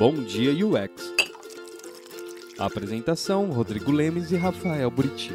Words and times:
Bom 0.00 0.14
Dia 0.14 0.50
UX. 0.64 1.12
apresentação: 2.58 3.50
Rodrigo 3.50 3.92
Lemes 3.92 4.30
e 4.30 4.36
Rafael 4.36 4.90
Buriti. 4.90 5.30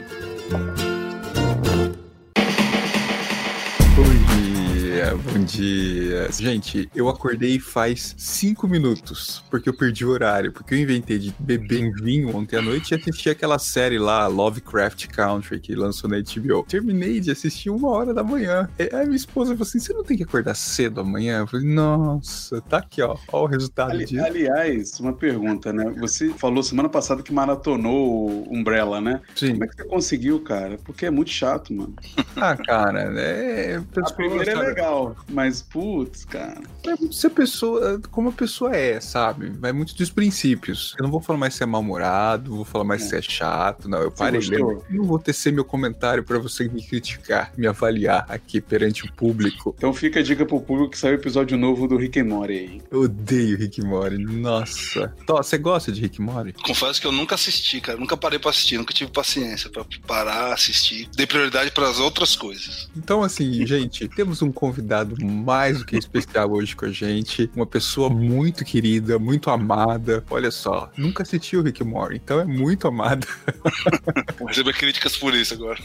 Dia, 5.05 5.15
bom 5.15 5.43
dia. 5.43 6.31
Gente, 6.31 6.89
eu 6.95 7.07
acordei 7.07 7.59
faz 7.59 8.15
cinco 8.17 8.67
minutos, 8.67 9.43
porque 9.51 9.69
eu 9.69 9.73
perdi 9.73 10.03
o 10.03 10.09
horário, 10.09 10.51
porque 10.51 10.73
eu 10.73 10.79
inventei 10.79 11.19
de 11.19 11.35
beber 11.37 11.91
vinho 11.93 12.35
ontem 12.35 12.57
à 12.57 12.61
noite 12.61 12.91
e 12.91 12.95
assisti 12.95 13.29
aquela 13.29 13.59
série 13.59 13.99
lá, 13.99 14.25
Lovecraft 14.27 15.07
Country, 15.07 15.59
que 15.59 15.75
lançou 15.75 16.09
na 16.09 16.17
HBO. 16.17 16.63
Terminei 16.67 17.19
de 17.19 17.29
assistir 17.29 17.69
uma 17.69 17.89
hora 17.89 18.13
da 18.13 18.23
manhã. 18.23 18.67
Aí 18.79 19.05
minha 19.05 19.15
esposa 19.15 19.51
falou 19.51 19.63
assim: 19.63 19.79
você 19.79 19.93
não 19.93 20.03
tem 20.03 20.17
que 20.17 20.23
acordar 20.23 20.55
cedo 20.55 21.01
amanhã? 21.01 21.39
Eu 21.39 21.47
falei, 21.47 21.67
nossa, 21.67 22.61
tá 22.61 22.77
aqui, 22.77 23.01
ó. 23.01 23.15
Ó 23.31 23.43
o 23.43 23.47
resultado 23.47 23.91
Ali, 23.91 24.05
disso. 24.05 24.23
Aliás, 24.23 24.99
uma 24.99 25.13
pergunta, 25.13 25.71
né? 25.71 25.93
Você 25.99 26.29
falou 26.29 26.63
semana 26.63 26.89
passada 26.89 27.21
que 27.21 27.33
maratonou 27.33 28.29
o 28.29 28.53
Umbrella, 28.53 28.99
né? 28.99 29.21
Sim. 29.35 29.51
Como 29.51 29.65
é 29.65 29.67
que 29.67 29.75
você 29.75 29.83
conseguiu, 29.85 30.39
cara? 30.39 30.77
Porque 30.83 31.05
é 31.05 31.11
muito 31.11 31.29
chato, 31.29 31.73
mano. 31.73 31.93
Ah, 32.35 32.55
cara, 32.55 33.13
é. 33.17 33.81
A 33.97 34.11
primeira 34.11 34.51
é 34.51 34.55
legal, 34.55 34.94
mas 35.29 35.61
putz, 35.61 36.25
cara. 36.25 36.61
É 36.85 36.89
muito 36.95 37.15
se 37.15 37.27
a 37.27 37.29
pessoa, 37.29 37.99
como 38.11 38.29
a 38.29 38.31
pessoa 38.31 38.75
é, 38.75 38.99
sabe? 38.99 39.49
Vai 39.59 39.71
muito 39.71 39.95
dos 39.95 40.09
princípios. 40.09 40.93
Eu 40.97 41.03
não 41.03 41.11
vou 41.11 41.21
falar 41.21 41.39
mais 41.39 41.53
se 41.55 41.63
é 41.63 41.65
mal-humorado, 41.65 42.49
não 42.49 42.57
vou 42.57 42.65
falar 42.65 42.83
mais 42.83 43.03
É. 43.03 43.05
se 43.07 43.15
é 43.17 43.21
chato, 43.21 43.87
não. 43.89 43.99
Eu 43.99 44.11
Você 44.11 44.17
parei 44.17 44.39
lembro. 44.41 44.83
Eu 44.89 44.95
não 44.97 45.05
vou 45.05 45.19
tecer 45.19 45.51
meu 45.51 45.65
comentário 45.65 46.23
pra 46.23 46.37
você 46.39 46.67
me 46.67 46.81
criticar, 46.85 47.51
me 47.57 47.67
avaliar 47.67 48.25
aqui 48.29 48.61
perante 48.61 49.05
o 49.05 49.11
público. 49.13 49.73
Então 49.77 49.93
fica 49.93 50.19
a 50.19 50.23
dica 50.23 50.45
pro 50.45 50.59
público 50.61 50.91
que 50.91 50.97
saiu 50.97 51.15
episódio 51.15 51.57
novo 51.57 51.87
do 51.87 51.97
Rick 51.97 52.19
and 52.19 52.25
Morty 52.25 52.53
aí. 52.53 52.81
Eu 52.91 53.01
odeio 53.01 53.57
Rick 53.57 53.81
and 53.81 53.87
Morty, 53.87 54.17
nossa. 54.17 55.13
Tó, 55.25 55.37
você 55.37 55.57
gosta 55.57 55.91
de 55.91 56.01
Rick 56.01 56.21
and 56.21 56.25
Morty? 56.25 56.53
Confesso 56.53 57.01
que 57.01 57.07
eu 57.07 57.11
nunca 57.11 57.35
assisti, 57.35 57.81
cara. 57.81 57.97
Nunca 57.97 58.15
parei 58.15 58.39
pra 58.39 58.49
assistir, 58.51 58.77
nunca 58.77 58.93
tive 58.93 59.11
paciência 59.11 59.69
pra 59.69 59.85
parar, 60.05 60.53
assistir. 60.53 61.09
Dei 61.15 61.25
prioridade 61.25 61.71
pras 61.71 61.99
outras 61.99 62.35
coisas. 62.35 62.89
Então, 62.95 63.23
assim, 63.23 63.65
gente, 63.65 64.07
temos 64.09 64.41
um 64.41 64.51
convidado 64.51 64.84
mais 65.23 65.79
do 65.79 65.85
que 65.85 65.97
especial 65.97 66.51
hoje 66.51 66.75
com 66.75 66.85
a 66.85 66.91
gente. 66.91 67.49
Uma 67.55 67.65
pessoa 67.65 68.09
muito 68.09 68.65
querida, 68.65 69.17
muito 69.17 69.49
amada. 69.49 70.23
Olha 70.29 70.51
só, 70.51 70.91
nunca 70.97 71.23
assistiu 71.23 71.63
Rick 71.63 71.83
Morty, 71.83 72.15
então 72.15 72.39
é 72.39 72.45
muito 72.45 72.87
amada. 72.87 73.25
Vou 74.37 74.47
receber 74.47 74.73
críticas 74.73 75.17
por 75.17 75.33
isso 75.33 75.53
agora. 75.53 75.79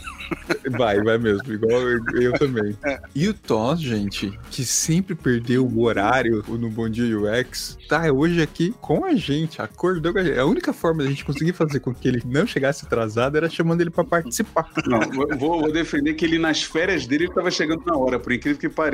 Vai, 0.69 1.01
vai 1.01 1.17
mesmo, 1.17 1.51
igual 1.53 1.81
eu, 1.81 2.01
eu 2.21 2.33
também. 2.33 2.75
E 3.15 3.27
o 3.27 3.33
Toss, 3.33 3.81
gente, 3.81 4.37
que 4.49 4.63
sempre 4.63 5.15
perdeu 5.15 5.65
o 5.65 5.83
horário 5.83 6.43
no 6.47 6.69
Bom 6.69 6.89
Dia 6.89 7.17
UX, 7.17 7.77
tá 7.87 8.11
hoje 8.11 8.41
aqui 8.41 8.73
com 8.81 9.05
a 9.05 9.15
gente, 9.15 9.61
acordou 9.61 10.13
com 10.13 10.19
a 10.19 10.23
gente. 10.23 10.37
A 10.37 10.45
única 10.45 10.73
forma 10.73 11.03
da 11.03 11.09
gente 11.09 11.23
conseguir 11.23 11.53
fazer 11.53 11.79
com 11.79 11.93
que 11.93 12.07
ele 12.07 12.21
não 12.25 12.45
chegasse 12.45 12.85
atrasado 12.85 13.37
era 13.37 13.49
chamando 13.49 13.81
ele 13.81 13.89
pra 13.89 14.03
participar. 14.03 14.69
Não, 14.85 14.99
vou, 14.99 15.59
vou 15.59 15.71
defender 15.71 16.13
que 16.13 16.25
ele 16.25 16.37
nas 16.37 16.63
férias 16.63 17.05
dele 17.05 17.21
ele 17.21 17.33
tava 17.33 17.51
chegando 17.51 17.83
na 17.85 17.95
hora, 17.95 18.19
por 18.19 18.31
incrível 18.31 18.59
que 18.59 18.69
pareça. 18.69 18.90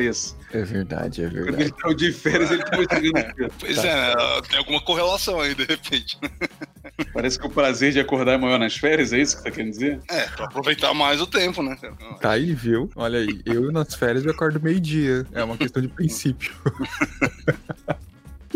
É 0.53 0.61
verdade, 0.63 1.23
é 1.23 1.25
Quando 1.29 1.33
verdade. 1.43 1.63
ele 1.63 1.71
tava 1.71 1.95
de 1.95 2.11
férias, 2.11 2.51
ele 2.51 2.63
tava 2.63 2.83
chegando. 2.83 3.51
Pois 3.59 3.75
Tá. 3.75 3.87
é, 3.87 4.41
tem 4.49 4.57
alguma 4.59 4.81
correlação 4.81 5.39
aí, 5.41 5.53
de 5.55 5.65
repente. 5.65 6.17
Parece 7.13 7.37
que 7.39 7.45
o 7.45 7.49
prazer 7.49 7.91
de 7.91 7.99
acordar 7.99 8.33
é 8.33 8.37
maior 8.37 8.57
nas 8.57 8.75
férias, 8.77 9.11
é 9.13 9.19
isso 9.19 9.35
que 9.35 9.41
você 9.43 9.49
tá 9.49 9.55
querendo 9.55 9.71
dizer? 9.71 9.99
É, 10.09 10.23
pra 10.29 10.45
aproveitar 10.45 10.93
mais 10.93 11.19
o 11.21 11.27
tempo, 11.27 11.61
né? 11.61 11.77
Tá 12.21 12.31
aí, 12.31 12.53
viu? 12.53 12.89
Olha 12.95 13.19
aí, 13.19 13.41
eu 13.45 13.71
nas 13.71 13.93
férias 13.93 14.23
eu 14.25 14.31
acordo 14.31 14.59
meio-dia. 14.61 15.25
É 15.33 15.43
uma 15.43 15.57
questão 15.57 15.81
de 15.81 15.87
princípio. 15.89 16.51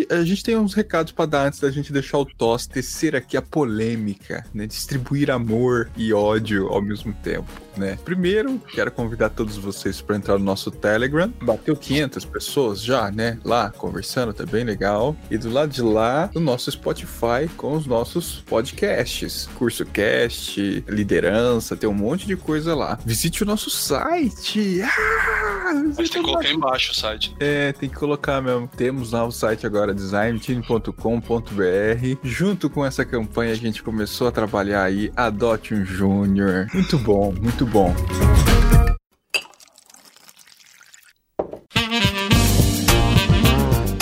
A 0.10 0.24
gente 0.24 0.44
tem 0.44 0.58
uns 0.58 0.74
recados 0.74 1.12
pra 1.12 1.26
dar 1.26 1.48
antes 1.48 1.60
da 1.60 1.70
gente 1.72 1.92
deixar 1.94 2.18
o 2.20 2.26
Toss 2.26 2.66
tecer 2.68 3.16
aqui 3.16 3.36
a 3.38 3.42
polêmica, 3.42 4.46
né? 4.54 4.66
Distribuir 4.68 5.30
amor 5.32 5.90
e 5.96 6.14
ódio 6.14 6.67
ao 6.67 6.82
mesmo 6.82 7.14
tempo, 7.23 7.50
né? 7.78 7.98
Primeiro, 8.04 8.60
quero 8.73 8.92
convidar 8.92 9.30
todos 9.30 9.58
vocês 9.58 10.02
para 10.02 10.16
entrar 10.16 10.38
no 10.38 10.44
nosso 10.45 10.72
Telegram. 10.72 11.32
Bateu 11.42 11.76
500 11.76 12.26
pessoas 12.26 12.82
já, 12.84 13.11
né? 13.11 13.40
Lá, 13.44 13.72
conversando, 13.72 14.34
tá 14.34 14.45
bem 14.45 14.64
legal. 14.64 15.16
E 15.30 15.38
do 15.38 15.50
lado 15.50 15.72
de 15.72 15.82
lá, 15.82 16.30
o 16.36 16.40
nosso 16.40 16.72
Spotify 16.72 17.48
com 17.58 17.73
os 17.76 17.86
nossos 17.86 18.44
podcasts. 18.48 19.50
Curso 19.56 19.86
Cast, 19.86 20.84
liderança, 20.88 21.76
tem 21.76 21.90
um 21.90 21.94
monte 21.94 22.26
de 22.28 22.36
coisa 22.36 22.76
lá. 22.76 22.98
Visite 23.06 23.44
o 23.44 23.45
nosso 23.45 23.70
site. 23.70 24.82
Ah, 24.84 25.70
A 25.70 25.73
gente 25.76 25.88
visite 25.95 26.11
tem 26.14 26.22
que 26.23 26.28
colocar 26.30 26.50
embaixo 26.52 26.92
o 26.92 26.95
site. 26.95 27.36
é, 27.40 27.72
tem 27.73 27.90
que 27.90 27.95
colocar 27.95 28.42
mesmo. 28.42 28.67
Temos 28.76 29.11
lá 29.11 29.26
o 29.26 29.32
site 29.32 29.66
agora, 29.66 29.91
designteam.com.br. 29.94 32.18
Junto 32.24 32.70
com 32.70 32.86
essa 32.86 33.06
campanha, 33.06 33.52
a 33.52 33.56
gente 33.56 33.84
começou 33.84 34.28
a 34.28 34.32
trabalhar 34.32 34.84
aí 34.84 35.12
Adote 35.16 35.74
um 35.74 35.86
Júnior. 35.86 36.68
Muito 36.74 36.98
bom, 36.98 37.34
muito 37.42 37.66
bom. 37.66 37.94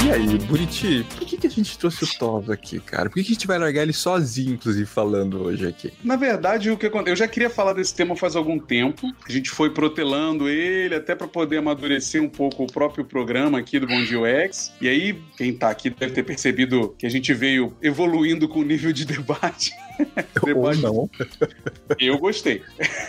E 0.05 0.11
aí, 0.11 0.37
Buriti, 0.39 1.05
por 1.15 1.25
que, 1.39 1.47
a 1.47 1.49
gente 1.49 1.77
trouxe 1.77 2.03
o 2.03 2.07
Tos 2.17 2.49
aqui, 2.49 2.79
cara? 2.79 3.09
Por 3.09 3.15
que, 3.15 3.23
que 3.23 3.31
a 3.31 3.33
gente 3.33 3.47
vai 3.47 3.57
largar 3.57 3.83
ele 3.83 3.93
sozinho, 3.93 4.53
inclusive, 4.53 4.85
falando 4.85 5.41
hoje 5.43 5.67
aqui? 5.67 5.93
Na 6.03 6.15
verdade, 6.15 6.69
o 6.69 6.77
que 6.77 6.85
aconteceu? 6.85 7.13
Eu 7.13 7.17
já 7.17 7.27
queria 7.27 7.49
falar 7.49 7.73
desse 7.73 7.93
tema 7.93 8.15
faz 8.15 8.35
algum 8.35 8.59
tempo. 8.59 9.07
A 9.27 9.31
gente 9.31 9.49
foi 9.49 9.69
protelando 9.69 10.49
ele 10.49 10.95
até 10.95 11.15
para 11.15 11.27
poder 11.27 11.57
amadurecer 11.57 12.21
um 12.21 12.29
pouco 12.29 12.63
o 12.63 12.67
próprio 12.67 13.05
programa 13.05 13.59
aqui 13.59 13.79
do 13.79 13.87
Bom 13.87 14.03
Dia 14.03 14.19
UX. 14.19 14.71
E 14.81 14.87
aí, 14.87 15.19
quem 15.37 15.53
tá 15.53 15.69
aqui 15.69 15.89
deve 15.89 16.13
ter 16.13 16.23
percebido 16.23 16.95
que 16.97 17.05
a 17.05 17.09
gente 17.09 17.33
veio 17.33 17.75
evoluindo 17.81 18.47
com 18.47 18.59
o 18.59 18.63
nível 18.63 18.91
de 18.91 19.05
debate. 19.05 19.71
Ou 20.55 20.75
não. 20.75 21.09
Eu 21.99 22.17
gostei. 22.17 22.61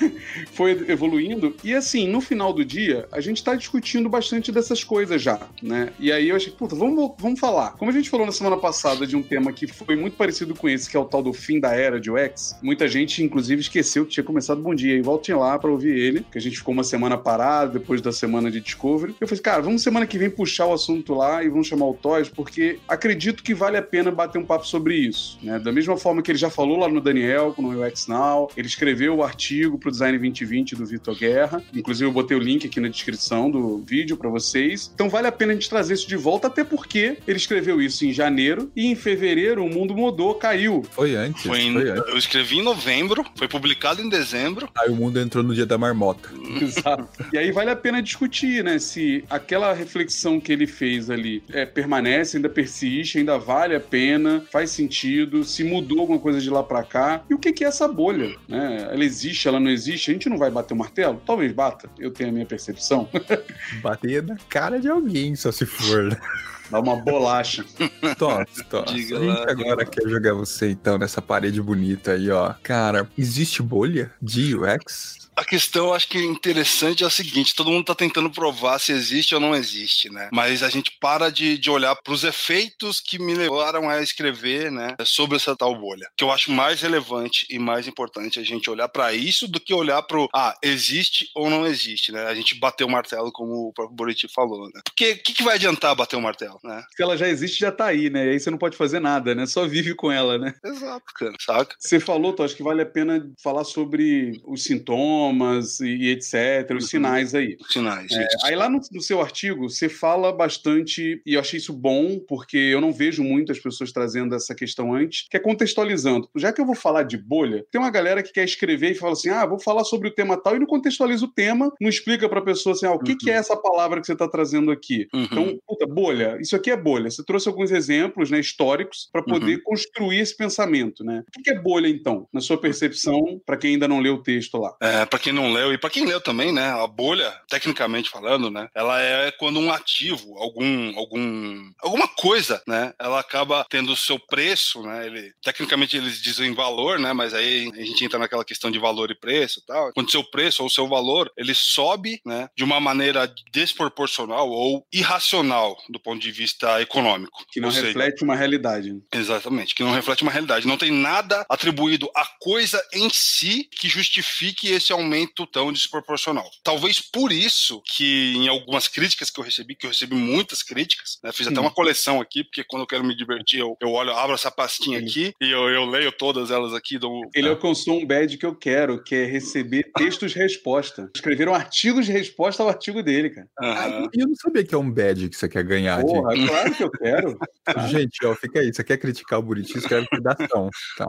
Foi 0.52 0.72
evoluindo. 0.88 1.54
E 1.62 1.74
assim, 1.74 2.08
no 2.08 2.20
final 2.20 2.52
do 2.52 2.64
dia, 2.64 3.06
a 3.12 3.20
gente 3.20 3.42
tá 3.42 3.54
discutindo 3.54 4.08
bastante 4.08 4.52
dessas 4.52 4.82
coisas 4.84 5.20
já, 5.20 5.48
né? 5.62 5.92
E 5.98 6.10
aí 6.12 6.28
eu 6.28 6.36
achei, 6.36 6.52
puta, 6.52 6.74
vamos, 6.74 7.12
vamos 7.18 7.38
falar. 7.38 7.72
Como 7.72 7.90
a 7.90 7.94
gente 7.94 8.10
falou 8.10 8.26
na 8.26 8.32
semana 8.32 8.56
passada 8.56 9.06
de 9.06 9.16
um 9.16 9.22
tema 9.22 9.52
que 9.52 9.66
foi 9.66 9.96
muito 9.96 10.16
parecido 10.16 10.54
com 10.54 10.68
esse, 10.68 10.88
que 10.88 10.96
é 10.96 11.00
o 11.00 11.04
tal 11.04 11.22
do 11.22 11.32
fim 11.32 11.60
da 11.60 11.74
era 11.74 12.00
de 12.00 12.10
UX, 12.10 12.56
muita 12.62 12.88
gente, 12.88 13.22
inclusive, 13.22 13.60
esqueceu 13.60 14.04
que 14.04 14.12
tinha 14.12 14.24
começado 14.24 14.60
Bom 14.60 14.74
Dia. 14.74 14.96
E 14.96 15.02
voltem 15.02 15.34
lá 15.34 15.58
pra 15.58 15.70
ouvir 15.70 15.96
ele, 15.96 16.26
que 16.30 16.38
a 16.38 16.40
gente 16.40 16.58
ficou 16.58 16.72
uma 16.72 16.84
semana 16.84 17.16
parado 17.16 17.78
depois 17.78 18.00
da 18.00 18.12
semana 18.12 18.50
de 18.50 18.60
Discovery. 18.60 19.14
Eu 19.20 19.28
falei, 19.28 19.42
cara, 19.42 19.62
vamos 19.62 19.82
semana 19.82 20.06
que 20.06 20.18
vem 20.18 20.30
puxar 20.30 20.66
o 20.66 20.72
assunto 20.72 21.14
lá 21.14 21.42
e 21.42 21.48
vamos 21.48 21.66
chamar 21.66 21.86
o 21.86 21.94
Toys, 21.94 22.28
porque 22.28 22.78
acredito 22.88 23.42
que 23.42 23.54
vale 23.54 23.76
a 23.76 23.82
pena 23.82 24.10
bater 24.10 24.38
um 24.38 24.44
papo 24.44 24.66
sobre 24.66 24.96
isso, 24.96 25.38
né? 25.42 25.58
Da 25.58 25.72
mesma 25.72 25.96
forma 25.96 26.22
que 26.22 26.30
ele 26.30 26.38
já 26.38 26.50
falou 26.50 26.78
lá 26.80 26.88
no 26.88 27.00
Daniel, 27.00 27.54
no 27.58 27.84
UX 27.84 28.06
Now, 28.06 28.50
ele 28.56 28.66
escreveu 28.66 29.16
o 29.16 29.22
artigo 29.22 29.78
pro 29.78 29.90
Design 29.90 30.18
2020 30.18 30.74
do 30.76 30.86
Vitor 30.86 31.16
Guerra. 31.16 31.62
Inclusive, 31.74 32.08
eu 32.08 32.12
botei 32.12 32.36
o 32.36 32.40
link 32.40 32.66
aqui 32.66 32.80
na 32.80 32.88
descrição 32.88 33.50
do 33.50 33.78
vídeo 33.78 34.16
pra 34.16 34.28
vocês. 34.28 34.90
Então, 34.94 35.08
vale 35.08 35.26
a 35.26 35.32
pena 35.32 35.52
a 35.52 35.54
gente 35.54 35.68
trazer 35.68 35.94
isso 35.94 36.08
de 36.08 36.16
volta, 36.16 36.46
até 36.48 36.64
porque 36.64 37.18
ele 37.26 37.36
escreveu 37.38 37.80
isso 37.80 38.04
em 38.04 38.12
janeiro 38.12 38.70
e 38.74 38.86
em 38.86 38.94
fevereiro 38.94 39.64
o 39.64 39.68
mundo 39.68 39.94
mudou, 39.94 40.34
caiu. 40.34 40.82
Foi 40.90 41.14
antes. 41.14 41.42
Foi 41.44 41.60
em- 41.60 41.72
Foi 41.72 41.90
antes. 41.90 42.08
eu 42.08 42.16
escrevi 42.18 42.58
em 42.58 42.62
novembro, 42.62 43.24
foi 43.36 43.48
publicado 43.48 44.00
em 44.02 44.08
dezembro. 44.08 44.68
Aí 44.76 44.90
o 44.90 44.94
mundo 44.96 45.20
entrou 45.20 45.42
no 45.44 45.54
dia 45.54 45.66
da 45.66 45.76
marmota. 45.78 46.28
Exato. 46.60 47.08
E 47.32 47.38
aí 47.38 47.50
vale 47.52 47.70
a 47.70 47.76
pena 47.76 48.02
discutir, 48.02 48.62
né? 48.64 48.78
Se 48.78 49.24
aquela 49.28 49.72
reflexão 49.72 50.40
que 50.40 50.52
ele 50.52 50.66
fez 50.66 51.10
ali 51.10 51.42
é, 51.52 51.64
permanece, 51.66 52.36
ainda 52.36 52.48
persiste, 52.48 53.18
ainda 53.18 53.38
vale 53.38 53.74
a 53.74 53.80
pena, 53.80 54.44
faz 54.50 54.70
sentido, 54.70 55.44
se 55.44 55.62
mudou 55.64 56.00
alguma 56.00 56.18
coisa 56.18 56.40
de 56.40 56.48
lá 56.50 56.59
pra 56.62 56.82
cá. 56.82 57.22
E 57.28 57.34
o 57.34 57.38
que 57.38 57.52
que 57.52 57.64
é 57.64 57.68
essa 57.68 57.86
bolha? 57.88 58.36
Né? 58.48 58.88
Ela 58.92 59.04
existe, 59.04 59.48
ela 59.48 59.60
não 59.60 59.70
existe? 59.70 60.10
A 60.10 60.14
gente 60.14 60.28
não 60.28 60.38
vai 60.38 60.50
bater 60.50 60.74
o 60.74 60.76
martelo? 60.76 61.20
Talvez 61.24 61.52
bata, 61.52 61.88
eu 61.98 62.10
tenho 62.10 62.30
a 62.30 62.32
minha 62.32 62.46
percepção. 62.46 63.08
Bater 63.82 64.22
na 64.22 64.36
cara 64.48 64.80
de 64.80 64.88
alguém, 64.88 65.34
só 65.34 65.50
se 65.50 65.66
for. 65.66 66.16
Dá 66.70 66.80
uma 66.80 66.96
bolacha. 66.96 67.64
Tosse, 68.18 68.64
tosse. 68.64 68.94
Diga 68.94 69.18
A 69.18 69.20
gente 69.20 69.38
lá, 69.38 69.50
agora 69.50 69.86
quer 69.86 70.08
jogar 70.08 70.34
você 70.34 70.70
então 70.70 70.98
nessa 70.98 71.20
parede 71.20 71.60
bonita 71.60 72.12
aí, 72.12 72.30
ó. 72.30 72.54
Cara, 72.62 73.08
existe 73.16 73.62
bolha 73.62 74.12
de 74.20 74.54
UX? 74.54 75.20
A 75.40 75.44
questão, 75.44 75.86
eu 75.86 75.94
acho 75.94 76.06
que 76.06 76.18
interessante 76.18 77.02
é 77.02 77.06
a 77.06 77.10
seguinte: 77.10 77.54
todo 77.54 77.70
mundo 77.70 77.86
tá 77.86 77.94
tentando 77.94 78.30
provar 78.30 78.78
se 78.78 78.92
existe 78.92 79.34
ou 79.34 79.40
não 79.40 79.54
existe, 79.54 80.10
né? 80.10 80.28
Mas 80.30 80.62
a 80.62 80.68
gente 80.68 80.90
para 81.00 81.30
de, 81.30 81.56
de 81.56 81.70
olhar 81.70 81.96
para 81.96 82.12
os 82.12 82.24
efeitos 82.24 83.00
que 83.00 83.18
me 83.18 83.34
levaram 83.34 83.88
a 83.88 84.02
escrever, 84.02 84.70
né, 84.70 84.94
sobre 85.02 85.36
essa 85.36 85.56
tal 85.56 85.74
bolha. 85.74 86.10
Que 86.14 86.24
eu 86.24 86.30
acho 86.30 86.52
mais 86.52 86.82
relevante 86.82 87.46
e 87.48 87.58
mais 87.58 87.88
importante 87.88 88.38
a 88.38 88.44
gente 88.44 88.68
olhar 88.68 88.88
para 88.88 89.14
isso 89.14 89.48
do 89.48 89.58
que 89.58 89.72
olhar 89.72 90.02
pro 90.02 90.28
ah, 90.34 90.54
existe 90.62 91.30
ou 91.34 91.48
não 91.48 91.66
existe, 91.66 92.12
né? 92.12 92.26
A 92.26 92.34
gente 92.34 92.54
bater 92.56 92.84
o 92.84 92.90
martelo, 92.90 93.32
como 93.32 93.68
o 93.68 93.72
próprio 93.72 93.96
Buriti 93.96 94.28
falou, 94.28 94.66
né? 94.66 94.82
Porque 94.84 95.12
o 95.12 95.22
que, 95.22 95.32
que 95.32 95.42
vai 95.42 95.54
adiantar 95.54 95.94
bater 95.94 96.16
o 96.16 96.20
martelo? 96.20 96.59
Né? 96.62 96.82
Se 96.96 97.02
ela 97.02 97.16
já 97.16 97.28
existe, 97.28 97.58
já 97.60 97.70
tá 97.72 97.86
aí, 97.86 98.10
né? 98.10 98.26
E 98.26 98.30
aí 98.30 98.40
você 98.40 98.50
não 98.50 98.58
pode 98.58 98.76
fazer 98.76 99.00
nada, 99.00 99.34
né? 99.34 99.46
Só 99.46 99.66
vive 99.66 99.94
com 99.94 100.10
ela, 100.10 100.38
né? 100.38 100.54
Exato, 100.64 101.04
cara, 101.14 101.32
saca? 101.40 101.74
Você 101.78 101.98
falou, 102.00 102.32
Tô, 102.32 102.42
acho 102.44 102.56
que 102.56 102.62
vale 102.62 102.82
a 102.82 102.86
pena 102.86 103.28
falar 103.42 103.64
sobre 103.64 104.32
os 104.46 104.62
sintomas 104.64 105.80
e, 105.80 105.88
e 105.88 106.10
etc, 106.10 106.70
os 106.76 106.84
Uhum. 106.84 106.88
sinais 106.90 107.34
aí. 107.34 107.56
Sinais. 107.70 108.10
É, 108.12 108.26
aí 108.44 108.54
lá 108.56 108.68
no, 108.68 108.80
no 108.92 109.00
seu 109.00 109.20
artigo, 109.20 109.68
você 109.68 109.88
fala 109.88 110.32
bastante, 110.32 111.20
e 111.26 111.34
eu 111.34 111.40
achei 111.40 111.58
isso 111.58 111.72
bom, 111.72 112.18
porque 112.28 112.56
eu 112.56 112.80
não 112.80 112.92
vejo 112.92 113.22
muitas 113.22 113.58
pessoas 113.58 113.92
trazendo 113.92 114.34
essa 114.34 114.54
questão 114.54 114.94
antes, 114.94 115.26
que 115.30 115.36
é 115.36 115.40
contextualizando. 115.40 116.28
Já 116.36 116.52
que 116.52 116.60
eu 116.60 116.66
vou 116.66 116.74
falar 116.74 117.02
de 117.04 117.16
bolha, 117.16 117.64
tem 117.70 117.80
uma 117.80 117.90
galera 117.90 118.22
que 118.22 118.32
quer 118.32 118.44
escrever 118.44 118.92
e 118.92 118.94
fala 118.94 119.12
assim, 119.12 119.28
ah, 119.30 119.46
vou 119.46 119.58
falar 119.60 119.84
sobre 119.84 120.08
o 120.08 120.14
tema 120.14 120.36
tal, 120.40 120.56
e 120.56 120.58
não 120.58 120.66
contextualiza 120.66 121.24
o 121.24 121.28
tema, 121.32 121.72
não 121.80 121.88
explica 121.88 122.28
pra 122.28 122.40
pessoa 122.42 122.74
assim, 122.74 122.86
ah, 122.86 122.92
o 122.92 122.98
que, 122.98 123.12
Uhum. 123.12 123.18
que 123.18 123.30
é 123.30 123.34
essa 123.34 123.56
palavra 123.56 124.00
que 124.00 124.06
você 124.06 124.14
tá 124.16 124.28
trazendo 124.28 124.70
aqui? 124.70 125.08
Uhum. 125.12 125.24
Então, 125.24 125.58
puta, 125.66 125.86
bolha, 125.86 126.38
isso 126.50 126.56
aqui 126.56 126.70
é 126.70 126.76
bolha. 126.76 127.08
Você 127.10 127.24
trouxe 127.24 127.48
alguns 127.48 127.70
exemplos, 127.70 128.30
né, 128.30 128.40
históricos, 128.40 129.08
para 129.12 129.22
poder 129.22 129.56
Uhum. 129.56 129.62
construir 129.64 130.18
esse 130.18 130.36
pensamento, 130.36 131.04
né? 131.04 131.22
O 131.38 131.42
que 131.42 131.50
é 131.50 131.58
bolha, 131.58 131.88
então, 131.88 132.26
na 132.32 132.40
sua 132.40 132.58
percepção, 132.60 133.40
para 133.46 133.56
quem 133.56 133.74
ainda 133.74 133.86
não 133.86 134.00
leu 134.00 134.14
o 134.14 134.22
texto 134.22 134.58
lá? 134.58 134.74
É, 134.82 135.04
para 135.06 135.18
quem 135.18 135.32
não 135.32 135.52
leu 135.52 135.72
e 135.72 135.78
para 135.78 135.90
quem 135.90 136.04
leu 136.06 136.20
também, 136.20 136.52
né, 136.52 136.70
a 136.70 136.86
bolha, 136.86 137.32
tecnicamente 137.48 138.10
falando, 138.10 138.50
né, 138.50 138.68
ela 138.74 139.00
é 139.00 139.30
quando 139.30 139.60
um 139.60 139.70
ativo, 139.72 140.36
algum, 140.38 140.98
algum, 140.98 141.70
alguma 141.80 142.08
coisa, 142.08 142.60
né, 142.66 142.92
ela 142.98 143.20
acaba 143.20 143.64
tendo 143.70 143.92
o 143.92 143.96
seu 143.96 144.18
preço, 144.18 144.82
né, 144.82 145.06
ele, 145.06 145.32
tecnicamente 145.42 145.96
eles 145.96 146.20
dizem 146.20 146.52
valor, 146.52 146.98
né, 146.98 147.12
mas 147.12 147.32
aí 147.32 147.70
a 147.72 147.84
gente 147.84 148.04
entra 148.04 148.18
naquela 148.18 148.44
questão 148.44 148.70
de 148.70 148.78
valor 148.78 149.10
e 149.10 149.14
preço, 149.18 149.60
e 149.60 149.66
tal. 149.66 149.92
Quando 149.92 150.10
seu 150.10 150.24
preço 150.24 150.62
ou 150.62 150.70
seu 150.70 150.88
valor 150.88 151.30
ele 151.36 151.54
sobe, 151.54 152.20
né, 152.26 152.48
de 152.56 152.64
uma 152.64 152.80
maneira 152.80 153.32
desproporcional 153.52 154.48
ou 154.50 154.84
irracional 154.92 155.76
do 155.88 156.00
ponto 156.00 156.20
de 156.20 156.30
vista 156.32 156.39
econômico, 156.80 157.44
Que 157.52 157.60
não 157.60 157.70
seja, 157.70 157.86
reflete 157.86 158.22
uma 158.24 158.34
realidade. 158.36 158.92
né? 158.92 159.00
Exatamente, 159.12 159.74
que 159.74 159.82
não 159.82 159.92
reflete 159.92 160.22
uma 160.22 160.30
realidade. 160.32 160.66
Não 160.66 160.76
tem 160.76 160.90
nada 160.90 161.44
atribuído 161.48 162.08
à 162.14 162.24
coisa 162.40 162.82
em 162.92 163.08
si 163.12 163.68
que 163.70 163.88
justifique 163.88 164.68
esse 164.68 164.92
aumento 164.92 165.46
tão 165.46 165.72
desproporcional. 165.72 166.48
Talvez 166.62 167.00
por 167.00 167.32
isso 167.32 167.82
que 167.86 168.34
em 168.36 168.48
algumas 168.48 168.88
críticas 168.88 169.30
que 169.30 169.40
eu 169.40 169.44
recebi, 169.44 169.74
que 169.74 169.86
eu 169.86 169.90
recebi 169.90 170.14
muitas 170.14 170.62
críticas, 170.62 171.18
né, 171.22 171.32
fiz 171.32 171.46
até 171.46 171.58
Hum. 171.58 171.64
uma 171.64 171.70
coleção 171.70 172.20
aqui, 172.20 172.44
porque 172.44 172.64
quando 172.64 172.82
eu 172.82 172.86
quero 172.86 173.04
me 173.04 173.14
divertir, 173.16 173.60
eu, 173.60 173.76
eu 173.80 173.90
olho, 173.90 174.12
abro 174.12 174.34
essa 174.34 174.50
pastinha 174.50 174.98
Sim. 175.00 175.06
aqui 175.06 175.34
e 175.40 175.50
eu, 175.50 175.68
eu 175.68 175.84
leio 175.86 176.12
todas 176.12 176.50
elas 176.50 176.72
aqui. 176.74 176.98
Do, 176.98 177.22
Ele 177.34 177.48
alcançou 177.48 177.98
um 178.00 178.06
badge 178.06 178.36
que 178.38 178.46
eu 178.46 178.54
quero, 178.54 179.02
que 179.02 179.14
é 179.14 179.24
receber 179.24 179.90
textos 179.96 180.32
de 180.32 180.38
resposta. 180.38 181.10
Escreveram 181.14 181.54
artigos 181.54 182.06
de 182.06 182.12
resposta 182.12 182.62
ao 182.62 182.68
artigo 182.68 183.02
dele, 183.02 183.30
cara. 183.30 183.48
Aham. 183.62 184.08
E 184.14 184.20
eu 184.20 184.26
não 184.28 184.34
sabia 184.34 184.64
que 184.64 184.74
é 184.74 184.78
um 184.78 184.90
badge 184.90 185.28
que 185.28 185.36
você 185.36 185.48
quer 185.48 185.64
ganhar. 185.64 186.02
de- 186.04 186.10
Porra, 186.22 186.46
claro 186.46 186.74
que 186.74 186.84
eu 186.84 186.90
quero. 186.90 187.38
Gente, 187.88 188.26
ó, 188.26 188.34
fica 188.34 188.60
aí. 188.60 188.72
Você 188.72 188.84
quer 188.84 188.98
criticar 188.98 189.38
o 189.38 189.42
Buriti, 189.42 189.78
escreve 189.78 190.06
redação. 190.12 190.70
Tá. 190.96 191.06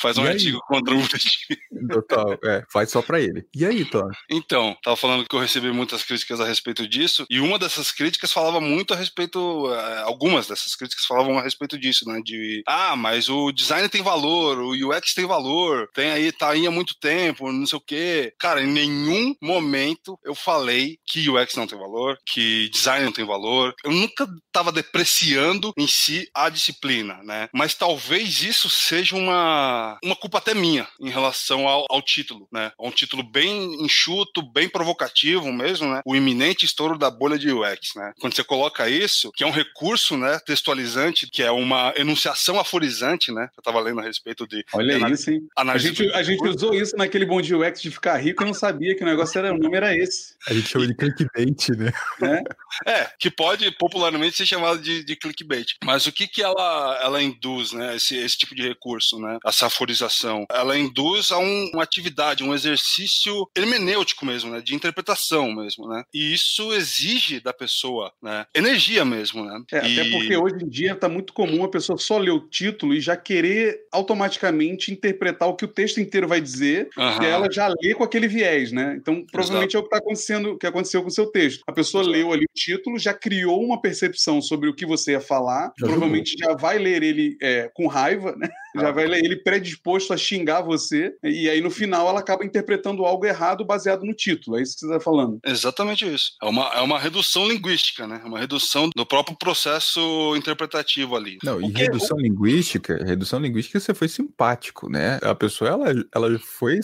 Faz 0.00 0.18
um 0.18 0.24
E 0.24 0.28
aí? 0.28 0.32
artigo 0.32 0.60
contra 0.66 0.94
o 0.94 0.98
Buriti. 0.98 1.58
Total, 1.90 2.38
é, 2.44 2.64
faz 2.72 2.90
só 2.90 3.02
pra 3.02 3.20
ele. 3.20 3.44
E 3.54 3.64
aí, 3.64 3.84
Tom? 3.84 4.08
Então, 4.30 4.76
tava 4.82 4.96
falando 4.96 5.26
que 5.26 5.34
eu 5.34 5.40
recebi 5.40 5.70
muitas 5.72 6.02
críticas 6.04 6.40
a 6.40 6.44
respeito 6.46 6.86
disso, 6.86 7.26
e 7.30 7.40
uma 7.40 7.58
dessas 7.58 7.90
críticas 7.90 8.32
falava 8.32 8.60
muito 8.60 8.92
a 8.92 8.96
respeito, 8.96 9.72
eh, 9.72 10.02
algumas 10.04 10.46
dessas 10.46 10.74
críticas 10.74 11.04
falavam 11.04 11.38
a 11.38 11.42
respeito 11.42 11.78
disso, 11.78 12.06
né, 12.08 12.20
de, 12.24 12.62
ah, 12.66 12.96
mas 12.96 13.28
o 13.28 13.50
design 13.52 13.88
tem 13.88 14.02
valor, 14.02 14.58
o 14.58 14.70
UX 14.90 15.14
tem 15.14 15.26
valor, 15.26 15.88
tem 15.94 16.10
aí, 16.10 16.32
tá 16.32 16.50
aí 16.50 16.66
há 16.66 16.70
muito 16.70 16.94
tempo, 17.00 17.50
não 17.50 17.66
sei 17.66 17.78
o 17.78 17.82
quê. 17.82 18.32
Cara, 18.38 18.62
em 18.62 18.66
nenhum 18.66 19.34
momento 19.42 20.18
eu 20.24 20.34
falei 20.34 20.98
que 21.06 21.28
UX 21.28 21.54
não 21.56 21.66
tem 21.66 21.78
valor, 21.78 22.18
que 22.26 22.68
design 22.70 23.04
não 23.04 23.12
tem 23.12 23.24
valor, 23.26 23.74
eu 23.84 23.90
nunca 23.90 24.26
tava 24.52 24.72
depreciando 24.72 25.72
em 25.76 25.86
si 25.86 26.28
a 26.34 26.48
disciplina, 26.48 27.20
né, 27.22 27.48
mas 27.52 27.74
talvez 27.74 28.42
isso 28.42 28.68
seja 28.68 29.16
uma, 29.16 29.98
uma 30.02 30.16
culpa 30.16 30.38
até 30.38 30.54
minha 30.54 30.86
em 31.00 31.08
relação 31.08 31.68
ao, 31.68 31.86
ao 31.88 32.02
título, 32.02 32.48
né, 32.52 32.72
um 32.78 32.90
título 32.90 33.22
bem 33.22 33.82
enxuto, 33.82 34.42
bem 34.42 34.68
provocativo 34.68 35.52
mesmo, 35.52 35.92
né? 35.92 36.00
O 36.04 36.16
iminente 36.16 36.64
estouro 36.64 36.98
da 36.98 37.10
bolha 37.10 37.38
de 37.38 37.52
UX, 37.52 37.94
né? 37.96 38.12
Quando 38.20 38.34
você 38.34 38.44
coloca 38.44 38.88
isso, 38.88 39.30
que 39.34 39.44
é 39.44 39.46
um 39.46 39.50
recurso, 39.50 40.16
né, 40.16 40.38
textualizante, 40.44 41.28
que 41.30 41.42
é 41.42 41.50
uma 41.50 41.92
enunciação 41.96 42.58
aforizante, 42.58 43.32
né? 43.32 43.48
Eu 43.56 43.62
tava 43.62 43.80
lendo 43.80 44.00
a 44.00 44.02
respeito 44.02 44.46
de 44.46 44.64
Olha 44.72 44.96
análise- 44.96 45.22
isso, 45.22 45.30
hein? 45.30 45.48
A 45.56 45.78
gente, 45.78 46.12
a 46.12 46.22
gente 46.22 46.46
usou 46.46 46.74
isso 46.74 46.96
naquele 46.96 47.26
bom 47.26 47.40
de 47.40 47.54
UX 47.54 47.80
de 47.80 47.90
ficar 47.90 48.16
rico 48.16 48.42
e 48.42 48.46
não 48.46 48.54
sabia 48.54 48.96
que 48.96 49.02
o 49.02 49.06
negócio 49.06 49.38
era, 49.38 49.52
o 49.52 49.58
nome 49.58 49.76
era 49.76 49.96
esse. 49.96 50.34
A 50.48 50.52
gente 50.54 50.68
chama 50.68 50.86
de 50.86 50.94
clickbait, 50.94 51.68
né? 51.76 51.92
Né? 52.20 52.42
É, 52.86 53.10
que 53.18 53.30
pode 53.30 53.70
popularmente 53.72 54.39
ser 54.40 54.46
chamado 54.46 54.80
de, 54.80 55.04
de 55.04 55.16
clickbait. 55.16 55.74
Mas 55.84 56.06
o 56.06 56.12
que 56.12 56.26
que 56.26 56.42
ela, 56.42 56.98
ela 57.02 57.22
induz, 57.22 57.72
né? 57.72 57.96
Esse, 57.96 58.16
esse 58.16 58.36
tipo 58.38 58.54
de 58.54 58.62
recurso, 58.66 59.18
né? 59.18 59.38
Essa 59.46 59.66
aforização. 59.66 60.46
Ela 60.50 60.78
induz 60.78 61.30
a 61.30 61.38
um- 61.38 61.70
uma 61.74 61.82
atividade, 61.82 62.42
um 62.44 62.54
exercício 62.54 63.48
hermenêutico 63.56 64.24
mesmo, 64.24 64.50
né? 64.50 64.60
De 64.60 64.74
interpretação 64.74 65.52
mesmo, 65.52 65.88
né? 65.88 66.02
E 66.14 66.32
isso 66.32 66.72
exige 66.72 67.40
da 67.40 67.52
pessoa, 67.52 68.12
né? 68.22 68.46
Energia 68.54 69.04
mesmo, 69.04 69.44
né? 69.44 69.60
É, 69.72 69.86
E- 69.88 70.00
Até 70.00 70.10
porque 70.10 70.36
hoje 70.36 70.64
em 70.64 70.68
dia 70.68 70.92
está 70.92 71.08
muito 71.08 71.32
comum 71.32 71.64
a 71.64 71.68
pessoa 71.70 71.98
só 71.98 72.18
ler 72.18 72.30
o 72.30 72.48
título 72.48 72.94
e 72.94 73.00
já 73.00 73.16
querer 73.16 73.80
automaticamente 73.92 74.92
interpretar 74.92 75.48
o 75.48 75.54
que 75.56 75.64
o 75.64 75.68
texto 75.68 76.00
inteiro 76.00 76.28
vai 76.28 76.40
dizer, 76.40 76.88
Aham. 76.96 77.22
e 77.22 77.26
ela 77.26 77.50
já 77.50 77.68
lê 77.82 77.94
com 77.94 78.04
aquele 78.04 78.28
viés, 78.28 78.72
né? 78.72 78.94
Então, 79.00 79.24
provavelmente 79.30 79.76
é 79.76 79.78
o 79.78 79.82
que 79.82 79.86
está 79.88 79.98
acontecendo, 79.98 80.50
o 80.52 80.58
que 80.58 80.66
aconteceu 80.66 81.02
com 81.02 81.08
o 81.08 81.12
seu 81.12 81.26
texto. 81.26 81.62
A 81.66 81.72
pessoa 81.72 82.02
Exato. 82.02 82.16
leu 82.16 82.32
ali 82.32 82.44
o 82.44 82.54
título, 82.54 82.98
já 82.98 83.14
criou 83.14 83.62
uma 83.64 83.80
percepção 83.80 84.29
sobre 84.38 84.68
o 84.68 84.74
que 84.74 84.84
você 84.84 85.12
ia 85.12 85.20
falar, 85.20 85.72
Já 85.78 85.86
provavelmente 85.86 86.36
já 86.38 86.54
vai 86.54 86.76
ler 86.76 87.02
ele 87.02 87.38
é, 87.40 87.70
com 87.72 87.86
raiva, 87.86 88.36
né? 88.36 88.50
Já 88.76 88.88
Ah. 88.88 88.92
vai 88.92 89.06
ler 89.06 89.24
ele 89.24 89.36
predisposto 89.36 90.12
a 90.12 90.16
xingar 90.16 90.60
você, 90.62 91.14
e 91.22 91.48
aí 91.48 91.60
no 91.60 91.70
final 91.70 92.08
ela 92.08 92.20
acaba 92.20 92.44
interpretando 92.44 93.04
algo 93.04 93.24
errado 93.26 93.64
baseado 93.64 94.04
no 94.04 94.14
título. 94.14 94.58
É 94.58 94.62
isso 94.62 94.74
que 94.74 94.80
você 94.80 94.86
está 94.86 95.00
falando. 95.00 95.38
Exatamente 95.44 96.06
isso. 96.12 96.32
É 96.42 96.46
uma, 96.46 96.68
é 96.74 96.80
uma 96.80 96.98
redução 96.98 97.46
linguística, 97.48 98.06
né? 98.06 98.20
É 98.22 98.26
uma 98.26 98.38
redução 98.38 98.90
do 98.94 99.04
próprio 99.06 99.36
processo 99.36 100.34
interpretativo 100.36 101.16
ali. 101.16 101.38
Não, 101.42 101.60
e 101.60 101.72
que- 101.72 101.78
redução 101.82 102.18
linguística, 102.18 102.96
redução 103.04 103.40
linguística, 103.40 103.78
você 103.80 103.94
foi 103.94 104.08
simpático, 104.08 104.88
né? 104.88 105.18
A 105.22 105.34
pessoa, 105.34 105.70
ela, 105.70 106.04
ela 106.14 106.38
foi, 106.38 106.80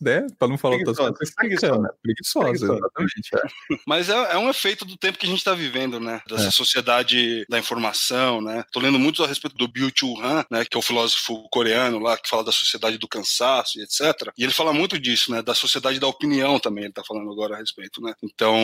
né? 0.00 0.26
Pra 0.38 0.48
não 0.48 0.58
falar 0.58 0.76
outras 0.76 0.96
Preguiçosa, 0.96 1.12
coisas, 1.16 1.34
preguiçosa. 1.34 1.94
Preguiçosa. 2.02 2.64
exatamente. 2.64 3.30
é. 3.34 3.76
Mas 3.86 4.08
é, 4.08 4.32
é 4.34 4.38
um 4.38 4.48
efeito 4.48 4.84
do 4.84 4.96
tempo 4.96 5.18
que 5.18 5.26
a 5.26 5.28
gente 5.28 5.38
está 5.38 5.54
vivendo, 5.54 5.98
né? 6.00 6.20
Dessa 6.28 6.48
É. 6.48 6.50
sociedade 6.50 7.44
da 7.48 7.58
informação, 7.58 8.40
né? 8.40 8.64
Tô 8.72 8.80
lendo 8.80 8.98
muito 8.98 9.22
a 9.22 9.26
respeito 9.26 9.56
do 9.56 9.68
Byung-Chul 9.68 10.20
Han, 10.22 10.44
né? 10.50 10.64
Que 10.64 10.76
é 10.76 10.78
o 10.78 10.82
filósofo 10.82 11.25
coreano 11.50 11.98
lá, 11.98 12.16
que 12.16 12.28
fala 12.28 12.44
da 12.44 12.52
sociedade 12.52 12.98
do 12.98 13.08
cansaço 13.08 13.78
e 13.78 13.82
etc. 13.82 14.32
E 14.36 14.44
ele 14.44 14.52
fala 14.52 14.72
muito 14.72 14.98
disso, 14.98 15.30
né? 15.30 15.42
Da 15.42 15.54
sociedade 15.54 15.98
da 15.98 16.06
opinião 16.06 16.58
também, 16.58 16.84
ele 16.84 16.92
tá 16.92 17.02
falando 17.04 17.30
agora 17.30 17.54
a 17.54 17.58
respeito, 17.58 18.00
né? 18.00 18.14
Então, 18.22 18.56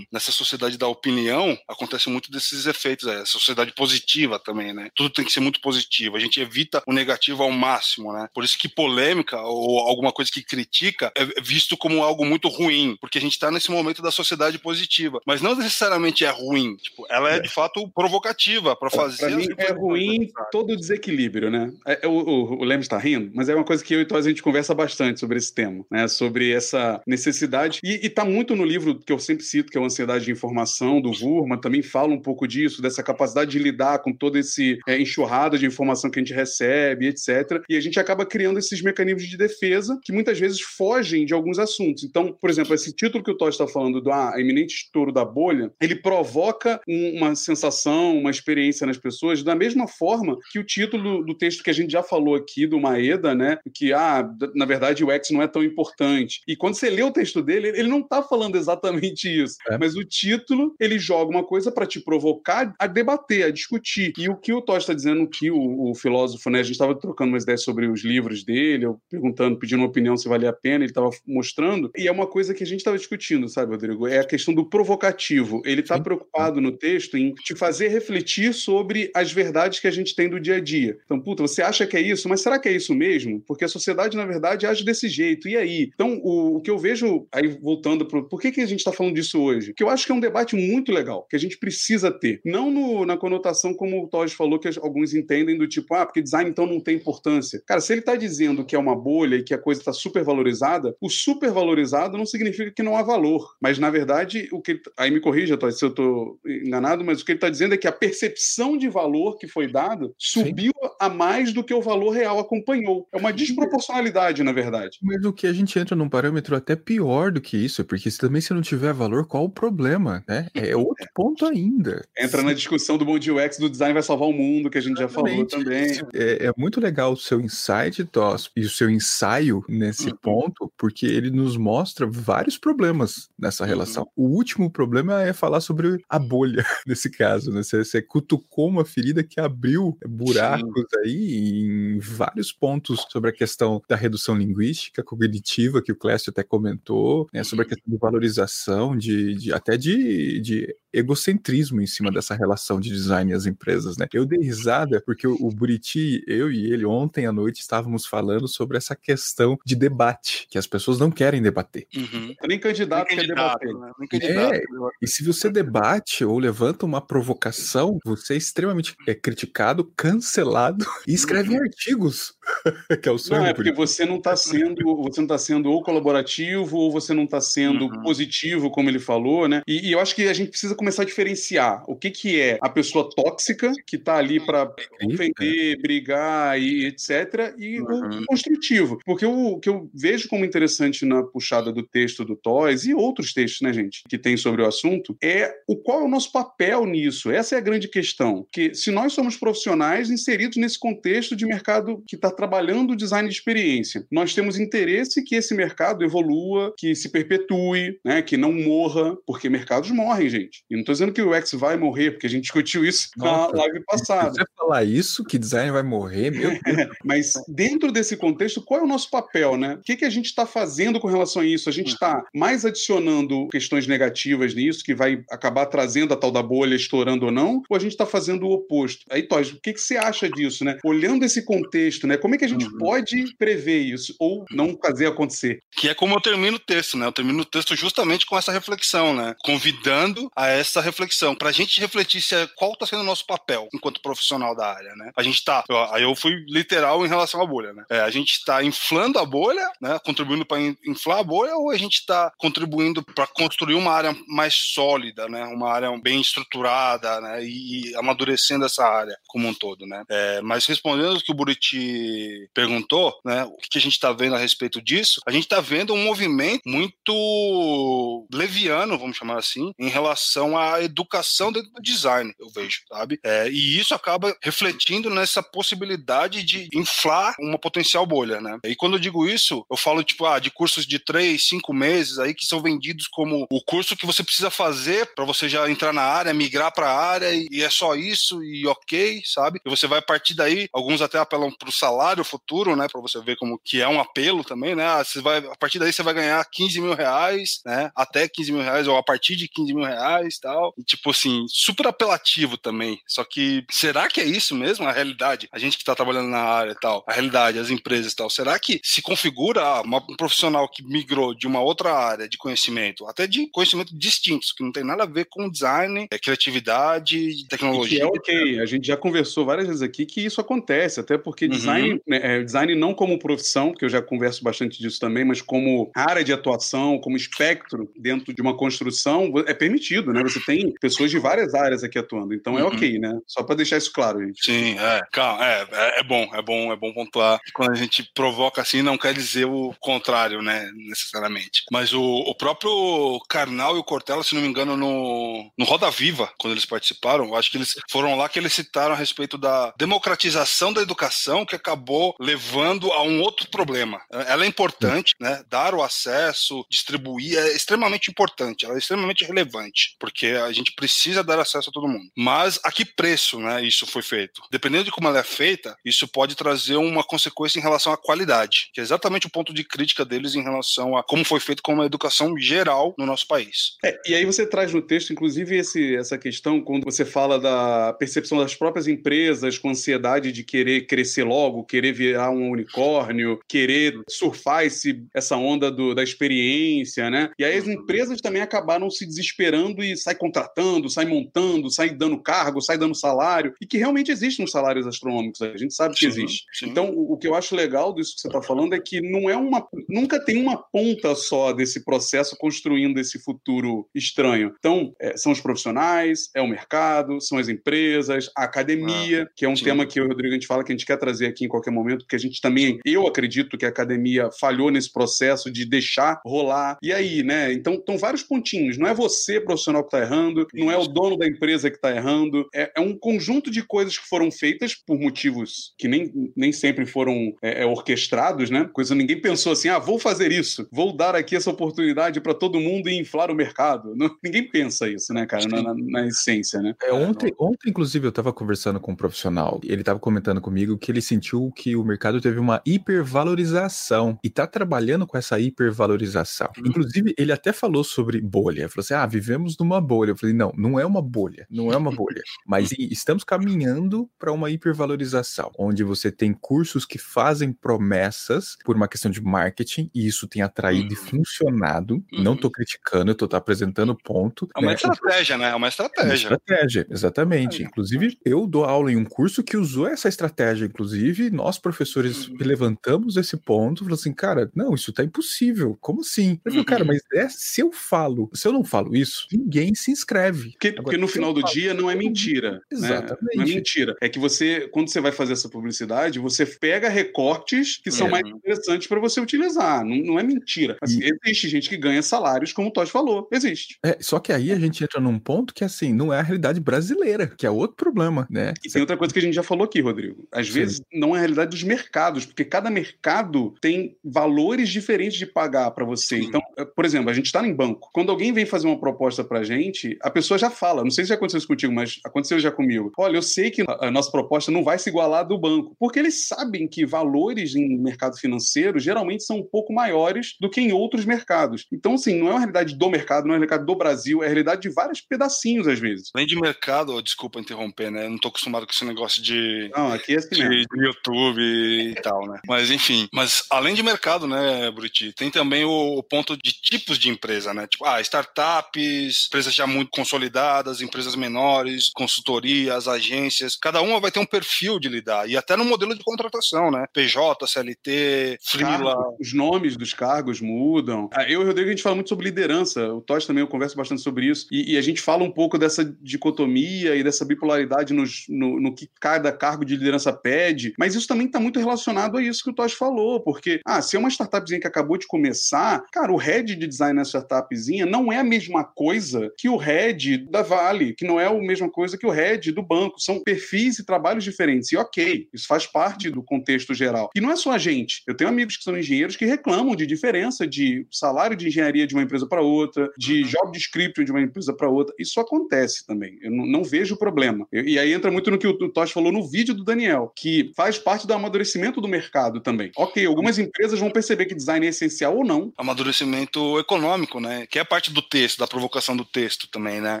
nessa 0.12 0.32
sociedade 0.32 0.76
da 0.76 0.88
opinião, 0.88 1.58
acontece 1.68 2.08
muito 2.08 2.30
desses 2.30 2.66
efeitos. 2.66 3.06
A 3.08 3.26
sociedade 3.26 3.72
positiva 3.72 4.38
também, 4.38 4.72
né? 4.72 4.90
Tudo 4.94 5.10
tem 5.10 5.24
que 5.24 5.32
ser 5.32 5.40
muito 5.40 5.60
positivo. 5.60 6.16
A 6.16 6.20
gente 6.20 6.40
evita 6.40 6.82
o 6.86 6.92
negativo 6.92 7.42
ao 7.42 7.50
máximo, 7.50 8.12
né? 8.12 8.28
Por 8.34 8.44
isso 8.44 8.58
que 8.58 8.68
polêmica 8.68 9.40
ou 9.40 9.80
alguma 9.80 10.12
coisa 10.12 10.30
que 10.30 10.42
critica 10.42 11.12
é 11.16 11.40
visto 11.40 11.76
como 11.76 12.02
algo 12.02 12.24
muito 12.24 12.48
ruim, 12.48 12.96
porque 13.00 13.18
a 13.18 13.20
gente 13.20 13.38
tá 13.38 13.50
nesse 13.50 13.70
momento 13.70 14.02
da 14.02 14.10
sociedade 14.10 14.58
positiva. 14.58 15.20
Mas 15.26 15.40
não 15.40 15.54
necessariamente 15.54 16.24
é 16.24 16.30
ruim. 16.30 16.76
Tipo, 16.76 17.06
ela 17.08 17.30
é, 17.30 17.40
de 17.40 17.48
fato 17.48 17.88
provocativa 17.88 18.76
para 18.76 18.90
fazer. 18.90 19.18
Para 19.18 19.28
as 19.28 19.34
mim 19.34 19.54
é 19.58 19.72
ruim 19.72 20.30
todo 20.50 20.72
o 20.72 20.76
desequilíbrio, 20.76 21.50
né? 21.50 21.72
É, 21.86 22.06
o, 22.10 22.18
o, 22.18 22.60
o 22.60 22.64
Lemos 22.64 22.84
está 22.86 22.98
rindo, 22.98 23.30
mas 23.34 23.48
é 23.48 23.54
uma 23.54 23.64
coisa 23.64 23.82
que 23.84 23.94
eu 23.94 24.00
e 24.00 24.04
Toz 24.04 24.26
a 24.26 24.28
gente 24.28 24.42
conversa 24.42 24.74
bastante 24.74 25.20
sobre 25.20 25.38
esse 25.38 25.54
tema, 25.54 25.84
né? 25.90 26.08
Sobre 26.08 26.52
essa 26.52 27.00
necessidade. 27.06 27.80
E, 27.84 28.06
e 28.06 28.10
tá 28.10 28.24
muito 28.24 28.54
no 28.56 28.64
livro 28.64 28.98
que 28.98 29.12
eu 29.12 29.18
sempre 29.18 29.44
cito, 29.44 29.70
que 29.70 29.78
é 29.78 29.80
o 29.80 29.84
Ansiedade 29.84 30.24
de 30.24 30.32
Informação, 30.32 31.00
do 31.00 31.12
Vurma, 31.12 31.60
também 31.60 31.82
fala 31.82 32.12
um 32.12 32.20
pouco 32.20 32.46
disso, 32.46 32.82
dessa 32.82 33.02
capacidade 33.02 33.50
de 33.50 33.58
lidar 33.58 34.00
com 34.00 34.12
todo 34.12 34.38
esse 34.38 34.78
é, 34.88 34.98
enxurrado 35.00 35.58
de 35.58 35.66
informação 35.66 36.10
que 36.10 36.18
a 36.18 36.22
gente 36.22 36.34
recebe, 36.34 37.06
etc. 37.08 37.62
E 37.68 37.76
a 37.76 37.80
gente 37.80 37.98
acaba 37.98 38.24
criando 38.26 38.58
esses 38.58 38.82
mecanismos 38.82 39.24
de 39.28 39.36
defesa 39.36 39.98
que 40.02 40.12
muitas 40.12 40.38
vezes 40.38 40.60
fogem 40.60 41.24
de 41.24 41.34
alguns 41.34 41.58
assuntos. 41.58 42.04
Então, 42.04 42.36
por 42.40 42.50
exemplo, 42.50 42.74
esse 42.74 42.92
título 42.94 43.22
que 43.22 43.30
o 43.30 43.36
Todd 43.36 43.50
está 43.52 43.66
falando 43.66 44.00
do 44.00 44.10
ah, 44.10 44.34
iminente 44.38 44.74
estouro 44.74 45.12
da 45.12 45.24
bolha, 45.24 45.72
ele 45.80 45.94
provoca 45.94 46.80
um- 46.88 47.16
uma 47.18 47.34
sensação, 47.34 48.16
uma 48.18 48.30
experiência 48.30 48.86
nas 48.86 48.98
pessoas 48.98 49.42
da 49.42 49.54
mesma 49.54 49.86
forma 49.86 50.36
que 50.50 50.58
o 50.58 50.64
título 50.64 51.24
do 51.24 51.34
texto 51.34 51.62
que 51.62 51.70
a 51.70 51.72
gente 51.72 51.90
já 51.92 51.99
já 52.00 52.02
falou 52.02 52.34
aqui 52.34 52.66
do 52.66 52.80
Maeda, 52.80 53.34
né? 53.34 53.58
Que, 53.74 53.92
ah, 53.92 54.28
na 54.54 54.64
verdade 54.64 55.04
o 55.04 55.10
X 55.10 55.30
não 55.30 55.42
é 55.42 55.46
tão 55.46 55.62
importante. 55.62 56.40
E 56.48 56.56
quando 56.56 56.74
você 56.74 56.90
lê 56.90 57.02
o 57.02 57.12
texto 57.12 57.42
dele, 57.42 57.68
ele 57.68 57.88
não 57.88 58.02
tá 58.02 58.22
falando 58.22 58.56
exatamente 58.56 59.28
isso. 59.28 59.56
É. 59.68 59.78
Mas 59.78 59.94
o 59.94 60.04
título, 60.04 60.74
ele 60.80 60.98
joga 60.98 61.30
uma 61.30 61.44
coisa 61.44 61.70
para 61.70 61.86
te 61.86 62.00
provocar 62.00 62.74
a 62.78 62.86
debater, 62.86 63.44
a 63.44 63.50
discutir. 63.50 64.12
E 64.18 64.28
o 64.28 64.36
que 64.36 64.52
o 64.52 64.62
Todd 64.62 64.80
está 64.80 64.94
dizendo, 64.94 65.28
que 65.28 65.50
o, 65.50 65.90
o, 65.90 65.94
filósofo, 65.94 66.48
né? 66.50 66.60
A 66.60 66.62
gente 66.62 66.72
estava 66.72 66.94
trocando 66.94 67.32
umas 67.32 67.42
ideias 67.42 67.62
sobre 67.62 67.86
os 67.86 68.02
livros 68.02 68.44
dele, 68.44 68.86
eu 68.86 69.00
perguntando, 69.10 69.58
pedindo 69.58 69.80
uma 69.80 69.88
opinião 69.88 70.16
se 70.16 70.28
valia 70.28 70.50
a 70.50 70.52
pena, 70.52 70.84
ele 70.84 70.90
estava 70.90 71.10
mostrando. 71.26 71.90
E 71.96 72.08
é 72.08 72.12
uma 72.12 72.26
coisa 72.26 72.54
que 72.54 72.62
a 72.62 72.66
gente 72.66 72.78
estava 72.78 72.96
discutindo, 72.96 73.48
sabe, 73.48 73.72
Rodrigo? 73.72 74.06
É 74.06 74.18
a 74.18 74.24
questão 74.24 74.54
do 74.54 74.64
provocativo. 74.64 75.62
Ele 75.64 75.80
está 75.80 75.98
preocupado 75.98 76.60
no 76.60 76.72
texto 76.72 77.16
em 77.16 77.34
te 77.34 77.54
fazer 77.54 77.88
refletir 77.88 78.54
sobre 78.54 79.10
as 79.14 79.32
verdades 79.32 79.80
que 79.80 79.86
a 79.86 79.90
gente 79.90 80.14
tem 80.14 80.28
do 80.28 80.40
dia 80.40 80.56
a 80.56 80.60
dia. 80.60 80.98
Então, 81.04 81.20
puta, 81.20 81.42
você 81.42 81.62
acha 81.62 81.86
que 81.90 81.96
é 81.96 82.00
isso, 82.00 82.28
mas 82.28 82.40
será 82.40 82.58
que 82.58 82.68
é 82.68 82.72
isso 82.72 82.94
mesmo? 82.94 83.40
Porque 83.46 83.64
a 83.64 83.68
sociedade, 83.68 84.16
na 84.16 84.24
verdade, 84.24 84.66
age 84.66 84.84
desse 84.84 85.08
jeito. 85.08 85.48
E 85.48 85.56
aí? 85.56 85.90
Então, 85.92 86.20
o, 86.22 86.56
o 86.56 86.60
que 86.60 86.70
eu 86.70 86.78
vejo, 86.78 87.26
aí 87.32 87.48
voltando 87.48 88.06
para 88.06 88.22
por 88.22 88.40
que, 88.40 88.52
que 88.52 88.60
a 88.60 88.66
gente 88.66 88.78
está 88.78 88.92
falando 88.92 89.14
disso 89.14 89.40
hoje? 89.40 89.74
Que 89.74 89.82
eu 89.82 89.90
acho 89.90 90.06
que 90.06 90.12
é 90.12 90.14
um 90.14 90.20
debate 90.20 90.54
muito 90.56 90.92
legal, 90.92 91.26
que 91.28 91.36
a 91.36 91.38
gente 91.38 91.58
precisa 91.58 92.10
ter. 92.10 92.40
Não 92.44 92.70
no, 92.70 93.04
na 93.04 93.16
conotação 93.16 93.74
como 93.74 94.04
o 94.04 94.08
Todd 94.08 94.32
falou, 94.34 94.58
que 94.58 94.68
alguns 94.80 95.12
entendem 95.14 95.58
do 95.58 95.66
tipo, 95.66 95.94
ah, 95.94 96.06
porque 96.06 96.22
design 96.22 96.48
então 96.48 96.66
não 96.66 96.80
tem 96.80 96.96
importância. 96.96 97.62
Cara, 97.66 97.80
se 97.80 97.92
ele 97.92 98.00
está 98.00 98.14
dizendo 98.14 98.64
que 98.64 98.76
é 98.76 98.78
uma 98.78 98.94
bolha 98.94 99.36
e 99.36 99.42
que 99.42 99.54
a 99.54 99.58
coisa 99.58 99.80
está 99.80 99.92
super 99.92 100.22
valorizada, 100.22 100.94
o 101.00 101.08
super 101.08 101.50
valorizado 101.50 102.16
não 102.16 102.26
significa 102.26 102.70
que 102.70 102.82
não 102.82 102.96
há 102.96 103.02
valor. 103.02 103.56
Mas, 103.60 103.78
na 103.78 103.90
verdade, 103.90 104.48
o 104.52 104.60
que. 104.60 104.80
Aí 104.96 105.10
me 105.10 105.20
corrija, 105.20 105.56
Todd, 105.56 105.76
se 105.76 105.84
eu 105.84 105.90
estou 105.90 106.38
enganado, 106.46 107.04
mas 107.04 107.20
o 107.20 107.24
que 107.24 107.32
ele 107.32 107.36
está 107.38 107.48
dizendo 107.48 107.74
é 107.74 107.78
que 107.78 107.88
a 107.88 107.92
percepção 107.92 108.76
de 108.76 108.88
valor 108.88 109.38
que 109.38 109.48
foi 109.48 109.66
dado 109.66 110.14
subiu 110.18 110.72
Sim. 110.82 110.90
a 111.00 111.08
mais 111.08 111.52
do 111.52 111.64
que 111.64 111.74
o 111.74 111.79
valor 111.80 112.10
real 112.10 112.38
acompanhou. 112.38 113.06
É 113.12 113.18
uma 113.18 113.32
desproporcionalidade, 113.32 114.42
na 114.42 114.52
verdade. 114.52 114.98
Mas 115.02 115.24
o 115.24 115.32
que 115.32 115.46
a 115.46 115.52
gente 115.52 115.78
entra 115.78 115.96
num 115.96 116.08
parâmetro 116.08 116.56
até 116.56 116.76
pior 116.76 117.32
do 117.32 117.40
que 117.40 117.56
isso, 117.56 117.84
porque 117.84 118.10
se 118.10 118.18
também 118.18 118.40
se 118.40 118.52
não 118.52 118.62
tiver 118.62 118.92
valor, 118.92 119.26
qual 119.26 119.44
o 119.44 119.50
problema, 119.50 120.24
né? 120.28 120.48
É 120.54 120.74
outro 120.76 121.06
ponto 121.14 121.46
ainda. 121.46 122.04
Entra 122.18 122.42
na 122.42 122.52
discussão 122.52 122.96
do 122.96 123.04
bom 123.04 123.14
UX 123.14 123.58
do 123.58 123.68
design 123.68 123.92
vai 123.92 124.02
salvar 124.02 124.28
o 124.28 124.32
mundo, 124.32 124.70
que 124.70 124.78
a 124.78 124.80
gente 124.80 124.98
já 124.98 125.08
falou 125.08 125.46
também. 125.46 126.00
É, 126.14 126.46
é 126.46 126.52
muito 126.56 126.80
legal 126.80 127.12
o 127.12 127.16
seu 127.16 127.40
insight, 127.40 128.04
Toss, 128.04 128.50
e 128.56 128.62
o 128.62 128.70
seu 128.70 128.90
ensaio 128.90 129.62
nesse 129.68 130.10
uhum. 130.10 130.16
ponto, 130.16 130.72
porque 130.76 131.06
ele 131.06 131.30
nos 131.30 131.56
mostra 131.56 132.06
vários 132.10 132.56
problemas 132.56 133.28
nessa 133.38 133.64
uhum. 133.64 133.68
relação. 133.68 134.08
Uhum. 134.16 134.26
O 134.26 134.36
último 134.36 134.70
problema 134.70 135.22
é 135.22 135.32
falar 135.32 135.60
sobre 135.60 135.98
a 136.08 136.18
bolha, 136.18 136.64
nesse 136.86 137.10
caso, 137.10 137.50
né? 137.50 137.62
Você, 137.62 137.84
você 137.84 138.02
cutucou 138.02 138.68
uma 138.68 138.84
ferida 138.84 139.22
que 139.22 139.40
abriu 139.40 139.96
buracos 140.06 140.86
Sim. 140.92 141.00
aí 141.04 141.30
em 141.70 141.98
vários 141.98 142.52
pontos 142.52 143.06
sobre 143.08 143.30
a 143.30 143.32
questão 143.32 143.82
da 143.88 143.96
redução 143.96 144.36
linguística, 144.36 145.02
cognitiva, 145.02 145.82
que 145.82 145.92
o 145.92 145.96
Clécio 145.96 146.30
até 146.30 146.42
comentou, 146.42 147.28
né? 147.32 147.44
sobre 147.44 147.64
a 147.64 147.66
uhum. 147.66 147.68
questão 147.70 147.92
de 147.92 147.98
valorização, 147.98 148.96
de, 148.96 149.34
de 149.34 149.52
até 149.52 149.76
de, 149.76 150.40
de 150.40 150.76
egocentrismo 150.92 151.80
em 151.80 151.86
cima 151.86 152.10
dessa 152.10 152.34
relação 152.34 152.80
de 152.80 152.90
design 152.90 153.30
e 153.30 153.34
as 153.34 153.46
empresas, 153.46 153.96
né? 153.96 154.06
Eu 154.12 154.24
dei 154.24 154.40
risada 154.40 155.02
porque 155.04 155.26
o, 155.26 155.36
o 155.40 155.50
Buriti, 155.50 156.22
eu 156.26 156.50
e 156.50 156.72
ele, 156.72 156.84
ontem 156.84 157.26
à 157.26 157.32
noite 157.32 157.60
estávamos 157.60 158.06
falando 158.06 158.48
sobre 158.48 158.76
essa 158.76 158.96
questão 158.96 159.58
de 159.64 159.74
debate, 159.74 160.46
que 160.50 160.58
as 160.58 160.66
pessoas 160.66 160.98
não 160.98 161.10
querem 161.10 161.42
debater. 161.42 161.86
Uhum. 161.94 162.34
Nem 162.46 162.58
candidato 162.58 163.08
quer 163.08 163.26
debater. 163.26 163.72
Né? 163.72 163.92
candidato, 164.10 164.54
é, 164.54 164.62
e 165.02 165.06
se 165.06 165.24
você 165.24 165.50
debate 165.50 166.24
ou 166.24 166.38
levanta 166.38 166.84
uma 166.86 167.00
provocação, 167.00 167.98
você 168.04 168.34
é 168.34 168.36
extremamente 168.36 168.94
é, 169.06 169.14
criticado, 169.14 169.84
cancelado 169.96 170.84
e 171.06 171.12
escreve 171.12 171.50
uhum. 171.50 171.62
artigos. 171.62 172.34
que 173.02 173.08
é 173.08 173.12
o 173.12 173.18
sonho 173.18 173.42
não, 173.42 173.48
é 173.48 173.54
porque 173.54 173.72
você 173.72 174.04
não 174.04 174.16
está 174.16 174.36
sendo, 174.36 174.96
você 175.02 175.20
não 175.20 175.28
tá 175.28 175.38
sendo 175.38 175.70
ou 175.70 175.82
colaborativo 175.82 176.76
ou 176.76 176.90
você 176.90 177.14
não 177.14 177.24
está 177.24 177.40
sendo 177.40 177.86
uhum. 177.86 178.02
positivo, 178.02 178.70
como 178.70 178.88
ele 178.88 178.98
falou, 178.98 179.48
né? 179.48 179.62
E, 179.66 179.88
e 179.88 179.92
eu 179.92 180.00
acho 180.00 180.14
que 180.14 180.28
a 180.28 180.32
gente 180.32 180.50
precisa 180.50 180.74
começar 180.74 181.02
a 181.02 181.06
diferenciar 181.06 181.82
o 181.86 181.96
que, 181.96 182.10
que 182.10 182.40
é 182.40 182.58
a 182.60 182.68
pessoa 182.68 183.08
tóxica, 183.14 183.72
que 183.86 183.96
está 183.96 184.16
ali 184.16 184.40
para 184.40 184.72
ofender, 185.04 185.80
brigar 185.80 186.60
e 186.60 186.86
etc., 186.86 187.54
e 187.58 187.80
uhum. 187.80 188.22
o 188.22 188.26
construtivo. 188.26 188.98
Porque 189.04 189.26
o 189.26 189.58
que 189.58 189.68
eu 189.68 189.90
vejo 189.94 190.28
como 190.28 190.44
interessante 190.44 191.04
na 191.04 191.22
puxada 191.22 191.72
do 191.72 191.82
texto 191.82 192.24
do 192.24 192.36
Toys 192.36 192.84
e 192.84 192.94
outros 192.94 193.32
textos, 193.32 193.60
né, 193.62 193.72
gente, 193.72 194.02
que 194.08 194.18
tem 194.18 194.36
sobre 194.36 194.62
o 194.62 194.66
assunto, 194.66 195.16
é 195.22 195.52
o 195.66 195.76
qual 195.76 196.00
é 196.00 196.04
o 196.04 196.08
nosso 196.08 196.32
papel 196.32 196.84
nisso. 196.86 197.30
Essa 197.30 197.54
é 197.54 197.58
a 197.58 197.62
grande 197.62 197.88
questão. 197.88 198.46
Que 198.52 198.74
se 198.74 198.90
nós 198.90 199.12
somos 199.12 199.36
profissionais 199.36 200.10
inseridos 200.10 200.56
nesse 200.56 200.78
contexto 200.78 201.36
de 201.36 201.46
mercado 201.46 202.02
que 202.06 202.16
está 202.16 202.30
trabalhando 202.40 202.92
o 202.92 202.96
design 202.96 203.28
de 203.28 203.34
experiência, 203.34 204.06
nós 204.10 204.34
temos 204.34 204.58
interesse 204.58 205.22
que 205.22 205.34
esse 205.34 205.54
mercado 205.54 206.02
evolua, 206.02 206.72
que 206.78 206.94
se 206.94 207.10
perpetue, 207.10 208.00
né, 208.02 208.22
que 208.22 208.38
não 208.38 208.50
morra, 208.50 209.14
porque 209.26 209.50
mercados 209.50 209.90
morrem, 209.90 210.30
gente. 210.30 210.64
E 210.70 210.74
não 210.74 210.80
estou 210.80 210.94
dizendo 210.94 211.12
que 211.12 211.20
o 211.20 211.34
X 211.34 211.52
vai 211.52 211.76
morrer, 211.76 212.12
porque 212.12 212.26
a 212.26 212.30
gente 212.30 212.44
discutiu 212.44 212.82
isso 212.82 213.10
Nossa, 213.14 213.52
na 213.52 213.58
live 213.58 213.84
passada. 213.84 214.30
Você 214.30 214.44
falar 214.56 214.84
isso, 214.84 215.22
que 215.22 215.36
design 215.36 215.70
vai 215.70 215.82
morrer, 215.82 216.30
meu 216.30 216.48
Deus. 216.50 216.60
Mas 217.04 217.34
dentro 217.46 217.92
desse 217.92 218.16
contexto, 218.16 218.62
qual 218.62 218.80
é 218.80 218.84
o 218.84 218.88
nosso 218.88 219.10
papel, 219.10 219.58
né? 219.58 219.74
O 219.74 219.82
que, 219.82 219.96
que 219.96 220.06
a 220.06 220.10
gente 220.10 220.26
está 220.26 220.46
fazendo 220.46 220.98
com 220.98 221.08
relação 221.08 221.42
a 221.42 221.46
isso? 221.46 221.68
A 221.68 221.72
gente 221.72 221.88
está 221.88 222.24
mais 222.34 222.64
adicionando 222.64 223.48
questões 223.48 223.86
negativas 223.86 224.54
nisso, 224.54 224.82
que 224.82 224.94
vai 224.94 225.22
acabar 225.30 225.66
trazendo 225.66 226.14
a 226.14 226.16
tal 226.16 226.30
da 226.30 226.42
bolha 226.42 226.74
estourando 226.74 227.26
ou 227.26 227.32
não, 227.32 227.62
ou 227.68 227.76
a 227.76 227.80
gente 227.80 227.92
está 227.92 228.06
fazendo 228.06 228.46
o 228.46 228.52
oposto? 228.52 229.04
Aí, 229.10 229.24
Toys, 229.24 229.52
o 229.52 229.60
que, 229.60 229.74
que 229.74 229.80
você 229.80 229.98
acha 229.98 230.26
disso, 230.30 230.64
né? 230.64 230.78
Olhando 230.82 231.24
esse 231.24 231.44
contexto, 231.44 232.06
né? 232.06 232.16
Como 232.20 232.34
é 232.34 232.38
que 232.38 232.44
a 232.44 232.48
gente 232.48 232.66
uhum. 232.66 232.78
pode 232.78 233.34
prever 233.36 233.80
isso 233.80 234.14
ou 234.18 234.44
não 234.50 234.76
fazer 234.80 235.06
acontecer? 235.06 235.60
Que 235.72 235.88
é 235.88 235.94
como 235.94 236.14
eu 236.14 236.20
termino 236.20 236.56
o 236.56 236.60
texto, 236.60 236.96
né? 236.96 237.06
Eu 237.06 237.12
termino 237.12 237.42
o 237.42 237.44
texto 237.44 237.74
justamente 237.74 238.26
com 238.26 238.36
essa 238.36 238.52
reflexão, 238.52 239.14
né? 239.14 239.34
Convidando 239.42 240.30
a 240.36 240.48
essa 240.48 240.80
reflexão, 240.80 241.34
para 241.34 241.48
a 241.48 241.52
gente 241.52 241.80
refletir 241.80 242.20
se 242.20 242.34
é, 242.34 242.46
qual 242.56 242.72
está 242.72 242.86
sendo 242.86 243.00
o 243.00 243.06
nosso 243.06 243.26
papel 243.26 243.68
enquanto 243.74 244.00
profissional 244.00 244.54
da 244.54 244.66
área, 244.74 244.94
né? 244.96 245.10
A 245.16 245.22
gente 245.22 245.36
está, 245.36 245.64
aí 245.92 246.02
eu 246.02 246.14
fui 246.14 246.44
literal 246.48 247.04
em 247.04 247.08
relação 247.08 247.40
à 247.42 247.46
bolha, 247.46 247.72
né? 247.72 247.84
É, 247.90 248.00
a 248.00 248.10
gente 248.10 248.32
está 248.32 248.62
inflando 248.62 249.18
a 249.18 249.24
bolha, 249.24 249.68
né? 249.80 249.98
Contribuindo 250.04 250.44
para 250.44 250.60
inflar 250.86 251.18
a 251.18 251.24
bolha, 251.24 251.56
ou 251.56 251.70
a 251.70 251.76
gente 251.76 251.94
está 251.94 252.32
contribuindo 252.38 253.02
para 253.02 253.26
construir 253.26 253.74
uma 253.74 253.92
área 253.92 254.16
mais 254.28 254.54
sólida, 254.54 255.28
né? 255.28 255.44
Uma 255.44 255.72
área 255.72 255.90
bem 256.02 256.20
estruturada, 256.20 257.20
né? 257.20 257.44
E, 257.44 257.94
amadurecendo 257.96 258.64
essa 258.64 258.84
área 258.84 259.16
como 259.26 259.48
um 259.48 259.54
todo, 259.54 259.86
né? 259.86 260.04
É, 260.08 260.40
mas 260.42 260.66
respondendo 260.66 261.16
o 261.16 261.22
que 261.22 261.32
o 261.32 261.34
Buriti 261.34 262.09
perguntou, 262.54 263.18
né? 263.24 263.44
O 263.44 263.56
que 263.56 263.78
a 263.78 263.80
gente 263.80 263.92
está 263.92 264.12
vendo 264.12 264.34
a 264.34 264.38
respeito 264.38 264.80
disso? 264.80 265.20
A 265.26 265.30
gente 265.30 265.44
está 265.44 265.60
vendo 265.60 265.94
um 265.94 266.04
movimento 266.04 266.62
muito 266.66 268.26
leviano, 268.32 268.98
vamos 268.98 269.16
chamar 269.16 269.38
assim, 269.38 269.72
em 269.78 269.88
relação 269.88 270.56
à 270.56 270.82
educação 270.82 271.52
dentro 271.52 271.70
do 271.70 271.82
design, 271.82 272.32
eu 272.38 272.48
vejo, 272.50 272.80
sabe? 272.88 273.18
É, 273.24 273.48
e 273.48 273.78
isso 273.78 273.94
acaba 273.94 274.36
refletindo 274.42 275.10
nessa 275.10 275.42
possibilidade 275.42 276.42
de 276.42 276.68
inflar 276.74 277.34
uma 277.38 277.58
potencial 277.58 278.06
bolha, 278.06 278.40
né? 278.40 278.58
E 278.64 278.74
quando 278.76 278.94
eu 278.94 278.98
digo 278.98 279.26
isso, 279.26 279.64
eu 279.70 279.76
falo, 279.76 280.02
tipo, 280.02 280.26
ah, 280.26 280.38
de 280.38 280.50
cursos 280.50 280.86
de 280.86 280.98
três, 280.98 281.48
cinco 281.48 281.72
meses 281.72 282.18
aí 282.18 282.34
que 282.34 282.44
são 282.44 282.60
vendidos 282.60 283.06
como 283.08 283.46
o 283.50 283.64
curso 283.64 283.96
que 283.96 284.06
você 284.06 284.22
precisa 284.22 284.50
fazer 284.50 285.12
para 285.14 285.24
você 285.24 285.48
já 285.48 285.68
entrar 285.70 285.92
na 285.92 286.02
área, 286.02 286.34
migrar 286.34 286.72
para 286.72 286.90
a 286.90 286.98
área 286.98 287.30
e 287.32 287.62
é 287.62 287.70
só 287.70 287.94
isso 287.94 288.42
e 288.42 288.66
ok, 288.66 289.22
sabe? 289.24 289.60
E 289.64 289.70
você 289.70 289.86
vai 289.86 290.02
partir 290.02 290.34
daí, 290.34 290.68
alguns 290.72 291.02
até 291.02 291.18
apelam 291.18 291.50
para 291.50 291.68
o 291.68 291.72
salário 291.72 291.99
futuro, 292.24 292.76
né? 292.76 292.86
Para 292.90 293.00
você 293.00 293.20
ver 293.20 293.36
como 293.36 293.60
que 293.62 293.80
é 293.80 293.88
um 293.88 294.00
apelo 294.00 294.44
também, 294.44 294.74
né? 294.74 294.84
Ah, 294.84 295.04
você 295.04 295.20
vai, 295.20 295.38
a 295.38 295.56
partir 295.56 295.78
daí 295.78 295.92
você 295.92 296.02
vai 296.02 296.14
ganhar 296.14 296.44
15 296.50 296.80
mil 296.80 296.94
reais, 296.94 297.60
né? 297.64 297.90
Até 297.94 298.28
15 298.28 298.52
mil 298.52 298.62
reais 298.62 298.86
ou 298.88 298.96
a 298.96 299.02
partir 299.02 299.36
de 299.36 299.48
15 299.48 299.74
mil 299.74 299.84
reais 299.84 300.38
tal. 300.38 300.72
E, 300.78 300.82
tipo 300.82 301.10
assim, 301.10 301.44
super 301.48 301.86
apelativo 301.86 302.56
também. 302.56 302.98
Só 303.06 303.24
que 303.24 303.64
será 303.70 304.08
que 304.08 304.20
é 304.20 304.24
isso 304.24 304.54
mesmo 304.54 304.86
a 304.86 304.92
realidade? 304.92 305.48
A 305.52 305.58
gente 305.58 305.78
que 305.78 305.84
tá 305.84 305.94
trabalhando 305.94 306.28
na 306.28 306.42
área 306.42 306.72
e 306.72 306.80
tal, 306.80 307.04
a 307.06 307.12
realidade, 307.12 307.58
as 307.58 307.70
empresas 307.70 308.12
e 308.12 308.16
tal, 308.16 308.30
será 308.30 308.58
que 308.58 308.80
se 308.82 309.02
configura 309.02 309.62
ah, 309.62 309.82
uma, 309.82 309.98
um 309.98 310.16
profissional 310.16 310.68
que 310.68 310.82
migrou 310.82 311.34
de 311.34 311.46
uma 311.46 311.60
outra 311.60 311.92
área 311.92 312.28
de 312.28 312.38
conhecimento, 312.38 313.06
até 313.06 313.26
de 313.26 313.48
conhecimento 313.50 313.96
distintos, 313.96 314.52
que 314.52 314.62
não 314.62 314.72
tem 314.72 314.84
nada 314.84 315.04
a 315.04 315.06
ver 315.06 315.26
com 315.30 315.50
design, 315.50 316.06
é, 316.10 316.18
criatividade, 316.18 317.46
tecnologia? 317.48 317.98
E 317.98 318.00
que 318.00 318.02
é 318.02 318.06
ok, 318.06 318.60
a 318.60 318.66
gente 318.66 318.86
já 318.86 318.96
conversou 318.96 319.44
várias 319.44 319.66
vezes 319.66 319.82
aqui 319.82 320.06
que 320.06 320.20
isso 320.20 320.40
acontece, 320.40 321.00
até 321.00 321.18
porque 321.18 321.46
uhum. 321.46 321.50
design, 321.50 321.89
né, 322.06 322.20
é, 322.22 322.42
design 322.42 322.74
não 322.74 322.94
como 322.94 323.18
profissão, 323.18 323.72
que 323.72 323.84
eu 323.84 323.88
já 323.88 324.02
converso 324.02 324.42
bastante 324.42 324.78
disso 324.80 324.98
também, 324.98 325.24
mas 325.24 325.40
como 325.40 325.90
área 325.94 326.24
de 326.24 326.32
atuação, 326.32 326.98
como 326.98 327.16
espectro 327.16 327.90
dentro 327.96 328.32
de 328.34 328.42
uma 328.42 328.56
construção, 328.56 329.32
é 329.46 329.54
permitido, 329.54 330.12
né? 330.12 330.22
Você 330.22 330.40
tem 330.40 330.72
pessoas 330.80 331.10
de 331.10 331.18
várias 331.18 331.54
áreas 331.54 331.84
aqui 331.84 331.98
atuando, 331.98 332.34
então 332.34 332.58
é 332.58 332.62
uhum. 332.62 332.68
ok, 332.68 332.98
né? 332.98 333.18
Só 333.26 333.42
para 333.42 333.56
deixar 333.56 333.76
isso 333.76 333.92
claro, 333.92 334.24
gente. 334.24 334.44
Sim, 334.44 334.78
é, 334.78 335.00
calma, 335.12 335.44
é, 335.44 335.66
é, 335.70 336.00
é, 336.00 336.02
bom, 336.02 336.28
é 336.34 336.42
bom, 336.42 336.72
é 336.72 336.76
bom 336.76 336.92
pontuar. 336.92 337.40
Quando 337.54 337.72
a 337.72 337.76
gente 337.76 338.08
provoca 338.14 338.62
assim, 338.62 338.82
não 338.82 338.98
quer 338.98 339.14
dizer 339.14 339.46
o 339.46 339.74
contrário, 339.80 340.42
né? 340.42 340.70
Necessariamente. 340.74 341.64
Mas 341.70 341.92
o, 341.92 342.02
o 342.02 342.34
próprio 342.34 343.20
Karnal 343.28 343.76
e 343.76 343.78
o 343.78 343.84
Cortella, 343.84 344.22
se 344.22 344.34
não 344.34 344.42
me 344.42 344.48
engano, 344.48 344.76
no, 344.76 345.50
no 345.58 345.64
Roda 345.64 345.90
Viva, 345.90 346.30
quando 346.38 346.52
eles 346.52 346.64
participaram, 346.64 347.34
acho 347.34 347.50
que 347.50 347.56
eles 347.56 347.74
foram 347.90 348.16
lá 348.16 348.28
que 348.28 348.38
eles 348.38 348.52
citaram 348.52 348.94
a 348.94 348.98
respeito 348.98 349.36
da 349.36 349.72
democratização 349.76 350.72
da 350.72 350.82
educação, 350.82 351.44
que 351.44 351.56
acabou 351.56 351.79
acabou 351.80 352.14
levando 352.20 352.92
a 352.92 353.02
um 353.02 353.20
outro 353.20 353.48
problema. 353.48 354.00
Ela 354.10 354.44
é 354.44 354.46
importante, 354.46 355.14
né? 355.18 355.42
Dar 355.48 355.74
o 355.74 355.82
acesso, 355.82 356.64
distribuir 356.70 357.38
é 357.38 357.52
extremamente 357.52 358.10
importante, 358.10 358.64
ela 358.64 358.74
é 358.74 358.78
extremamente 358.78 359.24
relevante, 359.24 359.96
porque 359.98 360.26
a 360.26 360.52
gente 360.52 360.72
precisa 360.72 361.24
dar 361.24 361.40
acesso 361.40 361.70
a 361.70 361.72
todo 361.72 361.88
mundo. 361.88 362.10
Mas 362.16 362.60
a 362.62 362.70
que 362.70 362.84
preço, 362.84 363.40
né, 363.40 363.62
isso 363.62 363.86
foi 363.86 364.02
feito? 364.02 364.42
Dependendo 364.50 364.84
de 364.84 364.90
como 364.90 365.08
ela 365.08 365.20
é 365.20 365.24
feita, 365.24 365.76
isso 365.84 366.06
pode 366.06 366.34
trazer 366.34 366.76
uma 366.76 367.02
consequência 367.02 367.58
em 367.58 367.62
relação 367.62 367.92
à 367.92 367.96
qualidade, 367.96 368.70
que 368.72 368.80
é 368.80 368.82
exatamente 368.82 369.26
o 369.26 369.30
ponto 369.30 369.54
de 369.54 369.64
crítica 369.64 370.04
deles 370.04 370.34
em 370.34 370.42
relação 370.42 370.96
a 370.96 371.02
como 371.02 371.24
foi 371.24 371.40
feito 371.40 371.62
com 371.62 371.80
a 371.80 371.86
educação 371.86 372.36
geral 372.38 372.94
no 372.98 373.06
nosso 373.06 373.26
país. 373.26 373.76
É, 373.84 373.98
e 374.06 374.14
aí 374.14 374.24
você 374.24 374.46
traz 374.46 374.72
no 374.72 374.82
texto, 374.82 375.12
inclusive, 375.12 375.56
esse, 375.56 375.96
essa 375.96 376.18
questão 376.18 376.60
quando 376.60 376.84
você 376.84 377.04
fala 377.04 377.38
da 377.38 377.92
percepção 377.94 378.38
das 378.38 378.54
próprias 378.54 378.86
empresas 378.86 379.58
com 379.58 379.70
ansiedade 379.70 380.32
de 380.32 380.44
querer 380.44 380.86
crescer 380.86 381.24
logo, 381.24 381.64
querer 381.70 381.92
virar 381.92 382.30
um 382.30 382.50
unicórnio, 382.50 383.38
querer 383.48 383.94
surfar 384.08 384.64
esse, 384.64 385.04
essa 385.14 385.36
onda 385.36 385.70
do, 385.70 385.94
da 385.94 386.02
experiência, 386.02 387.08
né? 387.08 387.30
E 387.38 387.44
aí 387.44 387.56
as 387.56 387.68
empresas 387.68 388.20
também 388.20 388.42
acabaram 388.42 388.90
se 388.90 389.06
desesperando 389.06 389.82
e 389.82 389.96
sai 389.96 390.16
contratando, 390.16 390.90
sai 390.90 391.04
montando, 391.04 391.70
sai 391.70 391.90
dando 391.90 392.20
cargo, 392.20 392.60
sai 392.60 392.76
dando 392.76 392.94
salário, 392.94 393.54
e 393.60 393.66
que 393.66 393.78
realmente 393.78 394.10
existem 394.10 394.44
os 394.44 394.50
salários 394.50 394.86
astronômicos, 394.86 395.40
a 395.42 395.56
gente 395.56 395.72
sabe 395.72 395.94
que 395.94 396.06
existe. 396.06 396.44
Então, 396.64 396.90
o, 396.90 397.12
o, 397.12 397.16
que 397.16 397.28
eu 397.28 397.36
acho 397.36 397.54
legal 397.54 397.94
disso 397.94 398.14
que 398.14 398.20
você 398.20 398.28
está 398.28 398.42
falando 398.42 398.74
é 398.74 398.80
que 398.80 399.00
não 399.00 399.30
é 399.30 399.36
uma. 399.36 399.64
Nunca 399.88 400.18
tem 400.18 400.42
uma 400.42 400.56
ponta 400.56 401.14
só 401.14 401.52
desse 401.52 401.84
processo 401.84 402.36
construindo 402.36 402.98
esse 402.98 403.18
futuro 403.22 403.88
estranho. 403.94 404.52
Então, 404.58 404.92
é, 405.00 405.16
são 405.16 405.30
os 405.30 405.40
profissionais, 405.40 406.30
é 406.34 406.42
o 406.42 406.48
mercado, 406.48 407.20
são 407.20 407.38
as 407.38 407.48
empresas, 407.48 408.28
a 408.36 408.44
academia, 408.44 409.22
ah, 409.22 409.32
que 409.36 409.44
é 409.44 409.48
um 409.48 409.56
sim. 409.56 409.64
tema 409.64 409.86
que 409.86 410.00
eu 410.00 410.04
e 410.04 410.06
o 410.06 410.10
Rodrigo 410.10 410.32
a 410.32 410.34
gente 410.34 410.46
fala 410.46 410.64
que 410.64 410.72
a 410.72 410.74
gente 410.74 410.86
quer 410.86 410.96
trazer 410.96 411.26
aqui 411.26 411.44
em 411.44 411.48
qualquer 411.48 411.59
momento, 411.68 412.00
porque 412.00 412.16
a 412.16 412.20
gente 412.20 412.40
também, 412.40 412.78
eu 412.84 413.06
acredito 413.06 413.58
que 413.58 413.66
a 413.66 413.68
academia 413.68 414.30
falhou 414.38 414.70
nesse 414.70 414.92
processo 414.92 415.50
de 415.50 415.64
deixar 415.64 416.20
rolar. 416.24 416.78
E 416.82 416.92
aí, 416.92 417.22
né? 417.22 417.52
Então, 417.52 417.74
estão 417.74 417.98
vários 417.98 418.22
pontinhos. 418.22 418.78
Não 418.78 418.86
é 418.86 418.94
você, 418.94 419.40
profissional, 419.40 419.82
que 419.82 419.88
está 419.88 420.00
errando, 420.00 420.46
não 420.54 420.70
é 420.70 420.76
o 420.76 420.86
dono 420.86 421.16
da 421.16 421.26
empresa 421.26 421.70
que 421.70 421.76
está 421.76 421.94
errando, 421.94 422.48
é, 422.54 422.72
é, 422.76 422.80
um 422.80 422.96
conjunto 422.96 423.50
de 423.50 423.62
coisas 423.62 423.98
que 423.98 424.08
foram 424.08 424.30
feitas 424.30 424.74
por 424.74 424.98
motivos 424.98 425.74
que 425.78 425.88
nem, 425.88 426.32
nem 426.36 426.52
sempre 426.52 426.86
foram 426.86 427.34
é, 427.42 427.62
é 427.62 427.66
orquestrados, 427.66 428.50
né? 428.50 428.68
Coisa 428.72 428.94
ninguém 428.94 429.20
pensou 429.20 429.52
assim, 429.52 429.68
ah, 429.68 429.78
vou 429.78 429.98
fazer 429.98 430.30
isso, 430.30 430.68
vou 430.70 430.94
dar 430.96 431.14
aqui 431.14 431.34
essa 431.34 431.50
oportunidade 431.50 432.20
para 432.20 432.34
todo 432.34 432.60
mundo 432.60 432.88
e 432.88 432.98
inflar 432.98 433.30
o 433.30 433.34
mercado. 433.34 433.94
Não, 433.96 434.14
ninguém 434.22 434.48
pensa 434.48 434.88
isso, 434.88 435.12
né, 435.12 435.26
cara, 435.26 435.46
na, 435.48 435.62
na, 435.62 435.74
na, 435.74 436.06
essência, 436.06 436.60
né? 436.60 436.74
É, 436.82 436.92
ontem, 436.92 437.32
ontem, 437.38 437.70
inclusive, 437.70 438.06
eu 438.06 438.10
estava 438.10 438.32
conversando 438.32 438.80
com 438.80 438.92
um 438.92 438.96
profissional, 438.96 439.60
ele 439.64 439.82
estava 439.82 439.98
comentando 439.98 440.40
comigo 440.40 440.78
que 440.78 440.90
ele 440.90 441.00
sentiu 441.00 441.49
que 441.50 441.76
o 441.76 441.84
mercado 441.84 442.20
teve 442.20 442.38
uma 442.38 442.62
hipervalorização 442.64 444.18
e 444.22 444.28
está 444.28 444.46
trabalhando 444.46 445.06
com 445.06 445.16
essa 445.16 445.38
hipervalorização. 445.38 446.48
Uhum. 446.56 446.66
Inclusive, 446.66 447.14
ele 447.16 447.32
até 447.32 447.52
falou 447.52 447.84
sobre 447.84 448.20
bolha. 448.20 448.60
Ele 448.60 448.68
falou 448.68 448.82
assim: 448.82 448.94
ah, 448.94 449.06
vivemos 449.06 449.56
numa 449.58 449.80
bolha. 449.80 450.10
Eu 450.10 450.16
falei: 450.16 450.34
não, 450.34 450.52
não 450.56 450.78
é 450.78 450.86
uma 450.86 451.02
bolha, 451.02 451.46
não 451.50 451.72
é 451.72 451.76
uma 451.76 451.90
bolha. 451.90 452.22
Mas 452.46 452.72
estamos 452.72 453.24
caminhando 453.24 454.08
para 454.18 454.32
uma 454.32 454.50
hipervalorização, 454.50 455.50
onde 455.58 455.84
você 455.84 456.10
tem 456.10 456.32
cursos 456.32 456.84
que 456.84 456.98
fazem 456.98 457.52
promessas 457.52 458.56
por 458.64 458.76
uma 458.76 458.88
questão 458.88 459.10
de 459.10 459.20
marketing, 459.20 459.90
e 459.94 460.06
isso 460.06 460.26
tem 460.26 460.42
atraído 460.42 460.88
uhum. 460.88 460.92
e 460.92 460.96
funcionado. 460.96 461.94
Uhum. 462.12 462.22
Não 462.22 462.34
estou 462.34 462.50
criticando, 462.50 463.10
eu 463.10 463.12
estou 463.12 463.28
apresentando 463.32 463.96
ponto. 463.96 464.48
É 464.56 464.60
uma 464.60 464.68
né? 464.68 464.74
estratégia, 464.74 465.38
né? 465.38 465.50
É 465.50 465.54
uma 465.54 465.68
estratégia. 465.68 466.02
É 466.02 466.06
uma 466.06 466.14
estratégia, 466.14 466.86
exatamente. 466.90 467.62
Inclusive, 467.62 468.18
eu 468.24 468.46
dou 468.46 468.64
aula 468.64 468.92
em 468.92 468.96
um 468.96 469.04
curso 469.04 469.42
que 469.42 469.56
usou 469.56 469.86
essa 469.86 470.08
estratégia. 470.08 470.66
Inclusive, 470.66 471.30
nós, 471.40 471.58
professores, 471.58 472.28
uhum. 472.28 472.36
levantamos 472.38 473.16
esse 473.16 473.36
ponto, 473.36 473.82
falou 473.84 473.94
assim, 473.94 474.12
cara, 474.12 474.50
não, 474.54 474.74
isso 474.74 474.92
tá 474.92 475.02
impossível. 475.02 475.76
Como 475.80 476.02
assim? 476.02 476.38
Eu 476.44 476.52
falei, 476.52 476.64
cara, 476.66 476.82
uhum. 476.82 476.88
mas 476.88 477.00
é, 477.14 477.28
se 477.30 477.62
eu 477.62 477.72
falo, 477.72 478.30
se 478.34 478.46
eu 478.46 478.52
não 478.52 478.62
falo 478.62 478.94
isso, 478.94 479.26
ninguém 479.32 479.74
se 479.74 479.90
inscreve. 479.90 480.50
Porque, 480.50 480.68
Agora, 480.68 480.82
porque 480.82 480.96
no 480.98 481.08
final 481.08 481.32
do 481.32 481.42
dia 481.42 481.72
não 481.72 481.90
é 481.90 481.94
mentira. 481.94 482.60
Exatamente. 482.70 483.22
Né? 483.22 483.28
Não 483.36 483.42
é 483.42 483.46
mentira. 483.46 483.96
É 484.02 484.08
que 484.08 484.18
você, 484.18 484.68
quando 484.70 484.90
você 484.90 485.00
vai 485.00 485.12
fazer 485.12 485.32
essa 485.32 485.48
publicidade, 485.48 486.18
você 486.18 486.44
pega 486.44 486.88
recortes 486.88 487.78
que 487.82 487.90
são 487.90 488.08
é. 488.08 488.10
mais 488.10 488.28
interessantes 488.28 488.86
para 488.86 489.00
você 489.00 489.18
utilizar. 489.18 489.82
Não, 489.84 489.96
não 489.96 490.18
é 490.18 490.22
mentira. 490.22 490.76
Assim, 490.82 491.00
e... 491.00 491.10
Existe 491.24 491.48
gente 491.48 491.68
que 491.68 491.76
ganha 491.76 492.02
salários, 492.02 492.52
como 492.52 492.68
o 492.68 492.70
Todd 492.70 492.90
falou. 492.90 493.28
Existe. 493.32 493.78
É, 493.84 493.96
só 494.00 494.18
que 494.18 494.32
aí 494.32 494.52
a 494.52 494.58
gente 494.58 494.84
entra 494.84 495.00
num 495.00 495.18
ponto 495.18 495.54
que, 495.54 495.64
assim, 495.64 495.92
não 495.92 496.12
é 496.12 496.18
a 496.18 496.22
realidade 496.22 496.60
brasileira, 496.60 497.26
que 497.26 497.46
é 497.46 497.50
outro 497.50 497.76
problema, 497.76 498.26
né? 498.30 498.52
E 498.64 498.70
tem 498.70 498.80
outra 498.80 498.96
coisa 498.96 499.12
que 499.12 499.18
a 499.18 499.22
gente 499.22 499.34
já 499.34 499.42
falou 499.42 499.64
aqui, 499.64 499.80
Rodrigo. 499.80 500.28
Às 500.32 500.48
Sim. 500.48 500.52
vezes 500.52 500.82
não 500.92 501.16
é 501.16 501.19
realidade 501.20 501.50
dos 501.50 501.62
mercados, 501.62 502.26
porque 502.26 502.44
cada 502.44 502.70
mercado 502.70 503.54
tem 503.60 503.96
valores 504.04 504.68
diferentes 504.68 505.18
de 505.18 505.26
pagar 505.26 505.70
para 505.70 505.84
você. 505.84 506.18
Sim. 506.18 506.26
Então, 506.26 506.40
é, 506.56 506.64
por 506.64 506.84
exemplo, 506.84 507.10
a 507.10 507.14
gente 507.14 507.26
está 507.26 507.46
em 507.46 507.54
banco. 507.54 507.90
Quando 507.92 508.10
alguém 508.10 508.32
vem 508.32 508.46
fazer 508.46 508.66
uma 508.66 508.78
proposta 508.78 509.22
para 509.24 509.42
gente, 509.42 509.98
a 510.02 510.10
pessoa 510.10 510.38
já 510.38 510.50
fala. 510.50 510.82
Não 510.82 510.90
sei 510.90 511.04
se 511.04 511.08
já 511.08 511.14
aconteceu 511.14 511.38
isso 511.38 511.48
contigo, 511.48 511.72
mas 511.72 512.00
aconteceu 512.04 512.38
já 512.38 512.50
comigo. 512.50 512.92
Olha, 512.98 513.16
eu 513.16 513.22
sei 513.22 513.50
que 513.50 513.64
a 513.66 513.90
nossa 513.90 514.10
proposta 514.10 514.50
não 514.50 514.64
vai 514.64 514.78
se 514.78 514.88
igualar 514.88 515.26
do 515.26 515.38
banco, 515.38 515.76
porque 515.78 515.98
eles 515.98 516.26
sabem 516.26 516.66
que 516.66 516.84
valores 516.84 517.54
em 517.54 517.78
mercado 517.78 518.16
financeiro 518.16 518.78
geralmente 518.78 519.24
são 519.24 519.38
um 519.38 519.46
pouco 519.46 519.72
maiores 519.72 520.36
do 520.40 520.50
que 520.50 520.60
em 520.60 520.72
outros 520.72 521.04
mercados. 521.04 521.66
Então, 521.72 521.94
assim, 521.94 522.18
não 522.18 522.28
é 522.28 522.30
uma 522.30 522.38
realidade 522.38 522.76
do 522.76 522.90
mercado, 522.90 523.24
não 523.24 523.34
é 523.34 523.36
uma 523.36 523.40
realidade 523.40 523.66
do 523.66 523.74
Brasil, 523.74 524.22
é 524.22 524.26
a 524.26 524.28
realidade 524.28 524.62
de 524.62 524.70
vários 524.70 525.00
pedacinhos 525.00 525.66
às 525.66 525.78
vezes. 525.78 526.10
Além 526.14 526.26
de 526.26 526.40
mercado, 526.40 527.00
desculpa 527.02 527.40
interromper, 527.40 527.90
né? 527.90 528.06
Eu 528.06 528.10
não 528.10 528.18
tô 528.18 528.28
acostumado 528.28 528.66
com 528.66 528.72
esse 528.72 528.84
negócio 528.84 529.22
de, 529.22 529.70
não, 529.74 529.92
aqui 529.92 530.14
é 530.14 530.18
assim 530.18 530.34
de, 530.34 530.64
de 530.66 530.84
YouTube 530.84 531.09
e 531.40 531.94
tal, 532.02 532.26
né? 532.26 532.40
Mas 532.46 532.70
enfim, 532.70 533.08
mas 533.12 533.44
além 533.50 533.74
de 533.74 533.82
mercado, 533.82 534.26
né, 534.26 534.70
Bruti, 534.70 535.12
tem 535.12 535.30
também 535.30 535.64
o, 535.64 535.98
o, 535.98 536.02
ponto 536.02 536.36
de 536.36 536.52
tipos 536.52 536.98
de 536.98 537.08
empresa, 537.08 537.54
né? 537.54 537.66
Tipo, 537.66 537.84
ah, 537.84 538.00
startups, 538.00 539.26
empresas 539.28 539.54
já 539.54 539.66
muito 539.66 539.90
consolidadas, 539.90 540.80
empresas 540.80 541.14
menores, 541.14 541.90
consultorias, 541.94 542.88
agências, 542.88 543.56
cada 543.56 543.80
uma 543.82 544.00
vai 544.00 544.10
ter 544.10 544.20
um 544.20 544.26
perfil 544.26 544.78
de 544.78 544.88
lidar 544.88 545.28
e 545.28 545.36
até 545.36 545.56
no 545.56 545.64
modelo 545.64 545.94
de 545.94 546.04
contratação, 546.04 546.70
né? 546.70 546.86
PJ, 546.92 547.46
CLT, 547.46 548.38
freela. 548.42 548.96
Os 549.20 549.32
nomes 549.32 549.76
dos 549.76 549.92
cargos 549.92 550.40
mudam. 550.40 551.08
Ah, 551.12 551.24
eu 551.24 551.40
e 551.40 551.44
o 551.44 551.46
Rodrigo 551.46 551.68
a 551.68 551.72
gente 551.72 551.82
fala 551.82 551.94
muito 551.94 552.08
sobre 552.08 552.26
liderança. 552.26 552.92
O 552.92 553.00
Tosh 553.00 553.26
também 553.26 553.42
eu 553.42 553.48
converso 553.48 553.76
bastante 553.76 554.02
sobre 554.02 554.26
isso 554.26 554.46
e, 554.50 554.74
e, 554.74 554.78
a 554.78 554.82
gente 554.82 555.00
fala 555.00 555.22
um 555.22 555.30
pouco 555.30 555.58
dessa 555.58 555.84
dicotomia 556.00 556.96
e 556.96 557.02
dessa 557.02 557.24
bipolaridade 557.24 557.92
nos, 557.92 558.24
no, 558.28 558.60
no 558.60 558.74
que 558.74 558.88
cada 559.00 559.32
cargo 559.32 559.64
de 559.64 559.76
liderança 559.76 560.12
pede, 560.12 560.74
mas 560.78 560.94
isso 560.94 560.99
também 561.06 561.26
está 561.26 561.40
muito 561.40 561.58
relacionado 561.58 562.16
a 562.16 562.22
isso 562.22 562.42
que 562.42 562.50
o 562.50 562.54
Tosh 562.54 562.72
falou, 562.72 563.20
porque, 563.20 563.60
ah, 563.66 563.82
se 563.82 563.96
é 563.96 563.98
uma 563.98 564.08
startupzinha 564.08 564.60
que 564.60 564.66
acabou 564.66 564.96
de 564.96 565.06
começar, 565.06 565.84
cara, 565.92 566.12
o 566.12 566.16
head 566.16 566.54
de 566.54 566.66
design 566.66 566.94
na 566.94 567.02
startupzinha 567.02 567.86
não 567.86 568.12
é 568.12 568.18
a 568.18 568.24
mesma 568.24 568.64
coisa 568.64 569.32
que 569.36 569.48
o 569.48 569.56
head 569.56 570.18
da 570.30 570.42
Vale, 570.42 570.94
que 570.94 571.06
não 571.06 571.18
é 571.18 571.26
a 571.26 571.32
mesma 571.34 571.70
coisa 571.70 571.96
que 571.96 572.06
o 572.06 572.10
head 572.10 572.52
do 572.52 572.62
banco. 572.62 573.00
São 573.00 573.22
perfis 573.22 573.78
e 573.78 573.84
trabalhos 573.84 574.24
diferentes. 574.24 574.72
E 574.72 574.76
ok, 574.76 575.28
isso 575.32 575.46
faz 575.46 575.66
parte 575.66 576.10
do 576.10 576.22
contexto 576.22 576.74
geral. 576.74 577.10
E 577.14 577.20
não 577.20 577.30
é 577.30 577.36
só 577.36 577.52
a 577.52 577.58
gente. 577.58 578.02
Eu 578.06 578.16
tenho 578.16 578.30
amigos 578.30 578.56
que 578.56 578.64
são 578.64 578.76
engenheiros 578.76 579.16
que 579.16 579.24
reclamam 579.24 579.74
de 579.76 579.86
diferença 579.86 580.46
de 580.46 580.86
salário 580.90 581.36
de 581.36 581.48
engenharia 581.48 581.86
de 581.86 581.94
uma 581.94 582.02
empresa 582.02 582.26
para 582.26 582.42
outra, 582.42 582.90
de 582.96 583.22
uhum. 583.22 583.28
job 583.28 583.52
description 583.52 584.04
de 584.04 584.10
uma 584.10 584.20
empresa 584.20 584.52
para 584.52 584.68
outra. 584.68 584.94
Isso 584.98 585.20
acontece 585.20 585.86
também. 585.86 586.18
Eu 586.22 586.30
não, 586.30 586.46
não 586.46 586.64
vejo 586.64 586.96
problema. 586.96 587.46
Eu, 587.52 587.64
e 587.64 587.78
aí 587.78 587.92
entra 587.92 588.10
muito 588.10 588.30
no 588.30 588.38
que 588.38 588.46
o, 588.46 588.50
o 588.50 588.68
Tosh 588.68 588.92
falou 588.92 589.12
no 589.12 589.28
vídeo 589.28 589.54
do 589.54 589.64
Daniel, 589.64 590.12
que 590.16 590.52
faz 590.56 590.78
parte 590.78 590.89
do 590.98 591.14
amadurecimento 591.14 591.80
do 591.80 591.88
mercado 591.88 592.40
também. 592.40 592.70
Ok, 592.76 593.04
algumas 593.06 593.38
empresas 593.38 593.78
vão 593.78 593.90
perceber 593.90 594.26
que 594.26 594.34
design 594.34 594.66
é 594.66 594.70
essencial 594.70 595.16
ou 595.16 595.24
não. 595.24 595.52
Amadurecimento 595.56 596.58
econômico, 596.58 597.20
né? 597.20 597.46
Que 597.46 597.58
é 597.58 597.64
parte 597.64 597.90
do 597.90 598.02
texto, 598.02 598.38
da 598.38 598.46
provocação 598.46 598.96
do 598.96 599.04
texto 599.04 599.48
também, 599.48 599.80
né? 599.80 600.00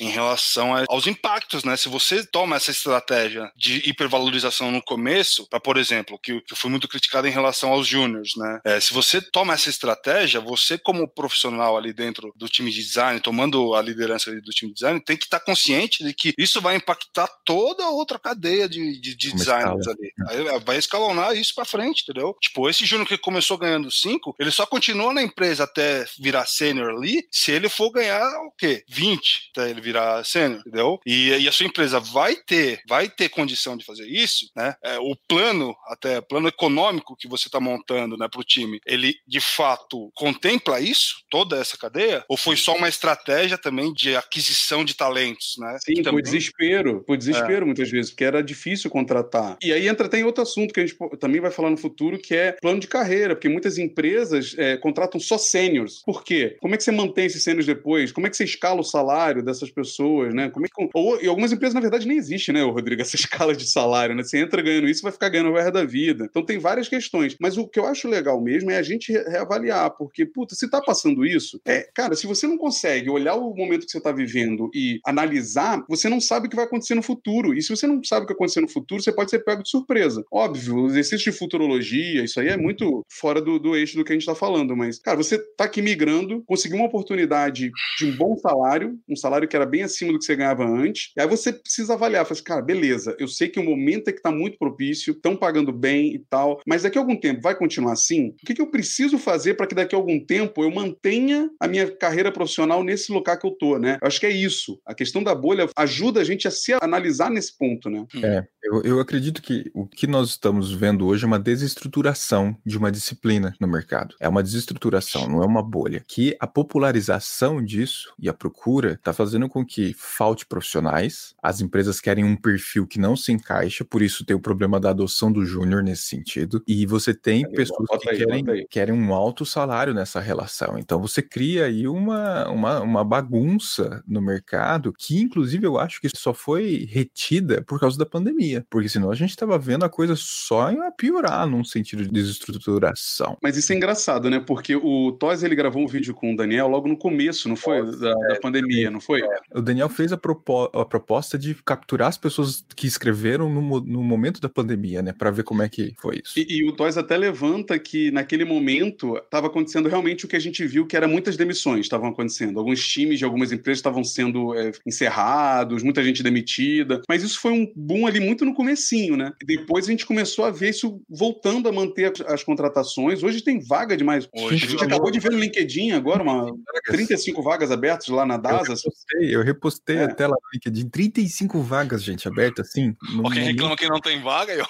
Em 0.00 0.08
relação 0.08 0.74
aos 0.88 1.06
impactos, 1.06 1.64
né? 1.64 1.76
Se 1.76 1.88
você 1.88 2.24
toma 2.24 2.56
essa 2.56 2.70
estratégia 2.70 3.50
de 3.56 3.88
hipervalorização 3.88 4.70
no 4.70 4.82
começo, 4.82 5.48
para 5.48 5.60
por 5.60 5.76
exemplo, 5.76 6.18
que, 6.18 6.40
que 6.40 6.56
foi 6.56 6.70
muito 6.70 6.88
criticado 6.88 7.26
em 7.26 7.30
relação 7.30 7.70
aos 7.70 7.86
júniors, 7.86 8.32
né? 8.36 8.60
É, 8.64 8.80
se 8.80 8.92
você 8.92 9.20
toma 9.20 9.54
essa 9.54 9.68
estratégia, 9.68 10.40
você 10.40 10.78
como 10.78 11.08
profissional 11.08 11.76
ali 11.76 11.92
dentro 11.92 12.32
do 12.36 12.48
time 12.48 12.70
de 12.70 12.82
design, 12.82 13.20
tomando 13.20 13.74
a 13.74 13.82
liderança 13.82 14.30
do 14.30 14.50
time 14.50 14.70
de 14.70 14.74
design, 14.74 15.00
tem 15.00 15.16
que 15.16 15.24
estar 15.24 15.40
consciente 15.40 16.04
de 16.04 16.14
que 16.14 16.32
isso 16.38 16.60
vai 16.60 16.76
impactar 16.76 17.28
toda 17.44 17.84
a 17.84 17.90
outra 17.90 18.18
cadeia 18.18 18.68
de, 18.68 19.00
de, 19.00 19.14
de 19.14 19.32
designers 19.32 19.86
ali. 19.86 20.12
Aí 20.28 20.48
vai 20.70 20.78
escalonar 20.78 21.36
isso 21.36 21.52
para 21.54 21.64
frente, 21.64 22.02
entendeu? 22.02 22.36
Tipo, 22.40 22.70
esse 22.70 22.86
júnior 22.86 23.08
que 23.08 23.18
começou 23.18 23.58
ganhando 23.58 23.90
5, 23.90 24.36
ele 24.38 24.52
só 24.52 24.64
continua 24.64 25.12
na 25.12 25.22
empresa 25.22 25.64
até 25.64 26.04
virar 26.18 26.46
sênior 26.46 26.90
ali, 26.90 27.26
se 27.30 27.50
ele 27.50 27.68
for 27.68 27.90
ganhar 27.90 28.24
o 28.46 28.52
quê? 28.56 28.84
20 28.88 29.50
até 29.50 29.68
ele 29.68 29.80
virar 29.80 30.24
sênior, 30.24 30.60
entendeu? 30.60 31.00
E, 31.04 31.30
e, 31.30 31.48
a 31.48 31.52
sua 31.52 31.66
empresa 31.66 31.98
vai 31.98 32.36
ter, 32.36 32.80
vai 32.88 33.08
ter 33.08 33.28
condição 33.28 33.76
de 33.76 33.84
fazer 33.84 34.06
isso, 34.06 34.46
né? 34.54 34.74
É, 34.84 34.98
o 35.00 35.16
plano, 35.26 35.74
até 35.88 36.20
plano 36.20 36.46
econômico 36.46 37.16
que 37.16 37.26
você 37.26 37.48
está 37.48 37.58
montando, 37.58 38.16
né, 38.16 38.28
para 38.30 38.40
o 38.40 38.44
time, 38.44 38.80
ele 38.86 39.16
de 39.26 39.40
fato 39.40 40.10
contempla 40.14 40.80
isso, 40.80 41.16
toda 41.28 41.58
essa 41.58 41.76
cadeia, 41.76 42.24
ou 42.28 42.36
foi 42.36 42.56
só 42.56 42.76
uma 42.76 42.88
estratégia 42.88 43.58
também 43.58 43.92
de 43.92 44.14
aquisição 44.14 44.84
de 44.84 44.94
talentos, 44.94 45.56
né? 45.58 45.78
Sim, 45.84 45.94
também... 45.96 46.12
por 46.12 46.22
desespero, 46.22 47.04
por 47.04 47.16
desespero 47.16 47.62
é. 47.62 47.66
muitas 47.66 47.90
vezes, 47.90 48.10
porque 48.12 48.24
era 48.24 48.42
difícil 48.42 48.88
contratar. 48.88 49.56
E 49.62 49.72
aí 49.72 49.88
entra 49.88 50.06
até 50.06 50.20
em 50.20 50.24
outro 50.24 50.42
assunto 50.42 50.59
assunto 50.60 50.74
que 50.74 50.80
a 50.80 50.86
gente 50.86 50.96
também 51.18 51.40
vai 51.40 51.50
falar 51.50 51.70
no 51.70 51.76
futuro, 51.76 52.18
que 52.18 52.34
é 52.34 52.52
plano 52.52 52.80
de 52.80 52.86
carreira, 52.86 53.34
porque 53.34 53.48
muitas 53.48 53.78
empresas 53.78 54.54
é, 54.58 54.76
contratam 54.76 55.18
só 55.18 55.38
sêniores. 55.38 56.02
Por 56.04 56.22
quê? 56.22 56.56
Como 56.60 56.74
é 56.74 56.76
que 56.76 56.84
você 56.84 56.92
mantém 56.92 57.26
esses 57.26 57.42
sêniores 57.42 57.66
depois? 57.66 58.12
Como 58.12 58.26
é 58.26 58.30
que 58.30 58.36
você 58.36 58.44
escala 58.44 58.80
o 58.80 58.84
salário 58.84 59.42
dessas 59.42 59.70
pessoas, 59.70 60.34
né? 60.34 60.50
Como 60.50 60.66
é 60.66 60.68
que, 60.68 60.90
ou, 60.94 61.20
e 61.22 61.26
algumas 61.26 61.52
empresas, 61.52 61.74
na 61.74 61.80
verdade, 61.80 62.06
nem 62.06 62.16
existe, 62.16 62.52
né, 62.52 62.62
Rodrigo, 62.62 63.02
essa 63.02 63.16
escala 63.20 63.54
de 63.54 63.66
salário, 63.66 64.14
né? 64.14 64.22
Você 64.22 64.38
entra 64.38 64.62
ganhando 64.62 64.88
isso, 64.88 65.02
vai 65.02 65.12
ficar 65.12 65.28
ganhando 65.28 65.50
o 65.50 65.54
resto 65.54 65.72
da 65.72 65.84
vida. 65.84 66.26
Então 66.28 66.44
tem 66.44 66.58
várias 66.58 66.88
questões. 66.88 67.36
Mas 67.40 67.56
o 67.56 67.66
que 67.66 67.78
eu 67.78 67.86
acho 67.86 68.08
legal 68.08 68.40
mesmo 68.40 68.70
é 68.70 68.76
a 68.76 68.82
gente 68.82 69.12
reavaliar, 69.12 69.90
porque, 69.96 70.26
puta, 70.26 70.54
se 70.54 70.68
tá 70.68 70.80
passando 70.80 71.24
isso, 71.24 71.60
é, 71.64 71.88
cara, 71.94 72.14
se 72.14 72.26
você 72.26 72.46
não 72.46 72.56
consegue 72.56 73.10
olhar 73.10 73.34
o 73.34 73.54
momento 73.54 73.86
que 73.86 73.92
você 73.92 74.00
tá 74.00 74.12
vivendo 74.12 74.70
e 74.74 75.00
analisar, 75.04 75.84
você 75.88 76.08
não 76.08 76.20
sabe 76.20 76.46
o 76.46 76.50
que 76.50 76.56
vai 76.56 76.64
acontecer 76.64 76.94
no 76.94 77.02
futuro. 77.02 77.54
E 77.54 77.62
se 77.62 77.70
você 77.70 77.86
não 77.86 78.02
sabe 78.04 78.24
o 78.24 78.26
que 78.26 78.32
vai 78.32 78.36
acontecer 78.36 78.60
no 78.60 78.68
futuro, 78.68 79.02
você 79.02 79.12
pode 79.12 79.30
ser 79.30 79.40
pego 79.40 79.62
de 79.62 79.70
surpresa. 79.70 80.24
Óbvio, 80.30 80.49
o 80.50 80.86
exercício 80.86 81.30
de 81.30 81.38
futurologia, 81.38 82.24
isso 82.24 82.40
aí 82.40 82.48
é 82.48 82.56
muito 82.56 83.02
fora 83.10 83.40
do, 83.40 83.58
do 83.58 83.76
eixo 83.76 83.96
do 83.96 84.04
que 84.04 84.12
a 84.12 84.14
gente 84.14 84.26
tá 84.26 84.34
falando, 84.34 84.76
mas, 84.76 84.98
cara, 84.98 85.16
você 85.16 85.38
tá 85.56 85.64
aqui 85.64 85.82
migrando, 85.82 86.42
conseguiu 86.46 86.78
uma 86.78 86.86
oportunidade 86.86 87.70
de 87.98 88.04
um 88.04 88.16
bom 88.16 88.36
salário, 88.36 88.98
um 89.08 89.16
salário 89.16 89.48
que 89.48 89.56
era 89.56 89.66
bem 89.66 89.82
acima 89.82 90.12
do 90.12 90.18
que 90.18 90.24
você 90.24 90.36
ganhava 90.36 90.64
antes, 90.64 91.12
e 91.16 91.20
aí 91.20 91.26
você 91.26 91.52
precisa 91.52 91.94
avaliar, 91.94 92.24
fala 92.24 92.34
assim, 92.34 92.44
cara, 92.44 92.62
beleza, 92.62 93.16
eu 93.18 93.28
sei 93.28 93.48
que 93.48 93.60
o 93.60 93.64
momento 93.64 94.08
é 94.08 94.12
que 94.12 94.22
tá 94.22 94.30
muito 94.30 94.58
propício, 94.58 95.12
estão 95.12 95.36
pagando 95.36 95.72
bem 95.72 96.14
e 96.14 96.18
tal, 96.18 96.60
mas 96.66 96.82
daqui 96.82 96.98
a 96.98 97.00
algum 97.00 97.16
tempo 97.16 97.40
vai 97.40 97.54
continuar 97.54 97.92
assim? 97.92 98.28
O 98.42 98.46
que, 98.46 98.54
que 98.54 98.62
eu 98.62 98.70
preciso 98.70 99.18
fazer 99.18 99.54
para 99.54 99.66
que 99.66 99.74
daqui 99.74 99.94
a 99.94 99.98
algum 99.98 100.18
tempo 100.24 100.62
eu 100.62 100.70
mantenha 100.70 101.50
a 101.60 101.68
minha 101.68 101.90
carreira 101.90 102.32
profissional 102.32 102.82
nesse 102.82 103.12
lugar 103.12 103.38
que 103.38 103.46
eu 103.46 103.50
tô, 103.50 103.78
né? 103.78 103.98
Eu 104.00 104.06
acho 104.06 104.20
que 104.20 104.26
é 104.26 104.30
isso. 104.30 104.80
A 104.86 104.94
questão 104.94 105.22
da 105.22 105.34
bolha 105.34 105.68
ajuda 105.76 106.20
a 106.20 106.24
gente 106.24 106.46
a 106.48 106.50
se 106.50 106.72
analisar 106.80 107.30
nesse 107.30 107.56
ponto, 107.56 107.88
né? 107.88 108.06
É, 108.22 108.44
eu, 108.62 108.82
eu 108.82 109.00
acredito 109.00 109.42
que 109.42 109.70
o 109.74 109.86
que 109.86 110.06
nós 110.06 110.30
estamos 110.40 110.72
vendo 110.72 111.06
hoje 111.06 111.24
é 111.24 111.26
uma 111.26 111.38
desestruturação 111.38 112.56
de 112.64 112.78
uma 112.78 112.90
disciplina 112.90 113.54
no 113.60 113.68
mercado. 113.68 114.14
É 114.18 114.26
uma 114.26 114.42
desestruturação, 114.42 115.28
não 115.28 115.42
é 115.42 115.46
uma 115.46 115.62
bolha. 115.62 116.02
Que 116.08 116.34
a 116.40 116.46
popularização 116.46 117.62
disso 117.62 118.14
e 118.18 118.26
a 118.26 118.32
procura 118.32 118.94
está 118.94 119.12
fazendo 119.12 119.50
com 119.50 119.64
que 119.66 119.94
falte 119.98 120.46
profissionais, 120.46 121.34
as 121.42 121.60
empresas 121.60 122.00
querem 122.00 122.24
um 122.24 122.34
perfil 122.34 122.86
que 122.86 122.98
não 122.98 123.14
se 123.16 123.30
encaixa, 123.32 123.84
por 123.84 124.00
isso 124.00 124.24
tem 124.24 124.34
o 124.34 124.40
problema 124.40 124.80
da 124.80 124.90
adoção 124.90 125.30
do 125.30 125.44
júnior 125.44 125.82
nesse 125.82 126.04
sentido. 126.04 126.62
E 126.66 126.86
você 126.86 127.12
tem 127.12 127.44
aí, 127.44 127.52
pessoas 127.52 127.86
que 128.00 128.08
aí, 128.08 128.16
querem, 128.16 128.66
querem 128.70 128.94
um 128.94 129.12
alto 129.12 129.44
salário 129.44 129.92
nessa 129.92 130.20
relação. 130.20 130.78
Então 130.78 131.02
você 131.02 131.20
cria 131.20 131.66
aí 131.66 131.86
uma, 131.86 132.48
uma, 132.48 132.80
uma 132.80 133.04
bagunça 133.04 134.02
no 134.08 134.22
mercado 134.22 134.90
que, 134.96 135.20
inclusive, 135.20 135.66
eu 135.66 135.78
acho 135.78 136.00
que 136.00 136.08
só 136.16 136.32
foi 136.32 136.88
retida 136.90 137.62
por 137.62 137.78
causa 137.78 137.98
da 137.98 138.06
pandemia. 138.06 138.64
Porque 138.70 138.88
senão 138.88 139.10
a 139.10 139.14
gente 139.14 139.30
estava 139.30 139.58
vendo 139.58 139.84
a 139.84 139.90
coisa 139.90 140.16
só 140.22 140.70
a 140.70 140.90
piorar 140.90 141.46
num 141.46 141.64
sentido 141.64 142.02
de 142.04 142.10
desestruturação. 142.10 143.36
Mas 143.42 143.56
isso 143.56 143.72
é 143.72 143.76
engraçado, 143.76 144.30
né? 144.30 144.40
Porque 144.40 144.76
o 144.76 145.12
Toys 145.12 145.42
ele 145.42 145.54
gravou 145.54 145.82
um 145.82 145.86
vídeo 145.86 146.14
com 146.14 146.32
o 146.32 146.36
Daniel 146.36 146.68
logo 146.68 146.88
no 146.88 146.96
começo, 146.96 147.48
não 147.48 147.56
foi? 147.56 147.82
Nossa, 147.82 147.98
da, 147.98 148.10
é, 148.10 148.34
da, 148.34 148.40
pandemia, 148.40 148.90
não 148.90 149.00
foi? 149.00 149.22
É. 149.22 149.40
O 149.54 149.60
Daniel 149.60 149.88
fez 149.88 150.12
a, 150.12 150.16
propo 150.16 150.64
a, 150.64 150.84
proposta 150.84 151.38
de 151.38 151.54
capturar 151.64 152.08
as 152.08 152.18
pessoas 152.18 152.64
que 152.74 152.86
escreveram 152.86 153.48
no, 153.48 153.80
no 153.80 154.02
momento 154.02 154.40
da 154.40 154.48
pandemia, 154.48 155.02
né? 155.02 155.12
Para 155.12 155.30
ver 155.30 155.42
como 155.42 155.62
é 155.62 155.68
que 155.68 155.94
foi 155.98 156.20
isso. 156.24 156.38
E, 156.38 156.46
e 156.58 156.68
o 156.68 156.72
Toys 156.72 156.96
até 156.96 157.16
levanta 157.16 157.78
que 157.78 158.10
naquele 158.10 158.44
momento 158.44 159.16
estava 159.16 159.46
acontecendo 159.46 159.88
realmente 159.88 160.24
o 160.24 160.28
que 160.28 160.36
a 160.36 160.40
gente 160.40 160.64
viu, 160.66 160.86
que 160.86 160.96
era 160.96 161.08
muitas 161.08 161.36
demissões 161.36 161.80
estavam 161.80 162.08
acontecendo. 162.10 162.58
Alguns 162.58 162.86
times 162.86 163.18
de 163.18 163.24
algumas 163.24 163.52
empresas 163.52 163.78
estavam 163.78 164.04
sendo 164.04 164.54
é, 164.54 164.72
encerrados, 164.86 165.82
muita 165.82 166.02
gente 166.02 166.22
demitida. 166.22 167.02
Mas 167.08 167.22
isso 167.22 167.40
foi 167.40 167.52
um 167.52 167.70
boom 167.74 168.06
ali 168.06 168.20
muito 168.20 168.44
no 168.44 168.54
comecinho, 168.54 169.16
né? 169.16 169.32
E 169.42 169.46
depois 169.46 169.86
a 169.86 169.90
gente 169.90 170.06
começou 170.10 170.44
a 170.44 170.50
ver 170.50 170.70
isso 170.70 171.00
voltando 171.08 171.68
a 171.68 171.72
manter 171.72 172.10
as, 172.10 172.20
as 172.32 172.42
contratações. 172.42 173.22
Hoje 173.22 173.44
tem 173.44 173.60
vaga 173.60 173.96
demais. 173.96 174.28
Hoje, 174.34 174.64
a 174.64 174.68
gente 174.68 174.84
acabou 174.84 175.08
de 175.08 175.20
ver 175.20 175.30
no 175.30 175.38
LinkedIn 175.38 175.92
agora 175.92 176.20
uma 176.20 176.52
35 176.84 177.40
vagas 177.40 177.70
abertas 177.70 178.08
lá 178.08 178.26
na 178.26 178.36
DASA. 178.36 178.72
Eu 178.72 178.74
repostei, 178.74 179.36
eu 179.36 179.42
repostei 179.44 179.96
é. 179.98 180.04
até 180.04 180.26
lá 180.26 180.34
no 180.34 180.50
LinkedIn. 180.52 180.88
35 180.88 181.60
vagas, 181.60 182.02
gente, 182.02 182.26
abertas 182.26 182.68
assim. 182.68 182.92
Quem 183.32 183.44
reclama 183.44 183.76
que 183.76 183.88
não 183.88 184.00
tem 184.00 184.20
vaga, 184.20 184.52
eu... 184.52 184.66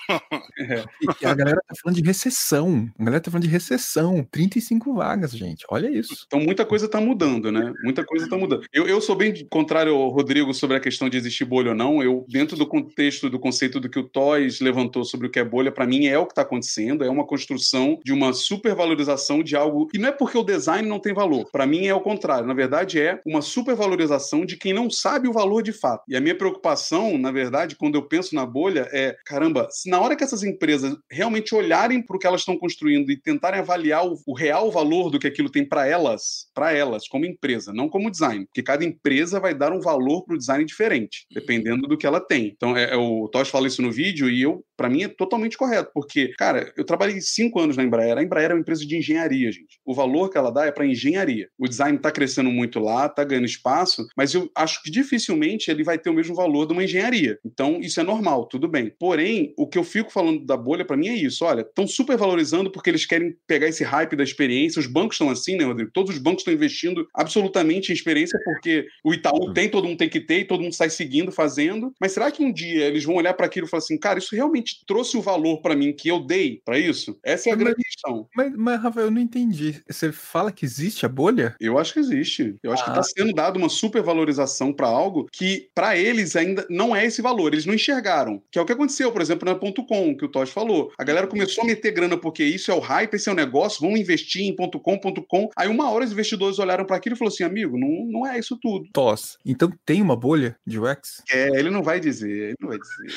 é. 0.61 0.85
e, 1.23 1.25
a 1.25 1.33
galera 1.33 1.63
tá 1.67 1.75
falando 1.83 1.97
de 1.97 2.03
recessão. 2.03 2.91
A 2.99 3.05
galera 3.05 3.23
tá 3.23 3.31
falando 3.31 3.45
de 3.45 3.51
recessão. 3.51 4.23
35 4.31 4.93
vagas, 4.93 5.31
gente. 5.31 5.65
Olha 5.71 5.89
isso. 5.89 6.27
Então 6.27 6.41
muita 6.41 6.67
coisa 6.67 6.87
tá 6.87 7.01
mudando, 7.01 7.51
né? 7.51 7.73
Muita 7.83 8.05
coisa 8.05 8.29
tá 8.29 8.37
mudando. 8.37 8.67
Eu, 8.75 8.87
eu 8.87 9.01
sou 9.01 9.17
bem 9.17 9.33
contrário 9.49 9.95
ao 9.95 10.11
Rodrigo 10.11 10.53
sobre 10.53 10.77
a 10.77 10.81
questão 10.81 11.09
de 11.09 11.17
existir 11.17 11.47
bolha 11.47 11.71
ou 11.71 11.75
não. 11.75 12.03
Eu, 12.03 12.27
dentro 12.29 12.59
do 12.59 12.67
contexto 12.67 13.31
do 13.31 13.39
conceito 13.39 13.81
do 13.81 13.89
que 13.89 13.99
o 13.99 14.05
Toys 14.05 14.61
levantou 14.61 15.03
sobre 15.03 15.30
o 15.31 15.33
que 15.33 15.39
é 15.39 15.45
bolha, 15.45 15.73
para 15.73 15.87
mim 15.87 16.07
é 16.07 16.19
o 16.19 16.27
que 16.27 16.35
tá 16.35 16.43
acontecendo. 16.43 17.05
É 17.05 17.09
uma 17.09 17.27
construção 17.27 17.99
de 18.05 18.13
uma 18.13 18.33
supervalorização 18.33 19.43
de 19.43 19.57
algo. 19.57 19.89
E 19.95 19.99
não 19.99 20.09
é 20.09 20.13
porque 20.13 20.37
o 20.37 20.43
design 20.43 20.87
não 20.87 20.99
tem 20.99 21.15
valor. 21.15 21.49
Para 21.51 21.67
mim 21.67 21.87
é 21.87 21.95
o 21.95 22.01
contrário. 22.01 22.47
Na 22.47 22.55
verdade, 22.55 23.01
é 23.01 23.21
uma 23.25 23.41
supervalorização 23.41 24.45
de 24.45 24.57
quem 24.57 24.73
não 24.73 24.91
sabe 24.91 25.29
o 25.29 25.33
valor 25.33 25.63
de 25.63 25.73
fato. 25.73 26.05
E 26.09 26.17
a 26.17 26.21
minha 26.21 26.35
preocupação, 26.35 27.17
na 27.17 27.31
verdade, 27.31 27.77
quando 27.77 27.95
eu 27.95 28.03
penso 28.03 28.35
na 28.35 28.45
bolha, 28.45 28.89
é: 28.93 29.17
caramba, 29.25 29.69
se 29.71 29.89
na 29.89 30.01
hora 30.01 30.17
que 30.17 30.25
essas 30.25 30.43
empresas 30.43 30.97
realmente 31.11 31.55
olharem 31.55 32.03
para 32.03 32.17
o 32.17 32.19
que 32.19 32.27
elas 32.27 32.41
estão 32.41 32.59
construindo 32.59 33.11
e 33.11 33.17
tentarem 33.17 33.61
avaliar 33.61 34.07
o, 34.07 34.17
o 34.27 34.35
real 34.35 34.71
valor 34.71 35.11
do 35.11 35.19
que 35.19 35.27
aquilo 35.27 35.51
tem 35.51 35.65
para 35.65 35.87
elas, 35.87 36.49
para 36.55 36.73
elas, 36.73 37.07
como 37.07 37.25
empresa, 37.25 37.73
não 37.73 37.89
como 37.89 38.11
design. 38.11 38.45
Porque 38.47 38.63
cada 38.63 38.85
empresa 38.85 39.39
vai 39.39 39.55
dar 39.55 39.73
um 39.73 39.81
valor 39.81 40.25
para 40.25 40.35
o 40.35 40.39
design 40.39 40.65
diferente, 40.65 41.27
dependendo 41.33 41.87
do 41.87 41.97
que 41.97 42.07
ela 42.07 42.21
tem. 42.21 42.47
Então, 42.47 42.77
é, 42.77 42.93
é 42.93 42.97
o 42.97 43.29
Tosh 43.29 43.49
fala 43.49 43.67
isso 43.67 43.83
no 43.83 43.93
vídeo 43.93 44.29
e 44.29 44.43
eu, 44.43 44.65
para 44.81 44.89
mim, 44.89 45.03
é 45.03 45.09
totalmente 45.09 45.59
correto. 45.59 45.91
Porque, 45.93 46.29
cara, 46.39 46.73
eu 46.75 46.87
trabalhei 46.87 47.21
cinco 47.21 47.61
anos 47.61 47.77
na 47.77 47.83
Embraer. 47.83 48.17
A 48.17 48.23
Embraer 48.23 48.51
é 48.51 48.55
uma 48.55 48.61
empresa 48.61 48.87
de 48.87 48.97
engenharia, 48.97 49.53
gente. 49.53 49.79
O 49.85 49.93
valor 49.93 50.31
que 50.31 50.39
ela 50.39 50.51
dá 50.51 50.65
é 50.65 50.73
para 50.73 50.87
engenharia. 50.87 51.51
O 51.59 51.69
design 51.69 51.99
está 51.99 52.11
crescendo 52.11 52.51
muito 52.51 52.81
lá, 52.81 53.05
está 53.05 53.23
ganhando 53.23 53.45
espaço, 53.45 54.07
mas 54.17 54.33
eu 54.33 54.51
acho 54.57 54.83
que 54.83 54.91
dificilmente 54.91 55.71
ele 55.71 55.85
vai 55.85 55.99
ter 55.99 56.09
o 56.09 56.15
mesmo 56.15 56.35
valor 56.35 56.67
de 56.67 56.73
uma 56.73 56.83
engenharia. 56.83 57.39
Então, 57.45 57.79
isso 57.83 58.01
é 58.01 58.03
normal, 58.03 58.47
tudo 58.47 58.67
bem. 58.67 58.91
Porém, 58.99 59.53
o 59.59 59.69
que 59.69 59.77
eu 59.77 59.85
fico 59.85 60.11
falando 60.11 60.47
da 60.47 60.57
bolha, 60.57 60.83
para 60.83 60.97
mim, 60.97 61.09
é 61.09 61.15
isso. 61.15 61.45
Olha, 61.45 61.61
estão 61.61 61.87
super 61.87 62.17
valorizando 62.17 62.73
porque 62.73 62.89
eles 62.89 63.05
querem 63.05 63.37
pegar 63.47 63.69
esse 63.69 63.85
hype 63.85 64.17
da 64.17 64.25
experiência. 64.25 64.81
Os 64.81 64.87
bancos 64.87 65.17
estão 65.17 65.29
assim, 65.29 65.57
né, 65.57 65.65
Rodrigo? 65.65 65.91
Todos 65.93 66.15
os 66.15 66.23
bancos 66.23 66.41
estão 66.41 66.55
investindo 66.55 67.07
absolutamente 67.15 67.93
em 67.93 67.95
experiência 67.95 68.41
porque 68.47 68.87
o 69.05 69.13
Itaú 69.13 69.53
tem, 69.53 69.69
todo 69.69 69.87
mundo 69.87 69.99
tem 69.99 70.09
que 70.09 70.21
ter, 70.21 70.39
e 70.39 70.45
todo 70.47 70.63
mundo 70.63 70.75
sai 70.75 70.89
seguindo, 70.89 71.31
fazendo. 71.31 71.93
Mas 72.01 72.13
será 72.13 72.31
que 72.31 72.43
um 72.43 72.51
dia 72.51 72.87
eles 72.87 73.05
vão 73.05 73.17
olhar 73.17 73.35
para 73.35 73.45
aquilo 73.45 73.67
e 73.67 73.69
falar 73.69 73.83
assim, 73.83 73.99
cara, 73.99 74.19
isso 74.19 74.35
realmente 74.35 74.70
trouxe 74.87 75.17
o 75.17 75.23
valor 75.23 75.61
para 75.61 75.77
mim 75.77 75.93
que 75.93 76.09
eu 76.09 76.21
dei 76.21 76.61
para 76.65 76.79
isso? 76.79 77.19
Essa 77.25 77.51
é 77.51 77.53
a 77.53 77.57
mas, 77.57 77.65
grande 77.65 77.83
questão. 77.83 78.29
Mas, 78.35 78.53
mas, 78.57 78.83
Rafael, 78.83 79.07
eu 79.07 79.11
não 79.11 79.21
entendi. 79.21 79.83
Você 79.89 80.13
fala 80.13 80.53
que 80.53 80.65
existe 80.65 81.05
a 81.05 81.09
bolha? 81.09 81.55
Eu 81.61 81.79
acho 81.79 81.93
que 81.93 82.01
existe. 82.01 82.57
Eu 82.63 82.73
acho 82.73 82.83
ah. 82.83 82.85
que 82.87 82.91
está 82.91 83.03
sendo 83.03 83.33
dado 83.33 83.57
uma 83.57 83.69
supervalorização 83.69 84.73
para 84.73 84.87
algo 84.87 85.27
que, 85.33 85.69
para 85.75 85.97
eles, 85.97 86.37
ainda 86.37 86.67
não 86.71 86.95
é 86.95 87.05
esse 87.07 87.23
valor. 87.23 87.53
Eles 87.53 87.67
não 87.67 87.75
enxergaram. 87.75 88.43
Que 88.51 88.59
é 88.59 88.63
o 88.63 88.67
que 88.67 88.73
aconteceu, 88.73 89.13
por 89.13 89.23
exemplo, 89.23 89.49
na 89.49 89.55
ponto 89.55 89.85
.com, 89.85 90.17
que 90.17 90.25
o 90.25 90.29
Tosh 90.29 90.51
falou. 90.51 90.93
A 90.99 91.05
galera 91.05 91.27
começou 91.27 91.65
a 91.65 91.67
meter 91.67 91.93
grana 91.93 92.17
porque 92.17 92.45
isso 92.45 92.71
é 92.71 92.75
o 92.75 92.81
hype, 92.81 93.15
esse 93.15 93.29
é 93.29 93.33
o 93.33 93.37
negócio, 93.37 93.81
vão 93.81 93.97
investir 93.97 94.43
em 94.43 94.55
ponto 94.55 94.79
.com, 94.79 94.99
ponto 94.99 95.23
.com. 95.27 95.49
Aí 95.57 95.69
uma 95.69 95.91
hora 95.91 96.05
os 96.05 96.13
investidores 96.13 96.59
olharam 96.59 96.85
para 96.85 96.97
aquilo 96.97 97.15
e 97.15 97.19
falaram 97.19 97.35
assim, 97.35 97.45
amigo, 97.45 97.79
não, 97.79 98.07
não 98.07 98.27
é 98.27 98.39
isso 98.39 98.59
tudo. 98.61 98.89
Toss. 98.93 99.39
Então 99.45 99.71
tem 99.85 100.03
uma 100.03 100.17
bolha 100.17 100.57
de 100.67 100.79
UX? 100.79 101.23
É, 101.31 101.49
ele 101.59 101.71
não 101.71 101.83
vai 101.83 102.01
dizer, 102.01 102.31
ele 102.31 102.57
não 102.61 102.69
vai 102.69 102.79
dizer. 102.79 103.15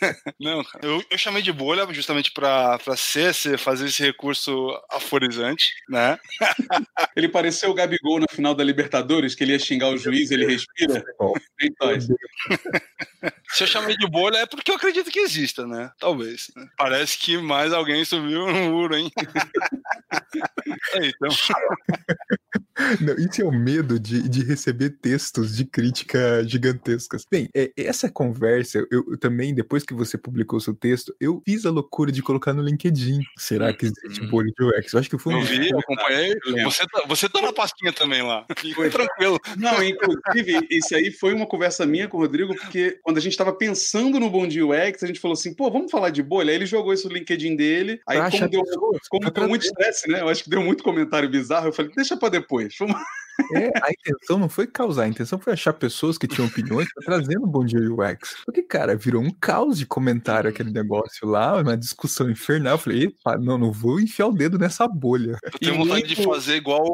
não, 0.40 0.62
eu, 0.84 1.02
eu 1.10 1.18
chamei 1.18 1.42
de 1.42 1.52
bolha 1.52 1.86
justamente 1.92 2.30
para 2.30 2.78
ser, 2.96 3.34
fazer 3.58 3.86
esse 3.86 4.02
recurso 4.02 4.70
aforizante, 4.90 5.64
né? 5.88 6.18
ele 7.16 7.28
pareceu 7.28 7.70
o 7.70 7.74
Gabigol 7.74 8.20
na 8.20 8.26
final 8.30 8.54
da 8.54 8.62
Libertadores, 8.62 9.34
que 9.34 9.42
ele 9.42 9.52
ia 9.52 9.58
xingar 9.58 9.88
o 9.88 9.96
juiz, 9.96 10.30
ele 10.30 10.46
respira. 10.46 11.02
Então, 11.60 11.88
Se 13.48 13.64
eu 13.64 13.66
chamei 13.66 13.96
de 13.96 14.06
bolha 14.08 14.38
é 14.38 14.46
porque 14.46 14.70
eu 14.70 14.76
acredito 14.76 15.10
que 15.10 15.20
exista, 15.20 15.66
né? 15.66 15.90
Talvez. 15.98 16.50
Né? 16.54 16.66
Parece 16.76 17.18
que 17.18 17.38
mais 17.38 17.72
alguém 17.72 18.04
subiu 18.04 18.46
no 18.46 18.70
muro, 18.70 18.96
hein? 18.96 19.10
é, 20.94 21.06
então. 21.06 21.28
Não, 23.00 23.14
isso 23.14 23.40
é 23.40 23.44
o 23.44 23.52
medo 23.52 23.98
de, 23.98 24.28
de 24.28 24.44
receber 24.44 24.90
textos 24.90 25.56
de 25.56 25.64
crítica 25.64 26.44
gigantescas. 26.46 27.24
Bem, 27.30 27.48
é, 27.54 27.70
essa 27.76 28.10
conversa, 28.10 28.78
eu, 28.90 29.04
eu, 29.10 29.18
também, 29.18 29.54
depois 29.54 29.84
que 29.84 29.94
você 29.94 30.18
publicou 30.18 30.58
seu 30.60 30.74
texto, 30.74 31.14
eu 31.20 31.42
fiz 31.44 31.64
a 31.64 31.70
loucura 31.70 32.10
de 32.10 32.22
colocar 32.22 32.52
no 32.52 32.62
LinkedIn. 32.62 33.20
Será 33.38 33.72
que 33.72 33.86
existe 33.86 34.22
uhum. 34.22 34.30
bolha 34.30 34.52
de 34.56 34.64
UX? 34.64 34.92
Eu 34.92 35.00
acho 35.00 35.10
que 35.10 35.18
foi 35.18 35.34
um. 35.34 35.40
Eu 35.40 35.44
vi, 35.44 35.70
eu 35.70 35.78
acompanhei. 35.78 36.34
Você 36.64 36.84
tá, 36.86 37.02
você 37.06 37.28
tá 37.28 37.40
na 37.40 37.52
pastinha 37.52 37.92
também 37.92 38.22
lá. 38.22 38.44
Fica 38.56 38.90
tranquilo. 38.90 39.38
Não, 39.56 39.82
inclusive, 39.82 40.66
isso 40.70 40.94
aí 40.94 41.10
foi 41.10 41.32
uma 41.32 41.46
conversa 41.46 41.86
minha 41.86 42.08
com 42.08 42.16
o 42.16 42.20
Rodrigo, 42.20 42.54
porque 42.54 42.98
quando 43.02 43.18
a 43.18 43.20
gente 43.20 43.32
estava 43.32 43.52
pensando 43.52 44.18
no 44.18 44.30
Bom 44.30 44.46
Dia 44.46 44.66
UX, 44.66 45.02
a 45.02 45.06
gente 45.06 45.20
falou 45.20 45.34
assim, 45.34 45.54
pô, 45.54 45.70
vamos 45.70 45.90
falar 45.90 46.10
de 46.10 46.22
bolha? 46.22 46.50
Aí 46.50 46.56
ele 46.56 46.66
jogou 46.66 46.92
isso 46.92 47.08
no 47.08 47.14
LinkedIn 47.14 47.56
dele. 47.56 48.00
Aí, 48.06 48.18
como 48.30 48.48
deu, 48.48 48.62
como 49.08 49.30
deu 49.30 49.48
muito 49.48 49.64
estresse, 49.64 50.10
né? 50.10 50.20
Eu 50.20 50.28
acho 50.28 50.44
que 50.44 50.50
deu 50.50 50.62
muito 50.62 50.82
comentário 50.82 51.28
bizarro. 51.28 51.68
Eu 51.68 51.72
falei, 51.72 51.92
deixa 51.94 52.16
pra 52.16 52.28
depois. 52.28 52.63
Vamos... 52.80 52.96
É, 53.54 53.70
a 53.82 53.90
intenção 53.90 54.38
não 54.38 54.48
foi 54.48 54.66
causar, 54.66 55.04
a 55.04 55.08
intenção 55.08 55.38
foi 55.38 55.52
achar 55.52 55.72
pessoas 55.72 56.16
que 56.16 56.26
tinham 56.26 56.46
opiniões 56.46 56.88
pra 56.92 57.04
trazer 57.04 57.38
no 57.38 57.46
Bom 57.46 57.64
Dia 57.64 57.80
UX. 57.80 58.36
Porque, 58.44 58.62
cara, 58.62 58.96
virou 58.96 59.22
um 59.22 59.30
caos 59.30 59.78
de 59.78 59.86
comentário 59.86 60.50
aquele 60.50 60.70
negócio 60.70 61.26
lá, 61.26 61.60
uma 61.60 61.76
discussão 61.76 62.30
infernal. 62.30 62.74
Eu 62.74 62.78
falei, 62.78 63.04
epa, 63.04 63.36
não, 63.36 63.58
não 63.58 63.72
vou 63.72 64.00
enfiar 64.00 64.26
o 64.26 64.32
dedo 64.32 64.58
nessa 64.58 64.86
bolha. 64.86 65.38
Eu 65.42 65.58
tenho 65.58 65.76
vontade 65.76 66.06
de 66.06 66.22
fazer 66.22 66.56
igual, 66.56 66.84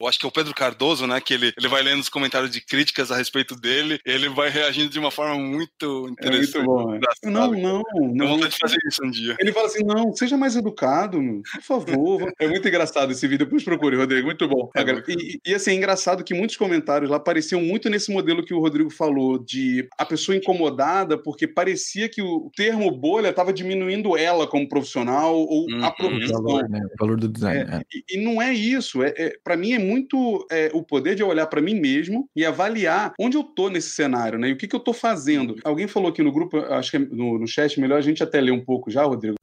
eu 0.00 0.06
acho 0.06 0.18
que 0.18 0.26
é 0.26 0.28
o 0.28 0.32
Pedro 0.32 0.54
Cardoso, 0.54 1.06
né? 1.06 1.20
Que 1.20 1.34
ele, 1.34 1.52
ele 1.56 1.68
vai 1.68 1.82
lendo 1.82 2.00
os 2.00 2.08
comentários 2.08 2.50
de 2.50 2.60
críticas 2.60 3.10
a 3.10 3.16
respeito 3.16 3.54
dele, 3.54 4.00
ele 4.04 4.28
vai 4.28 4.48
reagindo 4.48 4.90
de 4.90 4.98
uma 4.98 5.10
forma 5.10 5.36
muito 5.36 6.08
interessante. 6.08 6.56
É 6.56 6.62
muito 6.62 6.84
bom, 6.84 6.90
né? 6.92 7.00
Não, 7.24 7.52
não, 7.52 7.82
Tenho 7.82 8.14
não. 8.14 8.28
vontade 8.28 8.54
de 8.54 8.58
fazer 8.58 8.78
isso 8.86 9.04
um 9.04 9.10
dia. 9.10 9.36
Ele 9.38 9.52
fala 9.52 9.66
assim: 9.66 9.84
não, 9.84 10.12
seja 10.14 10.36
mais 10.36 10.56
educado, 10.56 11.20
por 11.54 11.62
favor. 11.62 12.32
É 12.42 12.48
muito 12.48 12.66
engraçado 12.66 13.12
esse 13.12 13.26
vídeo, 13.28 13.44
depois 13.44 13.62
procure, 13.62 13.96
Rodrigo, 13.96 14.26
muito 14.26 14.48
bom. 14.48 14.70
É 14.74 14.80
Agora, 14.80 15.04
e, 15.06 15.38
e, 15.44 15.54
assim, 15.54 15.78
engraçado 15.82 16.22
que 16.22 16.32
muitos 16.34 16.56
comentários 16.56 17.10
lá 17.10 17.18
pareciam 17.18 17.60
muito 17.60 17.90
nesse 17.90 18.12
modelo 18.12 18.44
que 18.44 18.54
o 18.54 18.60
Rodrigo 18.60 18.90
falou, 18.90 19.38
de 19.38 19.88
a 19.98 20.04
pessoa 20.04 20.36
incomodada, 20.36 21.18
porque 21.18 21.46
parecia 21.46 22.08
que 22.08 22.22
o 22.22 22.50
termo 22.56 22.90
bolha 22.90 23.28
estava 23.30 23.52
diminuindo 23.52 24.16
ela 24.16 24.46
como 24.46 24.68
profissional 24.68 25.34
ou 25.36 25.62
Uhum. 25.72 25.84
a 25.84 25.88
O 25.88 25.96
profissão. 25.96 26.42
valor, 26.42 26.68
né? 26.68 26.80
O 26.94 26.96
valor 26.98 27.16
do 27.18 27.28
design. 27.28 27.60
É, 27.70 27.76
é. 27.76 27.82
e, 27.92 28.16
e 28.16 28.24
não 28.24 28.40
é 28.40 28.52
isso. 28.52 29.02
É, 29.02 29.12
é, 29.16 29.32
para 29.42 29.56
mim 29.56 29.72
é 29.72 29.78
muito 29.78 30.46
é, 30.50 30.70
o 30.72 30.82
poder 30.82 31.14
de 31.14 31.22
eu 31.22 31.28
olhar 31.28 31.46
para 31.46 31.60
mim 31.60 31.74
mesmo 31.74 32.28
e 32.36 32.44
avaliar 32.44 33.12
onde 33.18 33.36
eu 33.36 33.42
tô 33.42 33.68
nesse 33.68 33.90
cenário, 33.90 34.38
né? 34.38 34.48
E 34.48 34.52
o 34.52 34.56
que, 34.56 34.68
que 34.68 34.76
eu 34.76 34.80
tô 34.80 34.92
fazendo. 34.92 35.56
Alguém 35.64 35.88
falou 35.88 36.08
aqui 36.10 36.22
no 36.22 36.32
grupo, 36.32 36.58
acho 36.58 36.90
que 36.90 36.96
é 36.96 37.00
no, 37.00 37.38
no 37.38 37.46
chat, 37.46 37.80
melhor 37.80 37.98
a 37.98 38.02
gente 38.02 38.22
até 38.22 38.40
ler 38.40 38.52
um 38.52 38.64
pouco 38.64 38.90
já, 38.90 39.02
Rodrigo. 39.04 39.34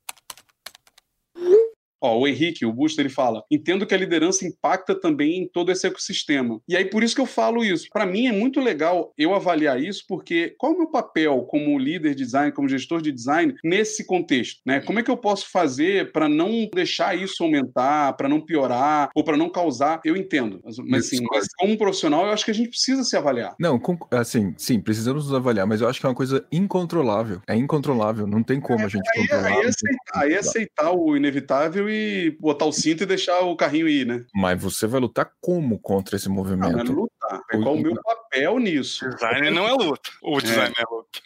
Ó, 2.01 2.19
o 2.19 2.27
Henrique, 2.27 2.65
o 2.65 2.73
Busto, 2.73 3.01
ele 3.01 3.09
fala: 3.09 3.43
entendo 3.51 3.85
que 3.85 3.93
a 3.93 3.97
liderança 3.97 4.45
impacta 4.45 4.95
também 4.95 5.43
em 5.43 5.47
todo 5.47 5.71
esse 5.71 5.87
ecossistema. 5.87 6.59
E 6.67 6.75
aí, 6.75 6.85
por 6.85 7.03
isso 7.03 7.15
que 7.15 7.21
eu 7.21 7.25
falo 7.25 7.63
isso. 7.63 7.87
Para 7.91 8.05
mim 8.05 8.27
é 8.27 8.31
muito 8.31 8.59
legal 8.59 9.13
eu 9.17 9.33
avaliar 9.33 9.81
isso, 9.81 10.03
porque 10.07 10.55
qual 10.57 10.71
é 10.71 10.75
o 10.75 10.77
meu 10.79 10.87
papel 10.87 11.41
como 11.49 11.77
líder 11.77 12.15
de 12.15 12.23
design, 12.23 12.51
como 12.51 12.69
gestor 12.69 13.01
de 13.01 13.11
design, 13.11 13.55
nesse 13.63 14.05
contexto? 14.05 14.61
Né? 14.65 14.79
Como 14.81 14.99
é 14.99 15.03
que 15.03 15.11
eu 15.11 15.17
posso 15.17 15.49
fazer 15.51 16.11
para 16.11 16.29
não 16.29 16.69
deixar 16.73 17.17
isso 17.17 17.43
aumentar, 17.43 18.13
para 18.13 18.29
não 18.29 18.39
piorar, 18.41 19.09
ou 19.15 19.23
para 19.23 19.37
não 19.37 19.49
causar? 19.49 19.99
Eu 20.05 20.15
entendo. 20.15 20.61
Mas, 20.63 20.77
mas, 20.77 21.05
assim, 21.05 21.25
mas 21.31 21.47
como 21.57 21.77
profissional, 21.77 22.25
eu 22.25 22.31
acho 22.31 22.45
que 22.45 22.51
a 22.51 22.53
gente 22.53 22.69
precisa 22.69 23.03
se 23.03 23.17
avaliar. 23.17 23.55
Não, 23.59 23.81
assim, 24.11 24.53
sim, 24.57 24.79
precisamos 24.79 25.25
nos 25.25 25.33
avaliar, 25.33 25.65
mas 25.65 25.81
eu 25.81 25.87
acho 25.87 25.99
que 25.99 26.05
é 26.05 26.09
uma 26.09 26.15
coisa 26.15 26.45
incontrolável. 26.51 27.41
É 27.47 27.55
incontrolável, 27.55 28.27
não 28.27 28.43
tem 28.43 28.59
como 28.59 28.85
a 28.85 28.89
gente 28.89 29.07
Aí, 29.15 29.21
controlar. 29.21 29.47
aí, 29.47 29.53
tem 29.55 29.69
aceitar, 29.69 30.19
aí 30.19 30.21
controlar. 30.21 30.39
aceitar 30.39 30.91
o 30.91 31.17
inevitável 31.17 31.88
e 31.89 32.31
botar 32.39 32.65
o 32.65 32.71
cinto 32.71 33.03
e 33.03 33.05
deixar 33.05 33.41
o 33.41 33.55
carrinho 33.55 33.87
ir, 33.87 34.05
né? 34.05 34.25
Mas 34.33 34.61
você 34.61 34.87
vai 34.87 34.99
lutar 34.99 35.31
como 35.41 35.79
contra 35.79 36.15
esse 36.15 36.27
Não, 36.29 36.35
não 36.35 36.43
é 36.43 36.57
movimento? 36.57 36.91
lutar. 36.93 37.41
É 37.51 37.57
qual 37.57 37.75
o 37.75 37.79
meu 37.79 37.95
papel 38.01 38.57
nisso? 38.59 39.07
Design 39.09 39.51
não 39.51 39.67
é 39.67 39.71
luta. 39.73 40.09
O 40.23 40.39
design 40.41 40.73
é, 40.77 40.83
luta. 40.91 41.19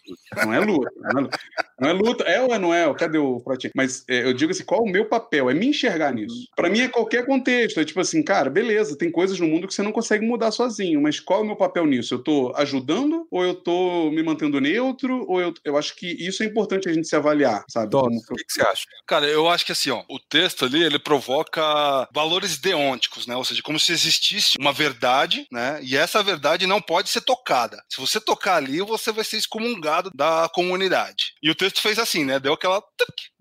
Não 0.45 0.53
é 0.53 0.59
luta. 0.59 0.91
Não 0.97 1.09
é 1.09 1.13
luta. 1.21 1.39
Não 1.79 1.89
é, 1.89 1.93
luta. 1.93 2.23
É 2.25 2.41
ou 2.41 2.59
não 2.59 2.73
é? 2.73 2.93
Cadê 2.95 3.17
o 3.17 3.39
pratinho? 3.39 3.71
Mas 3.75 4.03
é, 4.09 4.23
eu 4.25 4.33
digo 4.33 4.51
assim, 4.51 4.65
qual 4.65 4.81
o 4.83 4.89
meu 4.89 5.05
papel? 5.05 5.49
É 5.49 5.53
me 5.53 5.67
enxergar 5.67 6.13
nisso. 6.13 6.47
Pra 6.55 6.69
mim 6.69 6.81
é 6.81 6.87
qualquer 6.89 7.25
contexto. 7.25 7.79
É 7.79 7.85
tipo 7.85 7.99
assim, 8.01 8.21
cara, 8.21 8.49
beleza, 8.49 8.97
tem 8.97 9.09
coisas 9.11 9.39
no 9.39 9.47
mundo 9.47 9.67
que 9.67 9.73
você 9.73 9.81
não 9.81 9.91
consegue 9.91 10.25
mudar 10.25 10.51
sozinho, 10.51 11.01
mas 11.01 11.19
qual 11.19 11.39
é 11.39 11.43
o 11.43 11.45
meu 11.45 11.55
papel 11.55 11.85
nisso? 11.85 12.13
Eu 12.15 12.19
tô 12.19 12.53
ajudando 12.55 13.25
ou 13.31 13.43
eu 13.43 13.55
tô 13.55 14.11
me 14.11 14.21
mantendo 14.23 14.59
neutro? 14.59 15.25
Ou 15.29 15.39
eu, 15.41 15.53
eu 15.63 15.77
acho 15.77 15.95
que 15.95 16.07
isso 16.07 16.43
é 16.43 16.45
importante 16.45 16.89
a 16.89 16.93
gente 16.93 17.07
se 17.07 17.15
avaliar, 17.15 17.63
sabe? 17.69 17.91
Como- 17.91 18.17
o 18.17 18.35
que, 18.35 18.43
que 18.43 18.53
você 18.53 18.61
acha? 18.61 18.83
Cara, 19.07 19.25
eu 19.27 19.47
acho 19.47 19.65
que 19.65 19.71
assim, 19.71 19.89
ó, 19.89 20.03
o 20.09 20.19
texto 20.19 20.52
ali, 20.61 20.83
ele 20.83 20.99
provoca 20.99 21.61
valores 22.13 22.57
deônticos, 22.57 23.25
né? 23.25 23.35
Ou 23.35 23.45
seja, 23.45 23.61
como 23.61 23.79
se 23.79 23.91
existisse 23.91 24.57
uma 24.59 24.73
verdade, 24.73 25.47
né? 25.51 25.79
E 25.81 25.95
essa 25.95 26.21
verdade 26.21 26.67
não 26.67 26.81
pode 26.81 27.09
ser 27.09 27.21
tocada. 27.21 27.81
Se 27.89 27.99
você 27.99 28.19
tocar 28.19 28.55
ali, 28.55 28.81
você 28.81 29.11
vai 29.11 29.23
ser 29.23 29.37
excomungado 29.37 30.11
da 30.13 30.49
comunidade. 30.53 31.33
E 31.41 31.49
o 31.49 31.55
texto 31.55 31.81
fez 31.81 31.97
assim, 31.97 32.25
né? 32.25 32.39
Deu 32.39 32.53
aquela 32.53 32.81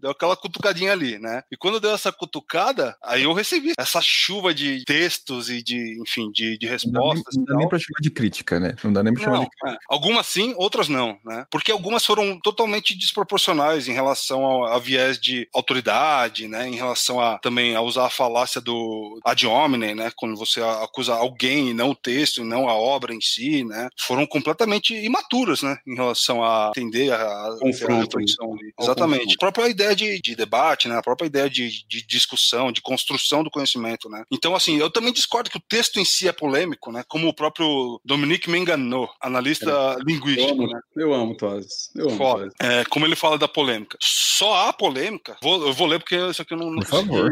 deu 0.02 0.10
aquela 0.10 0.36
cutucadinha 0.36 0.92
ali, 0.92 1.18
né? 1.18 1.44
E 1.50 1.56
quando 1.56 1.78
deu 1.80 1.92
essa 1.94 2.10
cutucada, 2.10 2.96
aí 3.02 3.22
eu 3.22 3.32
recebi 3.32 3.72
essa 3.78 4.00
chuva 4.02 4.52
de 4.52 4.82
textos 4.84 5.48
e 5.48 5.62
de, 5.62 6.00
enfim, 6.02 6.30
de, 6.32 6.58
de 6.58 6.66
Não 6.66 6.92
dá 6.92 7.00
nem, 7.00 7.08
respostas. 7.08 7.36
não 7.36 7.44
dá 7.44 7.54
nem 7.54 7.60
tal. 7.62 7.68
pra 7.68 7.78
chamar 7.78 8.00
de 8.00 8.10
crítica, 8.10 8.58
né? 8.58 8.74
Não 8.82 8.92
dá 8.92 9.02
nem 9.02 9.14
pra 9.14 9.22
chamar 9.22 9.36
Não, 9.38 9.44
de 9.44 9.72
é. 9.72 9.76
Algumas 9.88 10.26
sim, 10.26 10.52
outras 10.56 10.88
não, 10.88 11.18
né? 11.24 11.46
Porque 11.50 11.70
algumas 11.70 12.04
foram 12.04 12.38
totalmente 12.40 12.98
desproporcionais 12.98 13.86
em 13.86 13.92
relação 13.92 14.44
ao, 14.44 14.64
a 14.64 14.78
viés 14.78 15.18
de 15.20 15.48
autoridade, 15.54 16.48
né? 16.48 16.68
Em 16.68 16.74
relação 16.74 17.20
a 17.20 17.38
também 17.38 17.76
a 17.76 17.80
usar 17.80 18.06
a 18.06 18.10
falácia 18.10 18.60
do 18.60 19.20
ad 19.24 19.46
hominem, 19.46 19.94
né? 19.94 20.10
Quando 20.16 20.36
você 20.36 20.60
acusa 20.60 21.14
alguém 21.14 21.70
e 21.70 21.74
não 21.74 21.90
o 21.90 21.94
texto, 21.94 22.40
e 22.42 22.44
não 22.44 22.68
a 22.68 22.74
obra 22.74 23.14
em 23.14 23.20
si, 23.20 23.62
né? 23.64 23.88
Foram 24.00 24.26
completamente 24.26 24.94
imaturas, 24.94 25.62
né? 25.62 25.78
Em 25.86 25.94
relação 25.94 26.42
a 26.42 26.72
entender 26.76 27.12
a, 27.12 27.16
a, 27.16 27.58
Confronto, 27.60 27.92
a 27.92 28.20
reflexão 28.20 28.54
ali. 28.54 28.72
Exatamente. 28.80 29.34
A 29.34 29.38
própria 29.38 29.68
ideia 29.68 29.91
de, 29.94 30.20
de 30.20 30.35
debate, 30.35 30.88
né? 30.88 30.96
A 30.96 31.02
própria 31.02 31.26
ideia 31.26 31.48
de, 31.48 31.87
de 31.87 32.07
discussão, 32.07 32.72
de 32.72 32.81
construção 32.81 33.42
do 33.42 33.50
conhecimento, 33.50 34.09
né? 34.09 34.24
Então, 34.31 34.55
assim, 34.55 34.78
eu 34.78 34.90
também 34.90 35.12
discordo 35.12 35.50
que 35.50 35.57
o 35.57 35.62
texto 35.68 35.98
em 35.98 36.05
si 36.05 36.28
é 36.28 36.33
polêmico, 36.33 36.90
né? 36.92 37.05
Como 37.09 37.28
o 37.28 37.35
próprio 37.35 38.00
Dominique 38.05 38.50
Menganot, 38.50 39.12
analista 39.20 39.70
Eu 39.98 40.05
linguístico, 40.05 40.52
amo, 40.52 40.66
né? 40.66 40.81
eu 40.96 41.14
amo 41.14 41.37
Toz. 41.37 41.90
Eu 41.94 42.09
amo 42.09 42.16
Foda. 42.16 42.44
Toz. 42.44 42.55
É, 42.61 42.85
como 42.85 43.07
ele 43.07 43.16
fala 43.16 43.38
da 43.38 43.48
polêmica. 43.48 43.96
Só 44.00 44.68
há 44.68 44.72
polêmica. 44.72 45.37
Vou, 45.42 45.66
eu 45.66 45.72
vou 45.72 45.87
ler 45.87 45.98
porque 45.98 46.16
isso 46.16 46.42
aqui 46.42 46.55
eu 46.55 46.59
não, 46.59 46.70
não 46.70 46.81
Por 46.81 46.87
favor. 46.87 47.31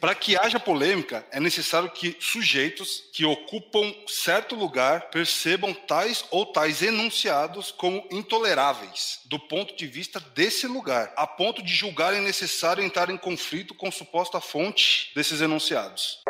Para 0.00 0.14
que 0.14 0.34
haja 0.38 0.58
polêmica, 0.58 1.26
é 1.30 1.38
necessário 1.38 1.90
que 1.90 2.16
sujeitos 2.18 3.04
que 3.12 3.26
ocupam 3.26 3.94
certo 4.06 4.54
lugar 4.54 5.10
percebam 5.10 5.74
tais 5.74 6.24
ou 6.30 6.46
tais 6.46 6.80
enunciados 6.80 7.70
como 7.70 8.06
intoleráveis 8.10 9.20
do 9.26 9.38
ponto 9.38 9.76
de 9.76 9.86
vista 9.86 10.18
desse 10.34 10.66
lugar, 10.66 11.12
a 11.16 11.26
ponto 11.26 11.62
de 11.62 11.74
julgarem 11.74 12.22
necessário 12.22 12.82
entrar 12.82 13.10
em 13.10 13.18
conflito 13.18 13.74
com 13.74 13.90
suposta 13.90 14.40
fonte 14.40 15.12
desses 15.14 15.42
enunciados. 15.42 16.20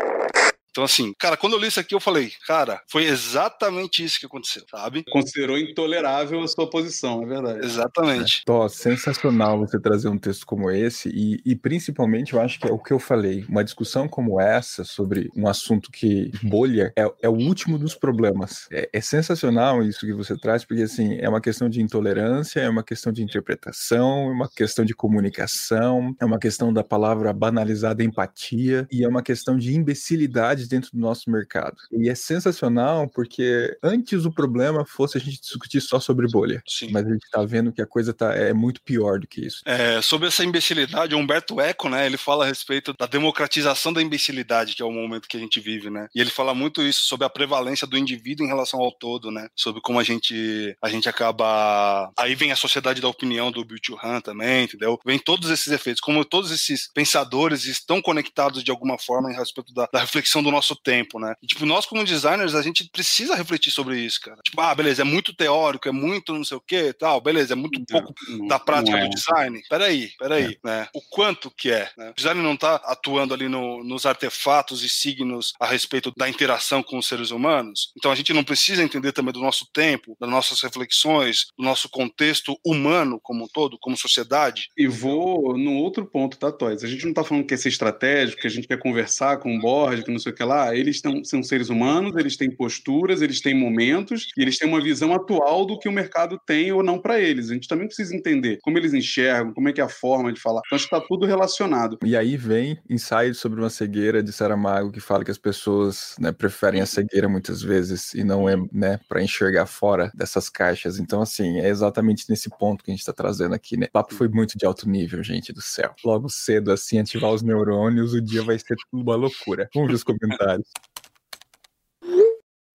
Então, 0.70 0.84
assim, 0.84 1.12
cara, 1.18 1.36
quando 1.36 1.54
eu 1.54 1.58
li 1.58 1.68
isso 1.68 1.80
aqui, 1.80 1.94
eu 1.94 2.00
falei, 2.00 2.32
cara, 2.46 2.80
foi 2.88 3.04
exatamente 3.04 4.04
isso 4.04 4.20
que 4.20 4.26
aconteceu, 4.26 4.62
sabe? 4.70 5.04
Considerou 5.10 5.58
intolerável 5.58 6.42
a 6.42 6.48
sua 6.48 6.68
posição, 6.68 7.22
é 7.22 7.26
verdade. 7.26 7.66
Exatamente. 7.66 8.42
Tó, 8.44 8.68
sensacional 8.68 9.58
você 9.58 9.80
trazer 9.80 10.08
um 10.08 10.18
texto 10.18 10.46
como 10.46 10.70
esse 10.70 11.08
e, 11.08 11.40
e 11.44 11.56
principalmente 11.56 12.34
eu 12.34 12.40
acho 12.40 12.60
que 12.60 12.68
é 12.68 12.72
o 12.72 12.78
que 12.78 12.92
eu 12.92 12.98
falei, 12.98 13.44
uma 13.48 13.64
discussão 13.64 14.08
como 14.08 14.40
essa 14.40 14.84
sobre 14.84 15.30
um 15.36 15.48
assunto 15.48 15.90
que 15.90 16.30
bolha 16.42 16.92
é, 16.96 17.04
é 17.22 17.28
o 17.28 17.34
último 17.34 17.78
dos 17.78 17.94
problemas. 17.94 18.68
É, 18.70 18.88
é 18.92 19.00
sensacional 19.00 19.82
isso 19.82 20.00
que 20.00 20.12
você 20.12 20.36
traz 20.36 20.64
porque 20.64 20.82
assim 20.82 21.18
é 21.18 21.28
uma 21.28 21.40
questão 21.40 21.68
de 21.68 21.80
intolerância, 21.80 22.60
é 22.60 22.68
uma 22.68 22.84
questão 22.84 23.12
de 23.12 23.22
interpretação, 23.22 24.28
é 24.28 24.32
uma 24.32 24.48
questão 24.48 24.84
de 24.84 24.94
comunicação, 24.94 26.14
é 26.20 26.24
uma 26.24 26.38
questão 26.38 26.72
da 26.72 26.84
palavra 26.84 27.32
banalizada 27.32 28.04
empatia 28.04 28.86
e 28.90 29.04
é 29.04 29.08
uma 29.08 29.22
questão 29.22 29.56
de 29.56 29.74
imbecilidade 29.74 30.59
dentro 30.68 30.90
do 30.92 30.98
nosso 30.98 31.30
mercado. 31.30 31.76
E 31.92 32.08
é 32.08 32.14
sensacional 32.14 33.08
porque 33.08 33.76
antes 33.82 34.24
o 34.24 34.32
problema 34.32 34.84
fosse 34.84 35.18
a 35.18 35.20
gente 35.20 35.40
discutir 35.40 35.80
só 35.80 36.00
sobre 36.00 36.26
bolha. 36.28 36.62
Sim. 36.66 36.90
Mas 36.92 37.06
a 37.06 37.10
gente 37.10 37.28
tá 37.30 37.42
vendo 37.44 37.72
que 37.72 37.82
a 37.82 37.86
coisa 37.86 38.12
tá, 38.12 38.34
é 38.34 38.52
muito 38.52 38.80
pior 38.82 39.18
do 39.18 39.26
que 39.26 39.46
isso. 39.46 39.62
É, 39.64 40.00
sobre 40.02 40.28
essa 40.28 40.44
imbecilidade, 40.44 41.14
o 41.14 41.18
Humberto 41.18 41.60
Eco, 41.60 41.88
né, 41.88 42.06
ele 42.06 42.16
fala 42.16 42.44
a 42.44 42.48
respeito 42.48 42.94
da 42.98 43.06
democratização 43.06 43.92
da 43.92 44.02
imbecilidade, 44.02 44.74
que 44.74 44.82
é 44.82 44.84
o 44.84 44.92
momento 44.92 45.28
que 45.28 45.36
a 45.36 45.40
gente 45.40 45.60
vive, 45.60 45.90
né? 45.90 46.08
E 46.14 46.20
ele 46.20 46.30
fala 46.30 46.54
muito 46.54 46.82
isso 46.82 47.04
sobre 47.04 47.26
a 47.26 47.30
prevalência 47.30 47.86
do 47.86 47.98
indivíduo 47.98 48.44
em 48.44 48.48
relação 48.48 48.80
ao 48.80 48.92
todo, 48.92 49.30
né? 49.30 49.48
Sobre 49.54 49.80
como 49.80 49.98
a 49.98 50.04
gente 50.04 50.76
a 50.82 50.88
gente 50.88 51.08
acaba 51.08 52.10
aí 52.16 52.34
vem 52.34 52.52
a 52.52 52.56
sociedade 52.56 53.00
da 53.00 53.08
opinião 53.08 53.50
do 53.50 53.64
Bill 53.64 53.80
Han 54.02 54.20
também, 54.20 54.64
entendeu? 54.64 54.98
Vem 55.04 55.18
todos 55.18 55.50
esses 55.50 55.68
efeitos, 55.68 56.00
como 56.00 56.24
todos 56.24 56.50
esses 56.50 56.90
pensadores 56.92 57.64
estão 57.64 58.00
conectados 58.00 58.62
de 58.62 58.70
alguma 58.70 58.98
forma 58.98 59.30
em 59.30 59.36
respeito 59.36 59.72
da, 59.72 59.88
da 59.92 60.00
reflexão 60.00 60.42
do 60.42 60.49
nosso 60.50 60.74
tempo, 60.76 61.18
né? 61.18 61.34
E, 61.42 61.46
tipo, 61.46 61.64
nós 61.66 61.86
como 61.86 62.04
designers, 62.04 62.54
a 62.54 62.62
gente 62.62 62.88
precisa 62.90 63.34
refletir 63.34 63.70
sobre 63.70 63.98
isso, 64.00 64.20
cara. 64.20 64.38
Tipo, 64.44 64.60
ah, 64.60 64.74
beleza, 64.74 65.02
é 65.02 65.04
muito 65.04 65.34
teórico, 65.34 65.88
é 65.88 65.92
muito 65.92 66.32
não 66.34 66.44
sei 66.44 66.56
o 66.56 66.60
que, 66.60 66.92
tal, 66.92 67.20
beleza, 67.20 67.52
é 67.52 67.56
muito 67.56 67.82
pouco 67.84 68.14
Não, 68.28 68.46
da 68.46 68.58
prática 68.58 68.96
não 68.96 69.04
é. 69.04 69.08
do 69.08 69.14
design? 69.14 69.60
Peraí, 69.68 70.10
peraí, 70.18 70.58
né? 70.64 70.88
O 70.94 71.00
quanto 71.10 71.50
que 71.50 71.70
é? 71.70 71.90
Né? 71.96 72.10
O 72.10 72.14
design 72.14 72.42
não 72.42 72.54
está 72.54 72.76
atuando 72.76 73.34
ali 73.34 73.48
no- 73.48 73.82
nos 73.84 74.06
artefatos 74.06 74.82
e 74.82 74.88
signos 74.88 75.52
a 75.60 75.66
respeito 75.66 76.12
da 76.16 76.28
interação 76.28 76.82
com 76.82 76.98
os 76.98 77.06
seres 77.06 77.30
humanos? 77.30 77.92
Então 77.96 78.10
a 78.10 78.14
gente 78.14 78.32
não 78.32 78.44
precisa 78.44 78.82
entender 78.82 79.12
também 79.12 79.32
do 79.32 79.40
nosso 79.40 79.66
tempo, 79.72 80.16
das 80.20 80.28
nossas 80.30 80.60
reflexões, 80.62 81.46
do 81.58 81.64
nosso 81.64 81.88
contexto 81.88 82.58
humano 82.64 83.18
como 83.22 83.44
um 83.44 83.48
todo, 83.48 83.78
como 83.80 83.96
sociedade? 83.96 84.68
E 84.76 84.86
vou 84.86 85.56
no 85.56 85.74
outro 85.74 86.06
ponto, 86.06 86.36
tá, 86.38 86.50
Toys? 86.50 86.82
A 86.84 86.88
gente 86.88 87.06
não 87.06 87.14
tá 87.14 87.22
falando 87.24 87.42
que 87.44 87.50
quer 87.50 87.58
ser 87.58 87.68
estratégico, 87.68 88.40
que 88.40 88.46
a 88.46 88.50
gente 88.50 88.66
quer 88.68 88.78
conversar 88.78 89.38
com 89.38 89.54
o 89.54 89.60
board, 89.60 90.04
que 90.04 90.10
não 90.10 90.18
sei 90.18 90.32
o 90.32 90.34
quê. 90.34 90.39
Aquela, 90.40 90.70
ah, 90.70 90.76
eles 90.76 91.00
tão, 91.02 91.22
são 91.22 91.42
seres 91.42 91.68
humanos, 91.68 92.16
eles 92.16 92.36
têm 92.36 92.50
posturas, 92.50 93.20
eles 93.20 93.40
têm 93.40 93.54
momentos, 93.54 94.28
e 94.36 94.42
eles 94.42 94.58
têm 94.58 94.68
uma 94.68 94.82
visão 94.82 95.12
atual 95.12 95.66
do 95.66 95.78
que 95.78 95.88
o 95.88 95.92
mercado 95.92 96.40
tem 96.46 96.72
ou 96.72 96.82
não 96.82 96.98
para 96.98 97.20
eles. 97.20 97.50
A 97.50 97.54
gente 97.54 97.68
também 97.68 97.86
precisa 97.86 98.16
entender 98.16 98.58
como 98.62 98.78
eles 98.78 98.94
enxergam, 98.94 99.52
como 99.52 99.68
é 99.68 99.72
que 99.72 99.80
é 99.80 99.84
a 99.84 99.88
forma 99.88 100.32
de 100.32 100.40
falar. 100.40 100.62
Então 100.66 100.76
acho 100.76 100.88
que 100.88 100.94
está 100.94 101.06
tudo 101.06 101.26
relacionado. 101.26 101.98
E 102.04 102.16
aí 102.16 102.36
vem 102.36 102.78
ensaio 102.88 103.34
sobre 103.34 103.60
uma 103.60 103.68
cegueira 103.68 104.22
de 104.22 104.32
Saramago 104.32 104.90
que 104.90 105.00
fala 105.00 105.24
que 105.24 105.30
as 105.30 105.38
pessoas 105.38 106.14
né, 106.18 106.32
preferem 106.32 106.80
a 106.80 106.86
cegueira 106.86 107.28
muitas 107.28 107.62
vezes 107.62 108.14
e 108.14 108.24
não 108.24 108.48
é 108.48 108.56
né, 108.72 108.98
para 109.08 109.22
enxergar 109.22 109.66
fora 109.66 110.10
dessas 110.14 110.48
caixas. 110.48 110.98
Então, 110.98 111.20
assim, 111.20 111.60
é 111.60 111.68
exatamente 111.68 112.24
nesse 112.28 112.48
ponto 112.48 112.82
que 112.82 112.90
a 112.90 112.94
gente 112.94 113.00
está 113.00 113.12
trazendo 113.12 113.54
aqui, 113.54 113.76
né? 113.76 113.86
O 113.86 113.92
papo 113.92 114.14
foi 114.14 114.28
muito 114.28 114.56
de 114.56 114.64
alto 114.64 114.88
nível, 114.88 115.22
gente 115.22 115.52
do 115.52 115.60
céu. 115.60 115.94
Logo 116.04 116.28
cedo, 116.28 116.72
assim, 116.72 116.98
ativar 116.98 117.30
os 117.30 117.42
neurônios, 117.42 118.14
o 118.14 118.20
dia 118.20 118.42
vai 118.42 118.58
ser 118.58 118.76
uma 118.92 119.16
loucura. 119.16 119.68
Vamos 119.74 119.90
os 119.94 120.04
comentários. 120.38 120.68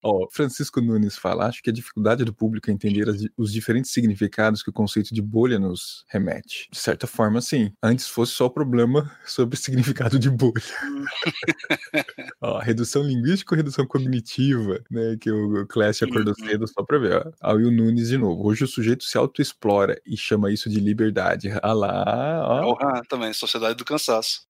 Ó, 0.07 0.27
Francisco 0.31 0.79
Nunes 0.79 1.17
fala: 1.17 1.47
acho 1.47 1.63
que 1.63 1.69
a 1.71 1.73
dificuldade 1.73 2.23
do 2.23 2.31
público 2.31 2.69
é 2.69 2.73
entender 2.73 3.09
as, 3.09 3.23
os 3.35 3.51
diferentes 3.51 3.89
significados 3.89 4.61
que 4.61 4.69
o 4.69 4.73
conceito 4.73 5.11
de 5.15 5.19
bolha 5.19 5.57
nos 5.57 6.05
remete. 6.07 6.67
De 6.71 6.77
certa 6.77 7.07
forma, 7.07 7.41
sim. 7.41 7.73
Antes 7.81 8.07
fosse 8.07 8.33
só 8.33 8.45
o 8.45 8.49
problema 8.51 9.11
sobre 9.25 9.55
o 9.55 9.59
significado 9.59 10.19
de 10.19 10.29
bolha. 10.29 10.61
ó, 12.39 12.59
redução 12.59 13.01
linguística 13.01 13.55
ou 13.55 13.57
redução 13.57 13.87
cognitiva, 13.87 14.79
né? 14.91 15.17
Que 15.19 15.31
o 15.31 15.65
Clash 15.65 16.03
acordou 16.03 16.35
Uhum. 16.39 16.45
cedo 16.49 16.67
só 16.67 16.83
pra 16.83 16.99
ver. 16.99 17.25
Ó. 17.25 17.31
Aí 17.55 17.63
o 17.65 17.71
Nunes 17.71 18.09
de 18.09 18.17
novo. 18.19 18.45
Hoje 18.47 18.63
o 18.63 18.67
sujeito 18.67 19.03
se 19.03 19.17
autoexplora 19.17 19.99
e 20.05 20.15
chama 20.15 20.51
isso 20.51 20.69
de 20.69 20.79
liberdade. 20.79 21.49
Ah 21.63 21.73
lá, 21.73 22.43
ó. 22.63 22.77
Ah, 22.79 23.01
também, 23.09 23.33
Sociedade 23.33 23.75
do 23.75 23.83
Cansaço. 23.83 24.41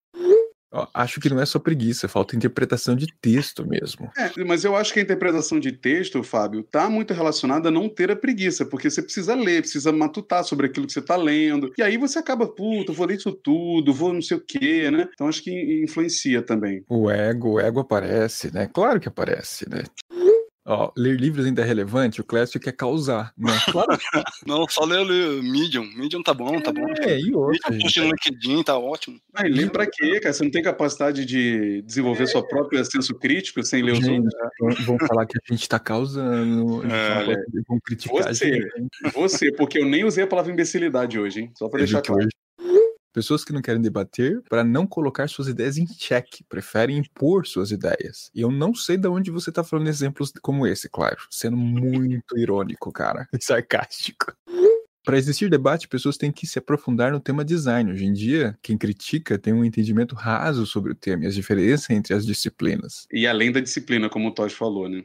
Acho 0.93 1.19
que 1.19 1.29
não 1.29 1.39
é 1.39 1.45
só 1.45 1.59
preguiça, 1.59 2.07
falta 2.07 2.35
interpretação 2.35 2.95
de 2.95 3.07
texto 3.21 3.67
mesmo. 3.67 4.11
É, 4.17 4.43
mas 4.43 4.63
eu 4.63 4.75
acho 4.75 4.93
que 4.93 4.99
a 4.99 5.03
interpretação 5.03 5.59
de 5.59 5.71
texto, 5.71 6.23
Fábio, 6.23 6.63
tá 6.63 6.89
muito 6.89 7.13
relacionada 7.13 7.69
a 7.69 7.71
não 7.71 7.87
ter 7.87 8.11
a 8.11 8.15
preguiça, 8.15 8.65
porque 8.65 8.89
você 8.89 9.01
precisa 9.01 9.35
ler, 9.35 9.61
precisa 9.61 9.91
matutar 9.91 10.43
sobre 10.43 10.67
aquilo 10.67 10.85
que 10.87 10.93
você 10.93 11.01
tá 11.01 11.15
lendo. 11.15 11.71
E 11.77 11.83
aí 11.83 11.97
você 11.97 12.19
acaba, 12.19 12.47
puta, 12.47 12.91
vou 12.91 13.05
ler 13.05 13.17
isso 13.17 13.31
tudo, 13.31 13.93
vou 13.93 14.13
não 14.13 14.21
sei 14.21 14.37
o 14.37 14.41
quê, 14.41 14.89
né? 14.91 15.07
Então 15.13 15.27
acho 15.27 15.43
que 15.43 15.83
influencia 15.83 16.41
também. 16.41 16.83
O 16.89 17.09
ego, 17.09 17.53
o 17.53 17.59
ego 17.59 17.79
aparece, 17.79 18.53
né? 18.53 18.69
Claro 18.73 18.99
que 18.99 19.07
aparece, 19.07 19.69
né? 19.69 19.83
Ó, 20.67 20.91
ler 20.97 21.19
livros 21.19 21.45
ainda 21.45 21.61
é 21.61 21.65
relevante, 21.65 22.19
o 22.19 22.23
Clécio 22.23 22.59
quer 22.59 22.71
causar, 22.71 23.31
né? 23.37 23.51
Claro 23.85 23.97
Não, 24.47 24.67
só 24.67 24.83
ler 24.83 24.99
o 25.05 25.43
Medium. 25.43 25.85
Medium 25.95 26.23
tá 26.23 26.33
bom, 26.33 26.59
tá 26.59 26.71
bom. 26.73 26.81
é, 27.01 27.19
e 27.19 27.33
outra, 27.35 27.69
Medium 27.71 27.87
gente. 27.89 27.99
no 27.99 28.05
LinkedIn, 28.07 28.63
tá 28.63 28.75
ótimo. 28.77 29.19
Ah, 29.35 29.43
ler 29.43 29.69
pra 29.69 29.85
quê, 29.85 30.19
cara? 30.19 30.33
Você 30.33 30.43
não 30.43 30.49
tem 30.49 30.63
capacidade 30.63 31.23
de 31.23 31.83
desenvolver 31.83 32.25
sua 32.25 32.45
própria 32.47 32.83
senso 32.83 33.13
crítico 33.13 33.61
sem 33.63 33.83
ler 33.83 33.91
os 33.93 34.07
outros? 34.07 34.85
vão- 34.85 34.97
falar 35.07 35.27
que 35.27 35.37
a 35.37 35.53
gente 35.53 35.69
tá 35.69 35.77
causando, 35.77 36.83
É, 36.91 37.25
vão- 37.25 37.35
vão 37.69 37.79
criticar 37.85 38.33
Você. 38.33 38.59
Você, 39.13 39.51
porque 39.51 39.77
eu 39.77 39.85
nem 39.85 40.03
usei 40.03 40.23
a 40.23 40.27
palavra 40.27 40.51
imbecilidade 40.51 41.19
hoje, 41.19 41.41
hein? 41.41 41.51
Só 41.55 41.69
pra 41.69 41.79
Teve 41.79 41.91
deixar 41.91 42.01
claro. 42.01 42.21
hoje- 42.23 42.29
Pessoas 43.15 43.45
que 43.45 43.53
não 43.53 43.61
querem 43.61 43.81
debater 43.81 44.41
para 44.49 44.61
não 44.61 44.85
colocar 44.85 45.29
suas 45.29 45.47
ideias 45.47 45.77
em 45.77 45.87
xeque, 45.87 46.43
preferem 46.49 46.97
impor 46.97 47.47
suas 47.47 47.71
ideias. 47.71 48.29
E 48.35 48.41
eu 48.41 48.51
não 48.51 48.75
sei 48.75 48.97
de 48.97 49.07
onde 49.07 49.31
você 49.31 49.53
tá 49.53 49.63
falando 49.63 49.87
exemplos 49.87 50.33
como 50.41 50.67
esse, 50.67 50.89
claro. 50.89 51.15
Sendo 51.31 51.55
muito 51.55 52.35
irônico, 52.37 52.91
cara. 52.91 53.25
E 53.31 53.37
sarcástico. 53.41 54.35
Para 55.05 55.17
existir 55.17 55.49
debate, 55.49 55.87
pessoas 55.87 56.17
têm 56.17 56.29
que 56.29 56.45
se 56.45 56.59
aprofundar 56.59 57.13
no 57.13 57.19
tema 57.21 57.45
design. 57.45 57.89
Hoje 57.89 58.03
em 58.03 58.11
dia, 58.11 58.57
quem 58.61 58.77
critica 58.77 59.37
tem 59.37 59.53
um 59.53 59.63
entendimento 59.63 60.13
raso 60.13 60.65
sobre 60.65 60.91
o 60.91 60.95
tema 60.95 61.23
e 61.23 61.27
as 61.27 61.35
diferenças 61.35 61.91
entre 61.91 62.13
as 62.13 62.25
disciplinas. 62.25 63.07
E 63.09 63.25
além 63.25 63.49
da 63.49 63.61
disciplina, 63.61 64.09
como 64.09 64.27
o 64.27 64.31
Todd 64.33 64.53
falou, 64.53 64.89
né? 64.89 65.03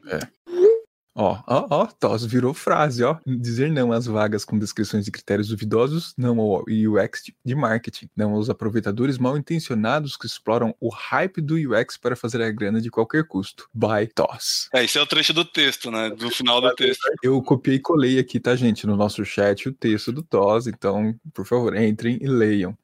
Ó, 1.14 1.38
ó, 1.46 1.66
ó, 1.70 1.86
Tos 1.86 2.24
virou 2.24 2.54
frase, 2.54 3.02
ó. 3.02 3.16
Dizer 3.26 3.70
não 3.70 3.92
às 3.92 4.06
vagas 4.06 4.44
com 4.44 4.58
descrições 4.58 5.04
de 5.04 5.10
critérios 5.10 5.48
duvidosos, 5.48 6.14
não 6.16 6.38
ao 6.38 6.62
UX 6.68 7.24
de- 7.24 7.36
de 7.44 7.54
marketing, 7.54 8.08
não 8.16 8.34
aos 8.34 8.48
aproveitadores 8.48 9.18
mal 9.18 9.36
intencionados 9.36 10.16
que 10.16 10.26
exploram 10.26 10.74
o 10.80 10.88
hype 10.88 11.40
do 11.40 11.54
UX 11.56 11.96
para 11.96 12.14
fazer 12.14 12.40
a 12.42 12.50
grana 12.50 12.80
de 12.80 12.90
qualquer 12.90 13.24
custo. 13.26 13.68
By 13.74 14.06
Tos. 14.14 14.68
É, 14.72 14.84
esse 14.84 14.98
é 14.98 15.02
o 15.02 15.06
trecho 15.06 15.32
do 15.32 15.44
texto, 15.44 15.90
né? 15.90 16.10
Do 16.10 16.30
final 16.30 16.60
do 16.60 16.72
texto. 16.74 17.00
Eu 17.22 17.42
copiei 17.42 17.76
e 17.76 17.80
colei 17.80 18.18
aqui, 18.18 18.38
tá, 18.38 18.54
gente, 18.54 18.86
no 18.86 18.96
nosso 18.96 19.24
chat 19.24 19.68
o 19.68 19.72
texto 19.72 20.12
do 20.12 20.22
Tos, 20.22 20.66
então, 20.66 21.14
por 21.34 21.44
favor, 21.44 21.76
entrem 21.76 22.18
e 22.20 22.26
leiam. 22.28 22.76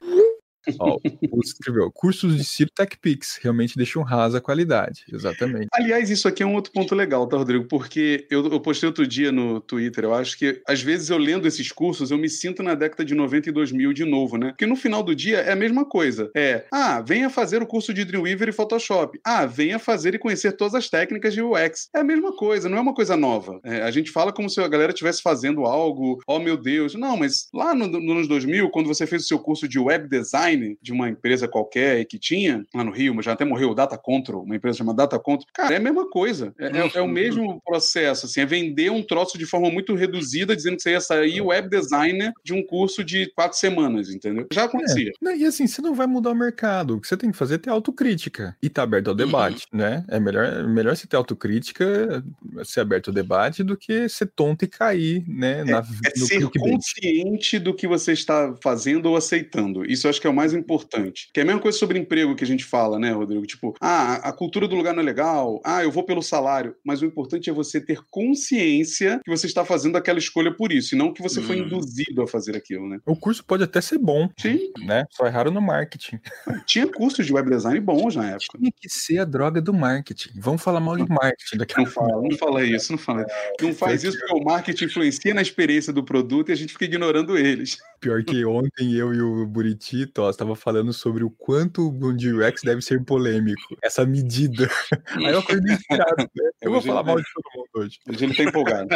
Ó, 0.78 0.98
o 1.32 1.40
escreveu, 1.40 1.90
cursos 1.90 2.36
de 2.36 2.42
estilo 2.42 2.70
TechPix 2.74 3.38
realmente 3.42 3.76
deixam 3.76 4.02
rasa 4.02 4.38
a 4.38 4.40
qualidade. 4.40 5.04
Exatamente. 5.12 5.68
Aliás, 5.72 6.10
isso 6.10 6.28
aqui 6.28 6.42
é 6.42 6.46
um 6.46 6.54
outro 6.54 6.72
ponto 6.72 6.94
legal, 6.94 7.26
tá, 7.26 7.36
Rodrigo? 7.36 7.66
Porque 7.68 8.26
eu, 8.30 8.46
eu 8.46 8.60
postei 8.60 8.86
outro 8.86 9.06
dia 9.06 9.30
no 9.30 9.60
Twitter, 9.60 10.04
eu 10.04 10.14
acho 10.14 10.38
que 10.38 10.60
às 10.66 10.82
vezes 10.82 11.10
eu 11.10 11.18
lendo 11.18 11.46
esses 11.46 11.70
cursos, 11.72 12.10
eu 12.10 12.18
me 12.18 12.28
sinto 12.28 12.62
na 12.62 12.74
década 12.74 13.04
de 13.04 13.14
90 13.14 13.48
e 13.48 13.52
2000 13.52 13.92
de 13.92 14.04
novo, 14.04 14.36
né? 14.36 14.48
Porque 14.48 14.66
no 14.66 14.76
final 14.76 15.02
do 15.02 15.14
dia 15.14 15.38
é 15.38 15.52
a 15.52 15.56
mesma 15.56 15.84
coisa. 15.84 16.30
É, 16.34 16.64
ah, 16.72 17.00
venha 17.00 17.30
fazer 17.30 17.62
o 17.62 17.66
curso 17.66 17.92
de 17.92 18.04
Dreamweaver 18.04 18.48
e 18.48 18.52
Photoshop. 18.52 19.18
Ah, 19.24 19.46
venha 19.46 19.78
fazer 19.78 20.14
e 20.14 20.18
conhecer 20.18 20.52
todas 20.52 20.74
as 20.74 20.88
técnicas 20.88 21.34
de 21.34 21.42
UX. 21.42 21.88
É 21.94 22.00
a 22.00 22.04
mesma 22.04 22.34
coisa, 22.34 22.68
não 22.68 22.78
é 22.78 22.80
uma 22.80 22.94
coisa 22.94 23.16
nova. 23.16 23.60
É, 23.64 23.82
a 23.82 23.90
gente 23.90 24.10
fala 24.10 24.32
como 24.32 24.50
se 24.50 24.60
a 24.60 24.68
galera 24.68 24.92
estivesse 24.92 25.22
fazendo 25.22 25.64
algo, 25.64 26.20
oh 26.26 26.38
meu 26.38 26.56
Deus. 26.56 26.94
Não, 26.94 27.16
mas 27.16 27.48
lá 27.52 27.74
no, 27.74 27.86
no 27.86 28.12
anos 28.12 28.28
2000, 28.28 28.70
quando 28.70 28.86
você 28.86 29.06
fez 29.06 29.22
o 29.22 29.26
seu 29.26 29.38
curso 29.38 29.68
de 29.68 29.78
web 29.78 30.08
design 30.08 30.55
de 30.80 30.92
uma 30.92 31.08
empresa 31.08 31.48
qualquer 31.48 32.04
que 32.04 32.18
tinha, 32.18 32.64
lá 32.74 32.84
no 32.84 32.90
Rio, 32.90 33.14
mas 33.14 33.24
já 33.24 33.32
até 33.32 33.44
morreu, 33.44 33.74
Data 33.74 33.96
Control, 33.98 34.42
uma 34.42 34.56
empresa 34.56 34.78
chamada 34.78 34.98
Data 34.98 35.18
Control, 35.18 35.46
cara, 35.54 35.74
é 35.74 35.76
a 35.76 35.80
mesma 35.80 36.08
coisa. 36.10 36.54
É, 36.58 36.66
é- 36.66 36.90
é 36.94 37.00
o 37.02 37.08
mesmo 37.08 37.60
processo, 37.64 38.26
assim, 38.26 38.40
é 38.40 38.46
vender 38.46 38.90
um 38.90 39.02
troço 39.02 39.36
de 39.38 39.46
forma 39.46 39.70
muito 39.70 39.94
reduzida, 39.94 40.54
dizendo 40.56 40.76
que 40.76 40.82
você 40.82 40.90
ia 40.92 41.00
sair 41.00 41.40
web 41.40 41.68
designer 41.68 42.32
de 42.44 42.52
um 42.54 42.64
curso 42.64 43.04
de 43.04 43.30
quatro 43.34 43.58
semanas, 43.58 44.08
entendeu? 44.10 44.46
Já 44.52 44.64
acontecia. 44.64 45.12
Não, 45.20 45.34
E 45.34 45.44
assim, 45.44 45.66
você 45.66 45.82
não 45.82 45.94
vai 45.94 46.06
mudar 46.06 46.30
o 46.30 46.34
mercado. 46.34 46.96
O 46.96 47.00
que 47.00 47.06
você 47.08 47.16
tem 47.16 47.30
que 47.30 47.36
fazer 47.36 47.56
é 47.56 47.58
ter 47.58 47.70
autocrítica 47.70 48.56
e 48.62 48.68
tá 48.68 48.82
aberto 48.82 49.08
ao 49.08 49.14
debate, 49.14 49.66
né? 49.72 50.04
É 50.08 50.18
melhor, 50.18 50.44
é 50.44 50.62
melhor 50.66 50.96
você 50.96 51.06
ter 51.06 51.16
autocrítica, 51.16 52.22
ser 52.64 52.80
aberto 52.80 53.08
ao 53.08 53.14
debate, 53.14 53.62
do 53.62 53.76
que 53.76 54.08
ser 54.08 54.26
tonto 54.34 54.64
e 54.64 54.68
cair, 54.68 55.24
né? 55.28 55.64
na, 55.64 55.78
É 56.04 56.10
ser 56.10 56.48
consciente 56.50 57.58
do 57.58 57.74
que 57.74 57.86
você 57.86 58.12
está 58.12 58.54
fazendo 58.62 59.06
ou 59.06 59.16
aceitando. 59.16 59.84
Isso 59.84 60.06
eu 60.06 60.10
acho 60.10 60.20
que 60.20 60.26
é 60.26 60.30
o 60.30 60.34
mais 60.34 60.45
importante. 60.52 61.28
Que 61.32 61.40
é 61.40 61.42
a 61.42 61.46
mesma 61.46 61.60
coisa 61.60 61.78
sobre 61.78 61.98
emprego 61.98 62.34
que 62.34 62.44
a 62.44 62.46
gente 62.46 62.64
fala, 62.64 62.98
né, 62.98 63.12
Rodrigo? 63.12 63.46
Tipo, 63.46 63.74
ah, 63.80 64.14
a 64.16 64.32
cultura 64.32 64.66
do 64.68 64.74
lugar 64.76 64.94
não 64.94 65.02
é 65.02 65.04
legal, 65.06 65.60
ah, 65.64 65.82
eu 65.82 65.90
vou 65.90 66.02
pelo 66.04 66.22
salário. 66.22 66.74
Mas 66.84 67.02
o 67.02 67.06
importante 67.06 67.48
é 67.50 67.52
você 67.52 67.80
ter 67.80 68.00
consciência 68.10 69.20
que 69.24 69.30
você 69.30 69.46
está 69.46 69.64
fazendo 69.64 69.96
aquela 69.96 70.18
escolha 70.18 70.54
por 70.54 70.72
isso, 70.72 70.94
e 70.94 70.98
não 70.98 71.12
que 71.12 71.22
você 71.22 71.40
foi 71.42 71.60
Hum. 71.60 71.64
induzido 71.66 72.22
a 72.22 72.26
fazer 72.26 72.56
aquilo, 72.56 72.88
né? 72.88 72.98
O 73.06 73.16
curso 73.16 73.44
pode 73.44 73.62
até 73.64 73.80
ser 73.80 73.98
bom, 73.98 74.28
Sim, 74.38 74.70
né? 74.84 75.04
Só 75.10 75.26
erraram 75.26 75.50
no 75.50 75.60
marketing. 75.60 76.18
tinha 76.66 76.86
cursos 76.86 77.24
de 77.26 77.32
web 77.32 77.48
design 77.50 77.80
bons 77.80 78.16
na 78.16 78.30
época. 78.30 78.58
Tinha 78.58 78.72
que 78.80 78.88
ser 78.88 79.18
a 79.18 79.24
droga 79.24 79.60
do 79.60 79.72
marketing. 79.72 80.30
Vamos 80.36 80.62
falar 80.62 80.80
mal 80.80 80.96
de 80.96 81.08
marketing 81.08 81.56
daqui 81.58 81.74
a 81.76 81.84
Não 81.84 81.86
fala, 81.90 82.22
não 82.22 82.36
fala 82.36 82.64
isso, 82.64 82.92
não 82.92 82.98
fala. 82.98 83.24
Não 83.60 83.74
faz 83.74 84.04
isso 84.04 84.18
porque 84.18 84.34
o 84.34 84.44
marketing 84.44 84.84
influencia 84.84 85.34
na 85.34 85.42
experiência 85.42 85.92
do 85.92 86.04
produto 86.04 86.48
e 86.50 86.52
a 86.52 86.56
gente 86.56 86.72
fica 86.72 86.84
ignorando 86.84 87.36
eles. 87.36 87.78
Pior 88.00 88.22
que 88.24 88.44
ontem 88.44 88.92
eu 88.94 89.14
e 89.14 89.20
o 89.20 89.46
Buriti, 89.46 90.06
Tos, 90.06 90.30
estava 90.30 90.54
falando 90.54 90.92
sobre 90.92 91.24
o 91.24 91.30
quanto 91.30 91.88
o 91.88 92.12
de 92.12 92.32
UX 92.32 92.62
deve 92.62 92.82
ser 92.82 93.04
polêmico. 93.04 93.76
Essa 93.82 94.04
medida. 94.04 94.68
Aí 95.26 95.32
eu 95.32 95.38
acordei 95.38 95.74
inspirado, 95.74 96.16
né? 96.18 96.26
Eu 96.60 96.72
vou 96.72 96.82
falar 96.82 97.02
mal 97.02 97.16
de 97.16 97.24
todo 97.32 97.44
mundo 97.54 97.68
hoje. 97.76 97.98
Hoje 98.08 98.24
ele 98.24 98.34
tá 98.34 98.42
empolgado. 98.42 98.88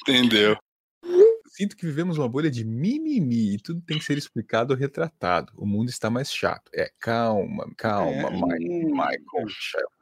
Entendeu? 0.00 0.56
Sinto 1.48 1.76
que 1.76 1.86
vivemos 1.86 2.18
uma 2.18 2.28
bolha 2.28 2.50
de 2.50 2.64
mimimi 2.64 3.54
e 3.54 3.58
tudo 3.58 3.80
tem 3.80 3.98
que 3.98 4.04
ser 4.04 4.18
explicado 4.18 4.72
ou 4.72 4.78
retratado. 4.78 5.52
O 5.56 5.66
mundo 5.66 5.88
está 5.88 6.10
mais 6.10 6.32
chato. 6.32 6.70
É, 6.74 6.90
calma, 7.00 7.66
calma, 7.76 8.10
É, 8.10 8.30
Michael, 8.30 8.90
Michael, 8.90 9.48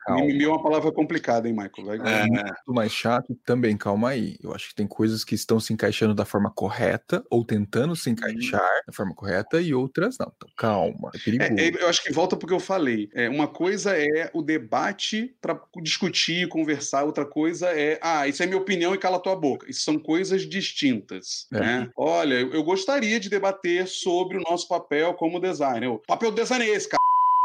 calma. 0.05 0.21
Mimimi 0.23 0.45
é 0.45 0.49
uma 0.49 0.63
palavra 0.63 0.93
complicada, 0.93 1.49
hein, 1.49 1.55
Michael? 1.55 1.87
Vai- 1.87 2.13
É, 2.13 2.27
Tudo 2.65 2.75
mais 2.75 2.93
chato, 2.93 3.37
também 3.45 3.77
calma 3.77 4.11
aí. 4.11 4.37
Eu 4.43 4.55
acho 4.55 4.69
que 4.69 4.75
tem 4.75 4.87
coisas 4.87 5.25
que 5.25 5.35
estão 5.35 5.59
se 5.59 5.73
encaixando 5.73 6.15
da 6.15 6.25
forma 6.25 6.51
correta 6.51 7.25
ou 7.31 7.45
tentando 7.45 7.95
se 7.97 8.11
encaixar 8.11 8.69
da 8.87 8.93
forma 8.93 9.15
correta 9.15 9.61
e 9.61 9.75
outras 9.75 10.19
não. 10.19 10.33
Então 10.37 10.49
calma, 10.57 11.11
é 11.15 11.19
perigoso. 11.19 11.53
É, 11.61 11.69
é, 11.69 11.83
eu 11.83 11.89
acho 11.89 12.03
que 12.03 12.13
volta 12.13 12.37
porque 12.37 12.55
eu 12.55 12.61
falei. 12.61 13.09
É, 13.15 13.29
uma 13.29 13.49
coisa 13.49 13.97
é 13.97 14.31
o 14.33 14.43
debate 14.43 15.35
para 15.41 15.61
discutir, 15.83 16.49
conversar, 16.49 17.05
outra 17.05 17.25
coisa 17.25 17.69
é, 17.69 17.99
ah, 18.03 18.27
isso 18.29 18.43
é 18.43 18.47
minha 18.47 18.59
opinião 18.59 18.95
e 18.95 18.99
cala 18.99 19.19
tua 19.21 19.37
boca. 19.37 19.69
Isso 19.71 19.83
são 19.83 19.99
coisas 19.99 20.43
distintas. 20.43 21.47
É. 21.53 21.61
né? 21.61 21.91
Olha, 21.97 22.35
eu, 22.35 22.53
eu 22.53 22.63
gostaria 22.63 23.19
de 23.19 23.29
debater 23.29 23.87
sobre 23.87 24.37
o 24.37 24.43
nosso 24.49 24.69
papel 24.69 25.15
como 25.15 25.41
designer. 25.41 25.89
O 25.89 25.99
papel 25.99 26.31
do 26.31 26.37
designer 26.37 26.69
é 26.69 26.71
esse, 26.71 26.89
cara. 26.89 26.99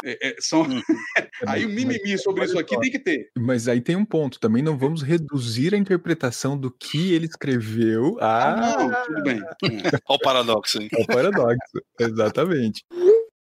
É, 0.04 0.30
é, 0.30 0.36
são... 0.40 0.64
Aí 1.48 1.66
o 1.66 1.70
mimimi 1.70 2.18
sobre 2.18 2.46
isso 2.46 2.58
aqui 2.60 2.78
tem 2.80 2.92
que 2.92 3.00
ter. 3.00 3.30
Mas 3.38 3.68
aí 3.68 3.80
tem 3.80 3.96
um 3.96 4.04
ponto, 4.04 4.40
também 4.40 4.62
não 4.62 4.78
vamos 4.78 5.02
reduzir 5.02 5.74
a 5.74 5.78
interpretação 5.78 6.58
do 6.58 6.70
que 6.70 7.14
ele 7.14 7.26
escreveu 7.26 8.18
Ah, 8.20 8.54
a 8.54 8.78
não, 8.78 9.06
tudo 9.06 9.24
bem. 9.24 9.40
É. 9.40 9.44
Olha 10.08 10.16
o 10.16 10.20
paradoxo 10.20 10.80
aí. 10.80 10.90
ao 10.94 11.06
paradoxo. 11.06 11.82
Exatamente. 11.98 12.84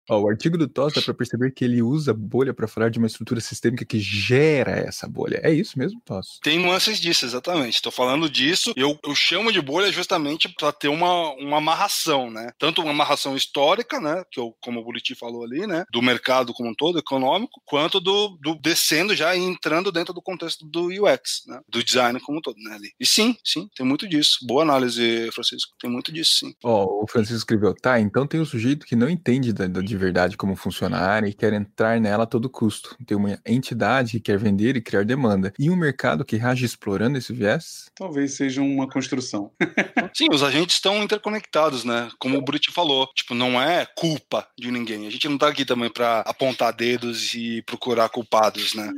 Ó, 0.09 0.21
o 0.21 0.29
artigo 0.29 0.57
do 0.57 0.69
TOS 0.69 0.95
dá 0.95 1.03
para 1.03 1.15
perceber 1.15 1.51
que 1.53 1.65
ele 1.65 1.83
usa 1.83 2.15
bolha 2.15 2.55
para 2.55 2.69
falar 2.69 2.91
de 2.91 2.99
uma 2.99 3.07
estrutura 3.07 3.41
sistêmica 3.41 3.85
que 3.85 3.99
gera 3.99 4.73
essa 4.73 5.07
bolha. 5.07 5.41
É 5.43 5.53
isso 5.53 5.79
mesmo, 5.79 6.01
TOS? 6.05 6.39
Tem 6.43 6.59
nuances 6.59 6.99
disso, 6.99 7.27
exatamente. 7.27 7.75
Estou 7.75 7.93
falando 7.93 8.29
disso. 8.29 8.73
Eu, 8.77 8.99
eu 9.05 9.15
chamo 9.15 9.53
de 9.53 9.61
bolha 9.61 9.93
justamente 9.93 10.49
para 10.49 10.73
ter 10.73 10.89
uma, 10.89 11.33
uma 11.35 11.59
amarração, 11.59 12.31
né? 12.31 12.51
Tanto 12.59 12.81
uma 12.81 12.91
amarração 12.91 13.37
histórica, 13.37 14.01
né? 14.01 14.25
Que 14.31 14.41
eu, 14.41 14.55
como 14.61 14.81
o 14.81 14.85
Buriti 14.85 15.15
falou 15.15 15.45
ali, 15.45 15.67
né? 15.67 15.85
Do 15.93 16.03
mercado 16.03 16.53
como 16.53 16.71
um 16.71 16.75
todo, 16.75 16.99
econômico, 16.99 17.61
quanto 17.65 18.01
do, 18.01 18.39
do 18.41 18.55
descendo 18.55 19.15
já 19.15 19.35
e 19.35 19.41
entrando 19.41 19.93
dentro 19.93 20.15
do 20.15 20.23
contexto 20.23 20.67
do 20.67 20.87
UX, 20.87 21.43
né? 21.47 21.61
Do 21.69 21.83
design 21.83 22.19
como 22.21 22.39
um 22.39 22.43
todo, 22.43 22.57
né? 22.59 22.75
Ali. 22.75 22.93
E 22.99 23.07
sim, 23.07 23.37
sim, 23.45 23.69
tem 23.77 23.85
muito 23.85 24.09
disso. 24.09 24.39
Boa 24.47 24.63
análise, 24.63 25.31
Francisco. 25.33 25.75
Tem 25.81 25.91
muito 25.91 26.13
disso, 26.13 26.39
sim. 26.41 26.55
Ó, 26.63 27.03
o 27.03 27.07
Francisco 27.07 27.39
escreveu, 27.39 27.75
tá, 27.75 28.01
então 28.01 28.27
tem 28.27 28.41
o 28.41 28.43
um 28.43 28.47
sujeito 28.47 28.87
que 28.87 28.97
não 28.97 29.09
entende 29.09 29.53
da, 29.53 29.67
da, 29.67 29.81
verdade 29.99 30.37
como 30.37 30.57
funcionar 30.57 31.25
e 31.25 31.35
quer 31.35 31.53
entrar 31.53 32.01
nela 32.01 32.25
a 32.25 32.27
todo 32.27 32.49
custo. 32.49 32.97
Tem 33.07 33.17
uma 33.17 33.39
entidade 33.45 34.13
que 34.13 34.21
quer 34.21 34.39
vender 34.39 34.77
e 34.77 34.81
criar 34.81 35.05
demanda. 35.05 35.53
E 35.59 35.69
um 35.71 35.77
mercado 35.77 36.25
que 36.25 36.37
rage 36.37 36.65
explorando 36.65 37.19
esse 37.19 37.33
viés? 37.33 37.91
Talvez 37.95 38.35
seja 38.35 38.63
uma 38.63 38.89
construção. 38.89 39.51
sim, 40.15 40.29
os 40.33 40.43
agentes 40.43 40.77
estão 40.77 41.03
interconectados, 41.03 41.85
né? 41.85 42.09
Como 42.19 42.39
o 42.39 42.43
Brit 42.43 42.71
falou. 42.73 43.09
Tipo, 43.15 43.35
não 43.35 43.61
é 43.61 43.87
culpa 43.97 44.47
de 44.59 44.71
ninguém. 44.71 45.07
A 45.07 45.11
gente 45.11 45.29
não 45.29 45.37
tá 45.37 45.49
aqui 45.49 45.65
também 45.65 45.91
para 45.91 46.21
apontar 46.21 46.73
dedos 46.73 47.35
e 47.35 47.63
procurar 47.63 48.09
culpados, 48.09 48.75
né? 48.75 48.91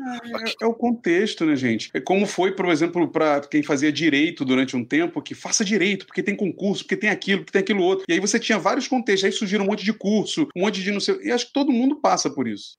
É, 0.60 0.64
é, 0.64 0.66
o 0.66 0.74
contexto, 0.74 1.44
né, 1.44 1.56
gente? 1.56 1.90
É 1.94 2.00
como 2.00 2.26
foi, 2.26 2.52
por 2.52 2.66
exemplo, 2.66 3.08
para 3.08 3.40
quem 3.40 3.62
fazia 3.62 3.92
direito 3.92 4.44
durante 4.44 4.76
um 4.76 4.84
tempo, 4.84 5.22
que 5.22 5.34
faça 5.34 5.64
direito, 5.64 6.06
porque 6.06 6.22
tem 6.22 6.36
concurso, 6.36 6.84
porque 6.84 6.96
tem 6.96 7.10
aquilo, 7.10 7.40
porque 7.40 7.52
tem 7.52 7.62
aquilo 7.62 7.82
outro. 7.82 8.04
E 8.08 8.12
aí 8.12 8.20
você 8.20 8.38
tinha 8.38 8.58
vários 8.58 8.86
contextos, 8.86 9.24
aí 9.24 9.32
surgiram 9.32 9.64
um 9.64 9.68
monte 9.68 9.84
de 9.84 9.92
curso, 9.92 10.48
um 10.56 10.62
monte 10.62 10.82
de 10.82 10.89
não 10.92 11.00
sei. 11.00 11.18
E 11.22 11.32
acho 11.32 11.46
que 11.46 11.52
todo 11.52 11.72
mundo 11.72 12.00
passa 12.00 12.30
por 12.30 12.46
isso. 12.48 12.74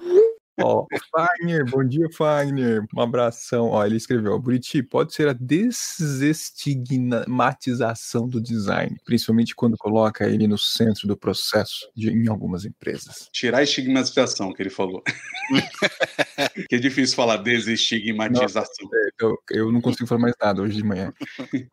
Ó, 0.60 0.86
Fagner, 1.12 1.64
bom 1.70 1.84
dia, 1.84 2.08
Fagner. 2.14 2.84
Um 2.96 3.02
abração. 3.02 3.70
Ó, 3.70 3.86
ele 3.86 3.98
escreveu: 3.98 4.40
Buriti, 4.40 4.82
pode 4.84 5.14
ser 5.14 5.28
a 5.28 5.34
desestigmatização 5.34 8.28
do 8.28 8.42
design, 8.42 8.98
principalmente 9.06 9.56
quando 9.56 9.78
coloca 9.78 10.28
ele 10.28 10.48
no 10.48 10.58
centro 10.58 11.08
do 11.08 11.16
processo 11.16 11.88
de, 11.96 12.10
em 12.10 12.28
algumas 12.28 12.66
empresas. 12.66 13.30
Tirar 13.32 13.60
a 13.60 13.64
estigmatização 13.64 14.52
que 14.54 14.62
ele 14.62 14.70
falou. 14.70 15.02
que 16.70 16.76
é 16.76 16.80
difícil 16.80 17.16
falar 17.16 17.38
desestigmatização. 17.38 18.90
Não, 18.92 19.00
é, 19.00 19.10
eu, 19.20 19.38
eu 19.52 19.72
não 19.72 19.80
consigo 19.82 20.08
falar 20.08 20.22
mais 20.22 20.36
nada 20.42 20.62
hoje 20.62 20.76
de 20.76 20.84
manhã. 20.84 21.14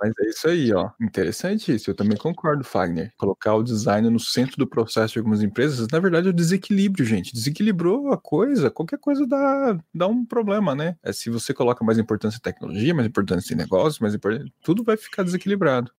Mas 0.01 0.13
é 0.21 0.29
isso 0.29 0.49
aí, 0.49 0.73
ó. 0.73 0.91
Interessante 1.01 1.75
isso. 1.75 1.91
Eu 1.91 1.95
também 1.95 2.17
concordo, 2.17 2.65
Fagner. 2.65 3.13
Colocar 3.17 3.55
o 3.55 3.63
design 3.63 4.09
no 4.11 4.21
centro 4.21 4.57
do 4.57 4.67
processo 4.67 5.15
de 5.15 5.19
algumas 5.19 5.43
empresas, 5.43 5.87
na 5.91 5.99
verdade, 5.99 6.29
é 6.29 6.31
o 6.31 6.35
desequilíbrio, 6.35 7.05
gente. 7.05 7.33
Desequilibrou 7.33 8.13
a 8.13 8.19
coisa 8.19 8.68
qualquer 8.71 8.99
coisa 8.99 9.27
dá, 9.27 9.79
dá 9.95 10.07
um 10.07 10.25
problema, 10.25 10.75
né? 10.75 10.97
É, 11.03 11.13
se 11.13 11.31
você 11.31 11.53
coloca 11.55 11.85
mais 11.85 11.99
importância 11.99 12.39
em 12.39 12.43
tecnologia, 12.43 12.95
mais 12.95 13.09
importância 13.09 13.55
em 13.55 13.57
negócios, 13.57 13.99
mais 13.99 14.15
importância, 14.15 14.53
tudo 14.63 14.85
vai 14.85 14.97
ficar 14.97 15.23
desequilibrado. 15.23 15.91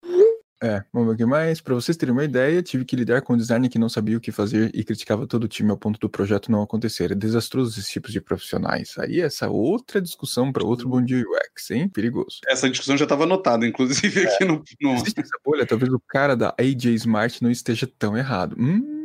É, 0.61 0.83
vamos 0.91 1.07
ver 1.07 1.13
o 1.13 1.17
que 1.17 1.25
mais. 1.25 1.61
Para 1.61 1.73
vocês 1.73 1.95
terem 1.95 2.11
uma 2.11 2.23
ideia, 2.23 2.61
tive 2.61 2.83
que 2.83 2.95
lidar 2.95 3.21
com 3.21 3.33
um 3.33 3.37
designer 3.37 3.69
que 3.69 3.79
não 3.79 3.87
sabia 3.87 4.17
o 4.17 4.19
que 4.19 4.31
fazer 4.31 4.69
e 4.73 4.83
criticava 4.83 5.25
todo 5.25 5.45
o 5.45 5.47
time 5.47 5.71
ao 5.71 5.77
ponto 5.77 5.97
do 5.99 6.09
projeto 6.09 6.51
não 6.51 6.61
acontecer. 6.61 7.11
É 7.11 7.15
desastroso 7.15 7.79
esse 7.79 7.89
tipo 7.89 8.11
de 8.11 8.19
profissionais. 8.19 8.95
Aí 8.97 9.21
essa 9.21 9.49
outra 9.49 10.01
discussão 10.01 10.51
para 10.51 10.65
outro 10.65 10.89
bom 10.89 11.01
dia 11.01 11.23
UX, 11.23 11.71
hein? 11.71 11.87
Perigoso. 11.87 12.41
Essa 12.45 12.69
discussão 12.69 12.97
já 12.97 13.05
estava 13.05 13.23
anotada, 13.23 13.65
inclusive, 13.65 14.21
é. 14.21 14.33
aqui 14.33 14.43
no, 14.43 14.61
no... 14.81 14.95
Existe 14.95 15.21
essa 15.21 15.39
bolha, 15.45 15.65
talvez 15.65 15.93
o 15.93 15.99
cara 15.99 16.35
da 16.35 16.53
AJ 16.59 16.87
Smart 16.95 17.41
não 17.41 17.49
esteja 17.49 17.89
tão 17.97 18.17
errado. 18.17 18.57
Hum, 18.59 18.98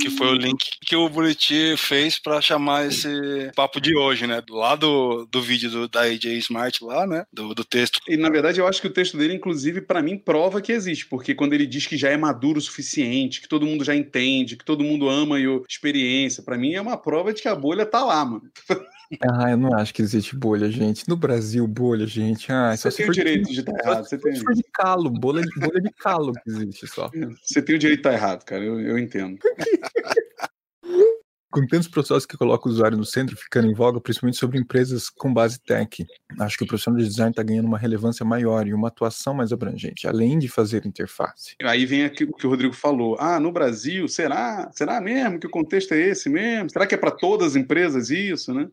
que 0.00 0.10
foi 0.10 0.28
o 0.28 0.34
link 0.34 0.58
que 0.80 0.96
o 0.96 1.08
Buriti 1.08 1.76
fez 1.76 2.18
para 2.18 2.40
chamar 2.40 2.86
esse 2.86 3.50
papo 3.54 3.80
de 3.80 3.96
hoje, 3.96 4.26
né? 4.26 4.42
Lá 4.48 4.76
do, 4.76 5.26
do 5.26 5.42
vídeo 5.42 5.70
do, 5.70 5.88
da 5.88 6.02
AJ 6.02 6.24
Smart 6.38 6.84
lá, 6.84 7.06
né? 7.06 7.24
Do, 7.32 7.54
do 7.54 7.64
texto. 7.64 8.00
E 8.08 8.16
na 8.16 8.30
verdade 8.30 8.60
eu 8.60 8.66
acho 8.66 8.80
que 8.80 8.86
o 8.86 8.92
texto 8.92 9.16
dele, 9.16 9.34
inclusive, 9.34 9.80
para 9.80 10.02
mim, 10.02 10.16
prova 10.16 10.60
que 10.60 10.72
existe, 10.72 11.06
porque 11.06 11.34
quando 11.34 11.52
ele 11.52 11.66
diz 11.66 11.86
que 11.86 11.96
já 11.96 12.10
é 12.10 12.16
maduro 12.16 12.58
o 12.58 12.62
suficiente, 12.62 13.40
que 13.40 13.48
todo 13.48 13.66
mundo 13.66 13.84
já 13.84 13.94
entende, 13.94 14.56
que 14.56 14.64
todo 14.64 14.84
mundo 14.84 15.08
ama 15.08 15.36
a 15.36 15.40
experiência, 15.68 16.42
para 16.42 16.58
mim 16.58 16.74
é 16.74 16.80
uma 16.80 16.96
prova 16.96 17.32
de 17.32 17.42
que 17.42 17.48
a 17.48 17.54
bolha 17.54 17.86
tá 17.86 18.04
lá, 18.04 18.24
mano. 18.24 18.50
Ah, 19.22 19.50
eu 19.50 19.56
não 19.56 19.74
acho 19.74 19.94
que 19.94 20.02
existe 20.02 20.36
bolha, 20.36 20.70
gente. 20.70 21.08
No 21.08 21.16
Brasil, 21.16 21.66
bolha, 21.66 22.06
gente. 22.06 22.50
Ah, 22.50 22.76
você 22.76 22.90
tem 22.90 23.08
o 23.08 23.12
direito 23.12 23.46
de, 23.46 23.54
de 23.54 23.60
estar 23.60 23.78
errado. 23.78 24.04
Você 24.04 24.18
tem... 24.18 24.32
De 24.32 24.62
calo, 24.72 25.10
bolha, 25.10 25.42
bolha 25.56 25.80
de 25.80 25.90
calo 25.90 26.32
que 26.32 26.50
existe 26.50 26.86
só. 26.88 27.10
Você 27.42 27.62
tem 27.62 27.76
o 27.76 27.78
direito 27.78 28.02
de 28.02 28.08
estar 28.08 28.12
errado, 28.12 28.44
cara. 28.44 28.64
Eu, 28.64 28.80
eu 28.80 28.98
entendo. 28.98 29.38
com 31.50 31.66
tantos 31.66 31.88
processos 31.88 32.26
que 32.26 32.36
colocam 32.36 32.70
o 32.70 32.74
usuário 32.74 32.98
no 32.98 33.04
centro 33.04 33.36
ficando 33.36 33.68
em 33.68 33.74
voga, 33.74 34.00
principalmente 34.00 34.38
sobre 34.38 34.58
empresas 34.58 35.08
com 35.08 35.32
base 35.32 35.60
tech, 35.60 36.04
acho 36.40 36.58
que 36.58 36.64
o 36.64 36.66
profissional 36.66 37.00
de 37.00 37.08
design 37.08 37.30
está 37.30 37.42
ganhando 37.42 37.66
uma 37.66 37.78
relevância 37.78 38.24
maior 38.24 38.66
e 38.66 38.74
uma 38.74 38.88
atuação 38.88 39.34
mais 39.34 39.52
abrangente, 39.52 40.06
além 40.06 40.38
de 40.38 40.48
fazer 40.48 40.86
interface. 40.86 41.54
Aí 41.62 41.86
vem 41.86 42.06
o 42.06 42.10
que 42.10 42.46
o 42.46 42.50
Rodrigo 42.50 42.74
falou. 42.74 43.16
Ah, 43.18 43.40
no 43.40 43.52
Brasil, 43.52 44.06
será? 44.08 44.70
Será 44.72 45.00
mesmo 45.00 45.38
que 45.38 45.46
o 45.46 45.50
contexto 45.50 45.92
é 45.92 46.00
esse 46.00 46.28
mesmo? 46.28 46.70
Será 46.70 46.86
que 46.86 46.94
é 46.94 46.98
para 46.98 47.10
todas 47.10 47.48
as 47.48 47.56
empresas 47.56 48.10
isso, 48.10 48.52
né? 48.52 48.68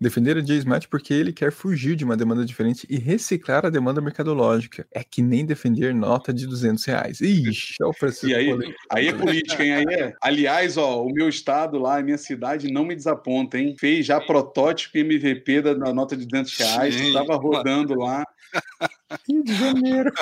Defender 0.00 0.38
a 0.38 0.40
J-Smart 0.40 0.88
porque 0.88 1.12
ele 1.12 1.32
quer 1.32 1.52
fugir 1.52 1.94
de 1.94 2.04
uma 2.04 2.16
demanda 2.16 2.44
diferente 2.44 2.86
e 2.88 2.96
reciclar 2.98 3.66
a 3.66 3.70
demanda 3.70 4.00
mercadológica. 4.00 4.86
É 4.90 5.04
que 5.04 5.20
nem 5.20 5.44
defender 5.44 5.94
nota 5.94 6.32
de 6.32 6.46
200 6.46 6.84
reais. 6.86 7.20
Ixi, 7.20 7.74
é 7.80 7.84
o 7.84 7.92
Francisco. 7.92 8.28
E 8.28 8.34
aí, 8.34 8.74
aí 8.90 9.08
é 9.08 9.12
política, 9.12 9.62
hein? 9.62 9.74
Aí 9.74 9.84
é. 9.90 10.14
Aliás, 10.22 10.78
ó, 10.78 11.04
o 11.04 11.12
meu 11.12 11.28
estado 11.28 11.78
lá, 11.78 11.98
a 11.98 12.02
minha 12.02 12.16
cidade, 12.16 12.72
não 12.72 12.84
me 12.84 12.94
desaponta, 12.94 13.58
hein? 13.58 13.74
Fez 13.78 14.06
já 14.06 14.18
protótipo 14.20 14.96
MVP 14.96 15.60
da, 15.60 15.74
da 15.74 15.92
nota 15.92 16.16
de 16.16 16.26
200 16.26 16.56
reais, 16.56 16.94
estava 16.94 17.36
rodando 17.36 17.94
lá. 17.94 18.24
Rio 19.28 19.42
de 19.42 19.54
Janeiro. 19.54 20.12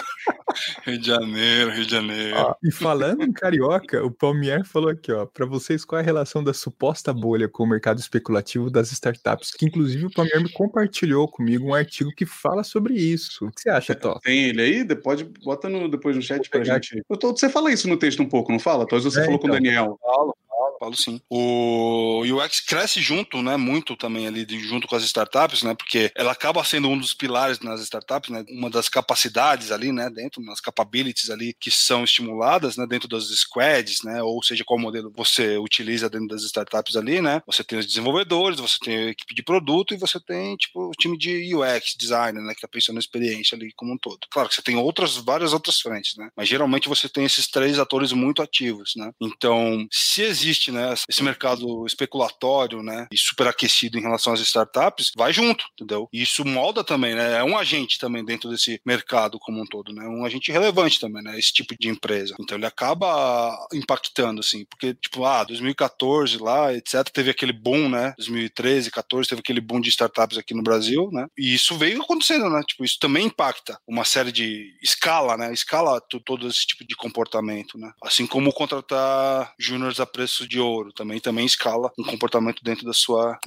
Rio 0.84 0.98
de 0.98 1.06
Janeiro, 1.06 1.70
Rio 1.70 1.84
de 1.84 1.90
Janeiro. 1.90 2.56
e 2.62 2.72
falando 2.72 3.22
em 3.22 3.32
carioca, 3.32 4.04
o 4.04 4.10
Palmier 4.10 4.64
falou 4.64 4.90
aqui, 4.90 5.12
ó, 5.12 5.26
para 5.26 5.46
vocês 5.46 5.84
qual 5.84 5.98
é 5.98 6.02
a 6.02 6.04
relação 6.04 6.42
da 6.42 6.54
suposta 6.54 7.12
bolha 7.12 7.48
com 7.48 7.64
o 7.64 7.66
mercado 7.66 7.98
especulativo 7.98 8.70
das 8.70 8.90
startups, 8.92 9.52
que 9.52 9.66
inclusive 9.66 10.06
o 10.06 10.12
Palmier 10.12 10.42
me 10.42 10.50
compartilhou 10.50 11.28
comigo 11.28 11.68
um 11.68 11.74
artigo 11.74 12.10
que 12.14 12.24
fala 12.24 12.64
sobre 12.64 12.94
isso. 12.94 13.46
O 13.46 13.52
que 13.52 13.60
você 13.60 13.70
acha, 13.70 13.94
Tó? 13.94 14.18
Tem 14.20 14.44
ele 14.44 14.62
aí? 14.62 14.84
Depois, 14.84 15.22
bota 15.22 15.68
no, 15.68 15.88
depois 15.88 16.16
no 16.16 16.22
chat 16.22 16.48
pra 16.48 16.64
gente. 16.64 17.02
Tô, 17.20 17.32
você 17.32 17.48
fala 17.48 17.72
isso 17.72 17.88
no 17.88 17.96
texto 17.96 18.22
um 18.22 18.28
pouco, 18.28 18.50
não 18.50 18.58
fala? 18.58 18.86
Talvez 18.86 19.12
você 19.12 19.20
é, 19.20 19.24
falou 19.24 19.38
então, 19.38 19.50
com 19.50 19.54
o 19.54 19.58
então. 19.58 19.72
Daniel. 19.72 19.98
Falo, 20.00 20.36
falo 20.78 20.94
sim. 20.96 21.20
O 21.28 22.22
UX 22.22 22.60
cresce 22.60 23.00
junto, 23.00 23.42
né, 23.42 23.56
muito 23.56 23.96
também 23.96 24.26
ali, 24.26 24.46
junto 24.60 24.86
com 24.86 24.96
as 24.96 25.02
startups, 25.04 25.62
né, 25.62 25.74
porque 25.74 26.10
ela 26.14 26.32
acaba 26.32 26.62
sendo 26.64 26.88
um 26.88 26.98
dos 26.98 27.14
pilares 27.14 27.60
nas 27.60 27.80
startups, 27.80 28.30
né, 28.30 28.44
uma 28.50 28.70
das 28.70 28.88
capacidades 28.88 29.70
ali, 29.72 29.92
né, 29.92 30.08
dentro, 30.10 30.40
umas 30.40 30.60
capabilities 30.60 31.30
ali 31.30 31.54
que 31.60 31.70
são 31.70 32.04
estimuladas, 32.04 32.76
né, 32.76 32.86
dentro 32.86 33.08
das 33.08 33.24
squads, 33.28 34.02
né, 34.04 34.22
ou 34.22 34.42
seja, 34.42 34.64
qual 34.64 34.78
modelo 34.78 35.12
você 35.16 35.56
utiliza 35.58 36.08
dentro 36.08 36.28
das 36.28 36.42
startups 36.42 36.96
ali, 36.96 37.20
né, 37.20 37.42
você 37.46 37.62
tem 37.64 37.78
os 37.78 37.86
desenvolvedores, 37.86 38.60
você 38.60 38.78
tem 38.82 38.96
a 38.96 39.10
equipe 39.10 39.34
de 39.34 39.42
produto 39.42 39.94
e 39.94 39.98
você 39.98 40.18
tem, 40.20 40.56
tipo, 40.56 40.88
o 40.88 40.92
time 40.92 41.16
de 41.18 41.54
UX, 41.54 41.94
designer, 41.98 42.42
né, 42.42 42.54
que 42.54 42.60
tá 42.60 42.68
pensando 42.68 42.94
na 42.96 43.00
experiência 43.00 43.56
ali 43.56 43.72
como 43.76 43.92
um 43.92 43.98
todo. 43.98 44.20
Claro 44.30 44.48
que 44.48 44.54
você 44.54 44.62
tem 44.62 44.76
outras, 44.76 45.16
várias 45.16 45.52
outras 45.52 45.80
frentes, 45.80 46.16
né, 46.16 46.30
mas 46.36 46.48
geralmente 46.48 46.88
você 46.88 47.08
tem 47.08 47.24
esses 47.24 47.48
três 47.48 47.78
atores 47.78 48.12
muito 48.12 48.42
ativos, 48.42 48.92
né, 48.96 49.12
então, 49.20 49.86
se 49.90 50.22
existe, 50.22 50.47
né, 50.72 50.94
esse 51.08 51.22
mercado 51.22 51.84
especulatório, 51.86 52.82
né, 52.82 53.06
e 53.12 53.16
superaquecido 53.16 53.98
em 53.98 54.02
relação 54.02 54.32
às 54.32 54.40
startups, 54.40 55.12
vai 55.16 55.32
junto, 55.32 55.64
entendeu? 55.72 56.08
E 56.12 56.22
isso 56.22 56.44
molda 56.44 56.82
também, 56.82 57.14
né, 57.14 57.38
é 57.38 57.44
um 57.44 57.56
agente 57.56 57.98
também 57.98 58.24
dentro 58.24 58.50
desse 58.50 58.80
mercado 58.84 59.38
como 59.38 59.60
um 59.60 59.66
todo, 59.66 59.92
né, 59.92 60.06
um 60.08 60.24
agente 60.24 60.50
relevante 60.50 61.00
também, 61.00 61.22
né, 61.22 61.38
esse 61.38 61.52
tipo 61.52 61.74
de 61.78 61.88
empresa. 61.88 62.34
Então 62.40 62.56
ele 62.56 62.66
acaba 62.66 63.66
impactando, 63.72 64.40
assim, 64.40 64.64
porque, 64.64 64.94
tipo, 64.94 65.24
ah, 65.24 65.44
2014 65.44 66.38
lá, 66.38 66.72
etc, 66.72 67.04
teve 67.12 67.30
aquele 67.30 67.52
boom, 67.52 67.88
né, 67.88 68.14
2013, 68.16 68.90
14, 68.90 69.28
teve 69.28 69.40
aquele 69.40 69.60
boom 69.60 69.80
de 69.80 69.90
startups 69.90 70.38
aqui 70.38 70.54
no 70.54 70.62
Brasil, 70.62 71.10
né, 71.12 71.26
e 71.36 71.54
isso 71.54 71.76
veio 71.76 72.02
acontecendo, 72.02 72.48
né, 72.48 72.62
tipo, 72.66 72.84
isso 72.84 72.98
também 72.98 73.26
impacta 73.26 73.78
uma 73.86 74.04
série 74.04 74.32
de 74.32 74.76
escala, 74.82 75.36
né, 75.36 75.52
escala 75.52 76.00
todo 76.00 76.46
esse 76.48 76.66
tipo 76.66 76.86
de 76.86 76.96
comportamento, 76.96 77.78
né, 77.78 77.92
assim 78.02 78.26
como 78.26 78.52
contratar 78.52 79.54
júniores 79.58 80.00
a 80.00 80.06
preço 80.06 80.37
de 80.46 80.60
ouro, 80.60 80.92
também 80.92 81.20
também 81.20 81.46
escala 81.46 81.90
um 81.98 82.04
comportamento 82.04 82.62
dentro 82.62 82.84
da 82.84 82.92
sua 82.92 83.38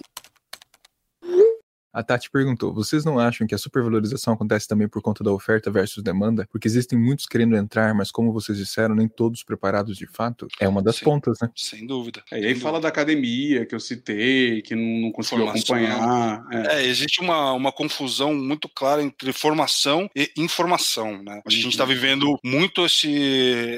A 1.94 2.02
Tati 2.02 2.30
perguntou: 2.32 2.74
vocês 2.74 3.04
não 3.04 3.20
acham 3.20 3.46
que 3.46 3.54
a 3.54 3.58
supervalorização 3.58 4.34
acontece 4.34 4.68
também 4.68 4.88
por 4.88 5.02
conta 5.02 5.24
da 5.24 5.32
oferta 5.32 5.70
versus 5.70 6.02
demanda? 6.04 6.48
Porque 6.52 6.68
existem 6.68 6.98
muitos 6.98 7.26
querendo 7.26 7.56
entrar, 7.56 7.94
mas 7.94 8.12
como 8.12 8.32
vocês 8.32 8.58
disseram, 8.58 8.96
nem 8.96 9.08
todos 9.08 9.44
preparados 9.44 9.98
de 9.98 10.08
fato? 10.08 10.48
É 10.60 10.68
uma 10.68 10.82
das 10.82 10.98
Sim. 10.98 11.06
pontas, 11.06 11.38
né? 11.42 11.50
Sem 11.56 11.86
dúvida. 11.86 12.24
É, 12.32 12.39
e 12.39 12.46
aí 12.46 12.56
fala 12.56 12.80
da 12.80 12.88
academia 12.88 13.66
que 13.66 13.76
eu 13.76 13.80
citei, 13.80 14.62
que 14.62 14.74
não, 14.76 15.02
não 15.02 15.12
conseguiu 15.12 15.46
Formação. 15.46 15.76
acompanhar. 15.76 16.46
É. 16.52 16.82
É, 16.82 16.88
existe 16.88 17.20
uma, 17.22 17.52
uma 17.54 17.72
confusão 17.72 18.34
muito 18.34 18.70
clara 18.70 19.04
entre 19.04 19.34
formação 19.34 20.10
e 20.16 20.32
informação, 20.38 21.22
né? 21.22 21.42
A 21.46 21.50
gente 21.50 21.70
está 21.70 21.84
vivendo 21.84 22.38
muito 22.44 22.86
esse, 22.86 23.10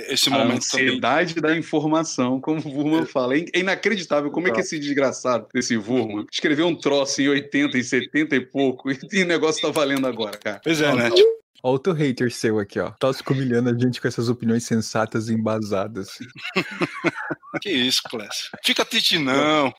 esse 0.08 0.30
A 0.30 0.32
momento 0.32 0.68
também. 0.70 0.88
ansiedade 0.88 1.36
da 1.36 1.58
informação, 1.58 2.40
como 2.40 2.62
o 2.62 2.70
Wurman 2.70 3.06
fala. 3.06 3.36
É 3.36 3.60
inacreditável 3.60 4.30
como 4.30 4.48
é 4.48 4.52
que 4.52 4.60
esse 4.60 4.78
desgraçado 4.78 5.48
desse 5.54 5.76
Wurman 5.78 6.26
escreveu 6.32 6.68
um 6.68 6.76
troço 6.76 7.22
em 7.22 7.30
80, 7.30 7.78
em 7.78 7.84
70 7.84 8.03
e 8.14 8.42
pouco, 8.42 8.92
e 8.92 9.24
o 9.24 9.28
negócio 9.28 9.62
tá 9.62 9.70
valendo 9.70 10.08
agora, 10.08 10.38
cara. 10.38 10.62
Pois 10.64 10.82
é, 10.82 10.94
né? 10.96 11.10
Ó, 11.64 11.72
outro 11.72 11.94
hater 11.94 12.32
seu 12.32 12.60
aqui, 12.60 12.80
ó. 12.80 12.92
Tosco 12.92 13.34
humilhando 13.34 13.70
a 13.70 13.78
gente 13.78 14.02
com 14.02 14.08
essas 14.08 14.30
opiniões 14.30 14.66
sensatas 14.66 15.30
e 15.30 15.34
embasadas. 15.34 16.18
Que 17.62 17.70
isso, 17.70 18.02
Clécio. 18.10 18.50
Fica 18.66 18.84
triste, 18.84 19.20
não. 19.20 19.72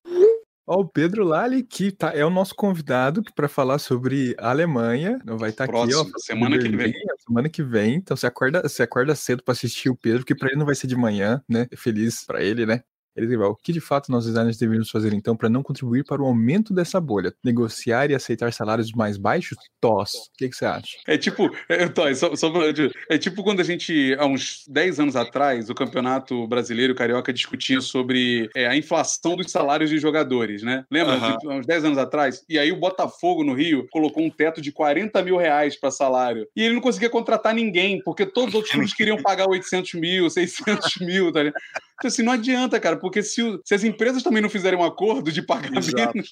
Ó, 0.67 0.81
o 0.81 0.89
Pedro 0.89 1.25
Lali, 1.25 1.63
que 1.63 1.91
tá, 1.91 2.13
é 2.15 2.25
o 2.25 2.31
nosso 2.31 2.55
convidado 2.55 3.23
para 3.35 3.49
falar 3.49 3.79
sobre 3.79 4.35
a 4.39 4.51
Alemanha. 4.51 5.19
Vai 5.25 5.51
estar 5.51 5.65
aqui, 5.65 5.75
ó. 5.75 5.85
Próximo, 5.85 6.13
semana 6.21 6.59
que 6.59 6.69
vem. 6.69 6.95
Semana 7.27 7.49
que 7.51 7.63
vem. 7.63 7.97
Então 7.97 8.17
você 8.17 8.27
acorda, 8.27 8.63
você 8.63 8.85
acorda 8.85 9.15
cedo 9.15 9.43
para 9.43 9.53
assistir 9.53 9.91
o 9.91 9.97
Pedro, 9.97 10.25
que 10.25 10.35
para 10.35 10.49
ele 10.49 10.59
não 10.59 10.65
vai 10.65 10.75
ser 10.75 10.87
de 10.87 10.97
manhã, 10.97 11.43
né? 11.49 11.67
Feliz 11.77 12.25
para 12.25 12.43
ele, 12.43 12.65
né? 12.65 12.83
Ele 13.17 13.27
escreveu, 13.27 13.51
o 13.51 13.57
que 13.57 13.73
de 13.73 13.81
fato 13.81 14.11
nós 14.11 14.27
designers 14.27 14.57
deveríamos 14.59 14.91
fazer 14.91 15.13
então 15.13 15.37
para 15.37 15.49
não 15.49 15.63
contribuir 15.63 16.05
para 16.05 16.21
o 16.21 16.27
aumento 16.27 16.75
dessa 16.75 17.01
bolha? 17.01 17.33
Negociar 17.45 18.11
e 18.11 18.15
aceitar 18.15 18.53
salários 18.53 18.91
mais 18.93 19.17
baixos? 19.17 19.57
Tos. 19.81 20.13
O 20.15 20.37
que, 20.37 20.49
que 20.49 20.57
você 20.57 20.65
acha? 20.65 20.99
É 21.07 21.17
tipo, 21.17 21.49
é, 21.69 21.87
Toy, 21.89 22.15
só, 22.15 22.35
só 22.35 22.51
pra- 22.51 22.65
é 23.09 23.19
tipo 23.19 23.43
quando 23.45 23.61
a 23.61 23.65
gente, 23.65 24.17
há 24.19 24.27
uns 24.27 24.65
10 24.69 24.99
anos 25.01 25.17
atrás, 25.17 25.71
o 25.71 25.75
Campeonato 25.75 26.47
Brasileiro 26.49 26.95
Carioca 26.95 27.33
discutia 27.33 27.81
sobre 27.81 28.51
é, 28.55 28.67
a 28.67 28.77
inflação 28.77 29.37
dos 29.37 29.51
salários 29.51 29.91
de 29.91 29.99
jogadores, 29.99 30.63
né? 30.63 30.85
Lembra? 30.91 31.15
Tipo, 31.33 31.51
há 31.51 31.55
uns 31.57 31.67
10 31.67 31.85
anos 31.85 31.99
atrás? 31.99 32.45
E 32.49 32.59
aí 32.59 32.73
o 32.73 32.77
Botafogo, 32.77 33.45
no 33.45 33.55
Rio, 33.55 33.87
colocou 33.91 34.25
um 34.25 34.31
teto 34.31 34.61
de 34.61 34.73
40 34.73 35.23
mil 35.23 35.37
reais 35.37 35.79
para 35.79 35.91
salário. 35.91 36.47
E 36.57 36.63
ele 36.63 36.75
não 36.75 36.81
conseguia 36.83 37.09
contratar 37.11 37.55
ninguém, 37.55 38.03
porque 38.03 38.27
todos 38.27 38.51
os 38.51 38.55
outros 38.57 38.73
clubes 38.73 38.95
queriam 38.95 39.23
pagar 39.23 39.49
800 39.49 39.95
mil, 39.95 40.29
600 40.29 40.97
mil, 41.01 41.33
tá 41.33 41.43
ligado? 41.43 41.61
Então, 41.97 42.09
assim, 42.09 42.23
não 42.23 42.33
adianta, 42.33 42.81
cara, 42.81 42.97
porque 42.99 43.23
se, 43.23 43.43
o- 43.43 43.61
se 43.65 43.75
as 43.75 43.85
empresas 43.85 44.23
também 44.23 44.43
não 44.43 44.51
fizerem 44.51 44.79
um 44.79 44.85
acordo 44.85 45.31
de 45.31 45.41
menos, 45.43 45.87